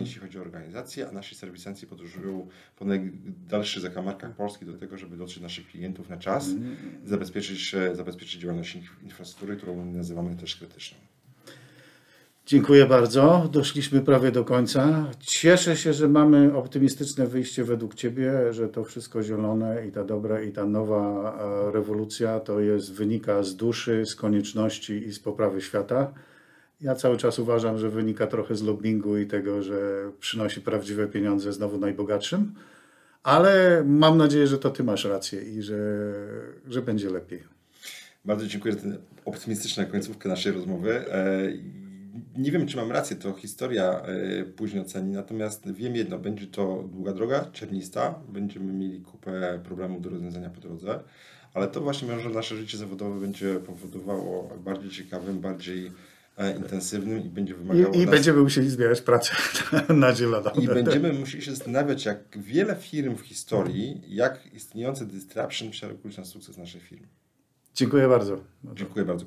jeśli 0.00 0.20
chodzi 0.20 0.38
o 0.38 0.40
organizację, 0.40 1.08
a 1.08 1.12
nasi 1.12 1.34
serwisanci 1.34 1.86
podróżują 1.86 2.48
po 2.76 2.84
najdalszych 2.84 3.82
zakamarkach 3.82 4.36
Polski 4.36 4.66
do 4.66 4.72
tego, 4.72 4.96
żeby 4.98 5.16
dotrzeć 5.16 5.38
do 5.38 5.42
naszych 5.42 5.66
klientów 5.66 6.08
na 6.08 6.16
czas 6.16 6.48
i 7.04 7.08
zabezpieczyć, 7.08 7.74
e, 7.74 7.96
zabezpieczyć 7.96 8.40
działalność 8.40 8.76
inf- 8.76 9.04
infrastruktury, 9.04 9.56
którą 9.56 9.84
nazywamy 9.84 10.36
też 10.36 10.56
krytyczną. 10.56 10.98
Dziękuję 12.50 12.86
bardzo. 12.86 13.48
Doszliśmy 13.52 14.00
prawie 14.00 14.32
do 14.32 14.44
końca. 14.44 15.10
Cieszę 15.20 15.76
się, 15.76 15.92
że 15.92 16.08
mamy 16.08 16.56
optymistyczne 16.56 17.26
wyjście 17.26 17.64
według 17.64 17.94
Ciebie, 17.94 18.52
że 18.52 18.68
to 18.68 18.84
wszystko 18.84 19.22
zielone 19.22 19.86
i 19.86 19.92
ta 19.92 20.04
dobra 20.04 20.42
i 20.42 20.52
ta 20.52 20.66
nowa 20.66 21.34
e, 21.68 21.72
rewolucja 21.72 22.40
to 22.40 22.60
jest 22.60 22.92
wynika 22.92 23.42
z 23.42 23.56
duszy, 23.56 24.06
z 24.06 24.14
konieczności 24.14 24.92
i 24.92 25.12
z 25.12 25.18
poprawy 25.18 25.60
świata. 25.60 26.12
Ja 26.80 26.94
cały 26.94 27.16
czas 27.16 27.38
uważam, 27.38 27.78
że 27.78 27.90
wynika 27.90 28.26
trochę 28.26 28.54
z 28.54 28.62
lobbingu 28.62 29.18
i 29.18 29.26
tego, 29.26 29.62
że 29.62 30.10
przynosi 30.20 30.60
prawdziwe 30.60 31.06
pieniądze 31.06 31.52
znowu 31.52 31.78
najbogatszym, 31.78 32.54
ale 33.22 33.82
mam 33.86 34.18
nadzieję, 34.18 34.46
że 34.46 34.58
to 34.58 34.70
Ty 34.70 34.84
masz 34.84 35.04
rację 35.04 35.42
i 35.42 35.62
że, 35.62 35.78
że 36.68 36.82
będzie 36.82 37.10
lepiej. 37.10 37.42
Bardzo 38.24 38.46
dziękuję 38.46 38.74
za 38.74 38.80
tę 38.80 38.96
optymistyczną 39.24 39.86
końcówkę 39.86 40.28
naszej 40.28 40.52
rozmowy. 40.52 41.04
Nie 42.36 42.52
wiem, 42.52 42.66
czy 42.66 42.76
mam 42.76 42.92
rację, 42.92 43.16
to 43.16 43.32
historia 43.32 44.02
e, 44.02 44.44
później 44.44 44.82
oceni, 44.82 45.12
natomiast 45.12 45.72
wiem 45.72 45.96
jedno, 45.96 46.18
będzie 46.18 46.46
to 46.46 46.84
długa 46.92 47.12
droga, 47.12 47.50
ciernista, 47.52 48.14
będziemy 48.28 48.72
mieli 48.72 49.00
kupę 49.00 49.60
problemów 49.64 50.02
do 50.02 50.10
rozwiązania 50.10 50.50
po 50.50 50.60
drodze, 50.60 51.00
ale 51.54 51.68
to 51.68 51.80
właśnie 51.80 52.08
może 52.08 52.30
nasze 52.30 52.56
życie 52.56 52.78
zawodowe 52.78 53.20
będzie 53.20 53.54
powodowało 53.54 54.58
bardziej 54.64 54.90
ciekawym, 54.90 55.40
bardziej 55.40 55.92
e, 56.38 56.56
intensywnym 56.56 57.24
i 57.24 57.28
będzie 57.28 57.54
wymagało 57.54 57.94
I, 57.94 57.98
i 57.98 58.00
nas... 58.00 58.10
będziemy 58.10 58.42
musieli 58.42 58.70
zbierać 58.70 59.00
pracę 59.00 59.32
na 59.94 60.14
zielono. 60.14 60.50
I 60.50 60.66
będziemy 60.66 61.12
musieli 61.12 61.44
się 61.44 61.50
zastanawiać, 61.50 62.04
jak 62.04 62.38
wiele 62.38 62.76
firm 62.76 63.16
w 63.16 63.20
historii, 63.20 64.02
jak 64.08 64.54
istniejący 64.54 65.06
disruption 65.06 65.70
przerokuć 65.70 66.18
na 66.18 66.24
sukces 66.24 66.58
naszej 66.58 66.80
firmy. 66.80 67.06
Dziękuję 67.74 68.08
bardzo. 68.08 68.40
Dziękuję 68.74 69.04
bardzo. 69.04 69.24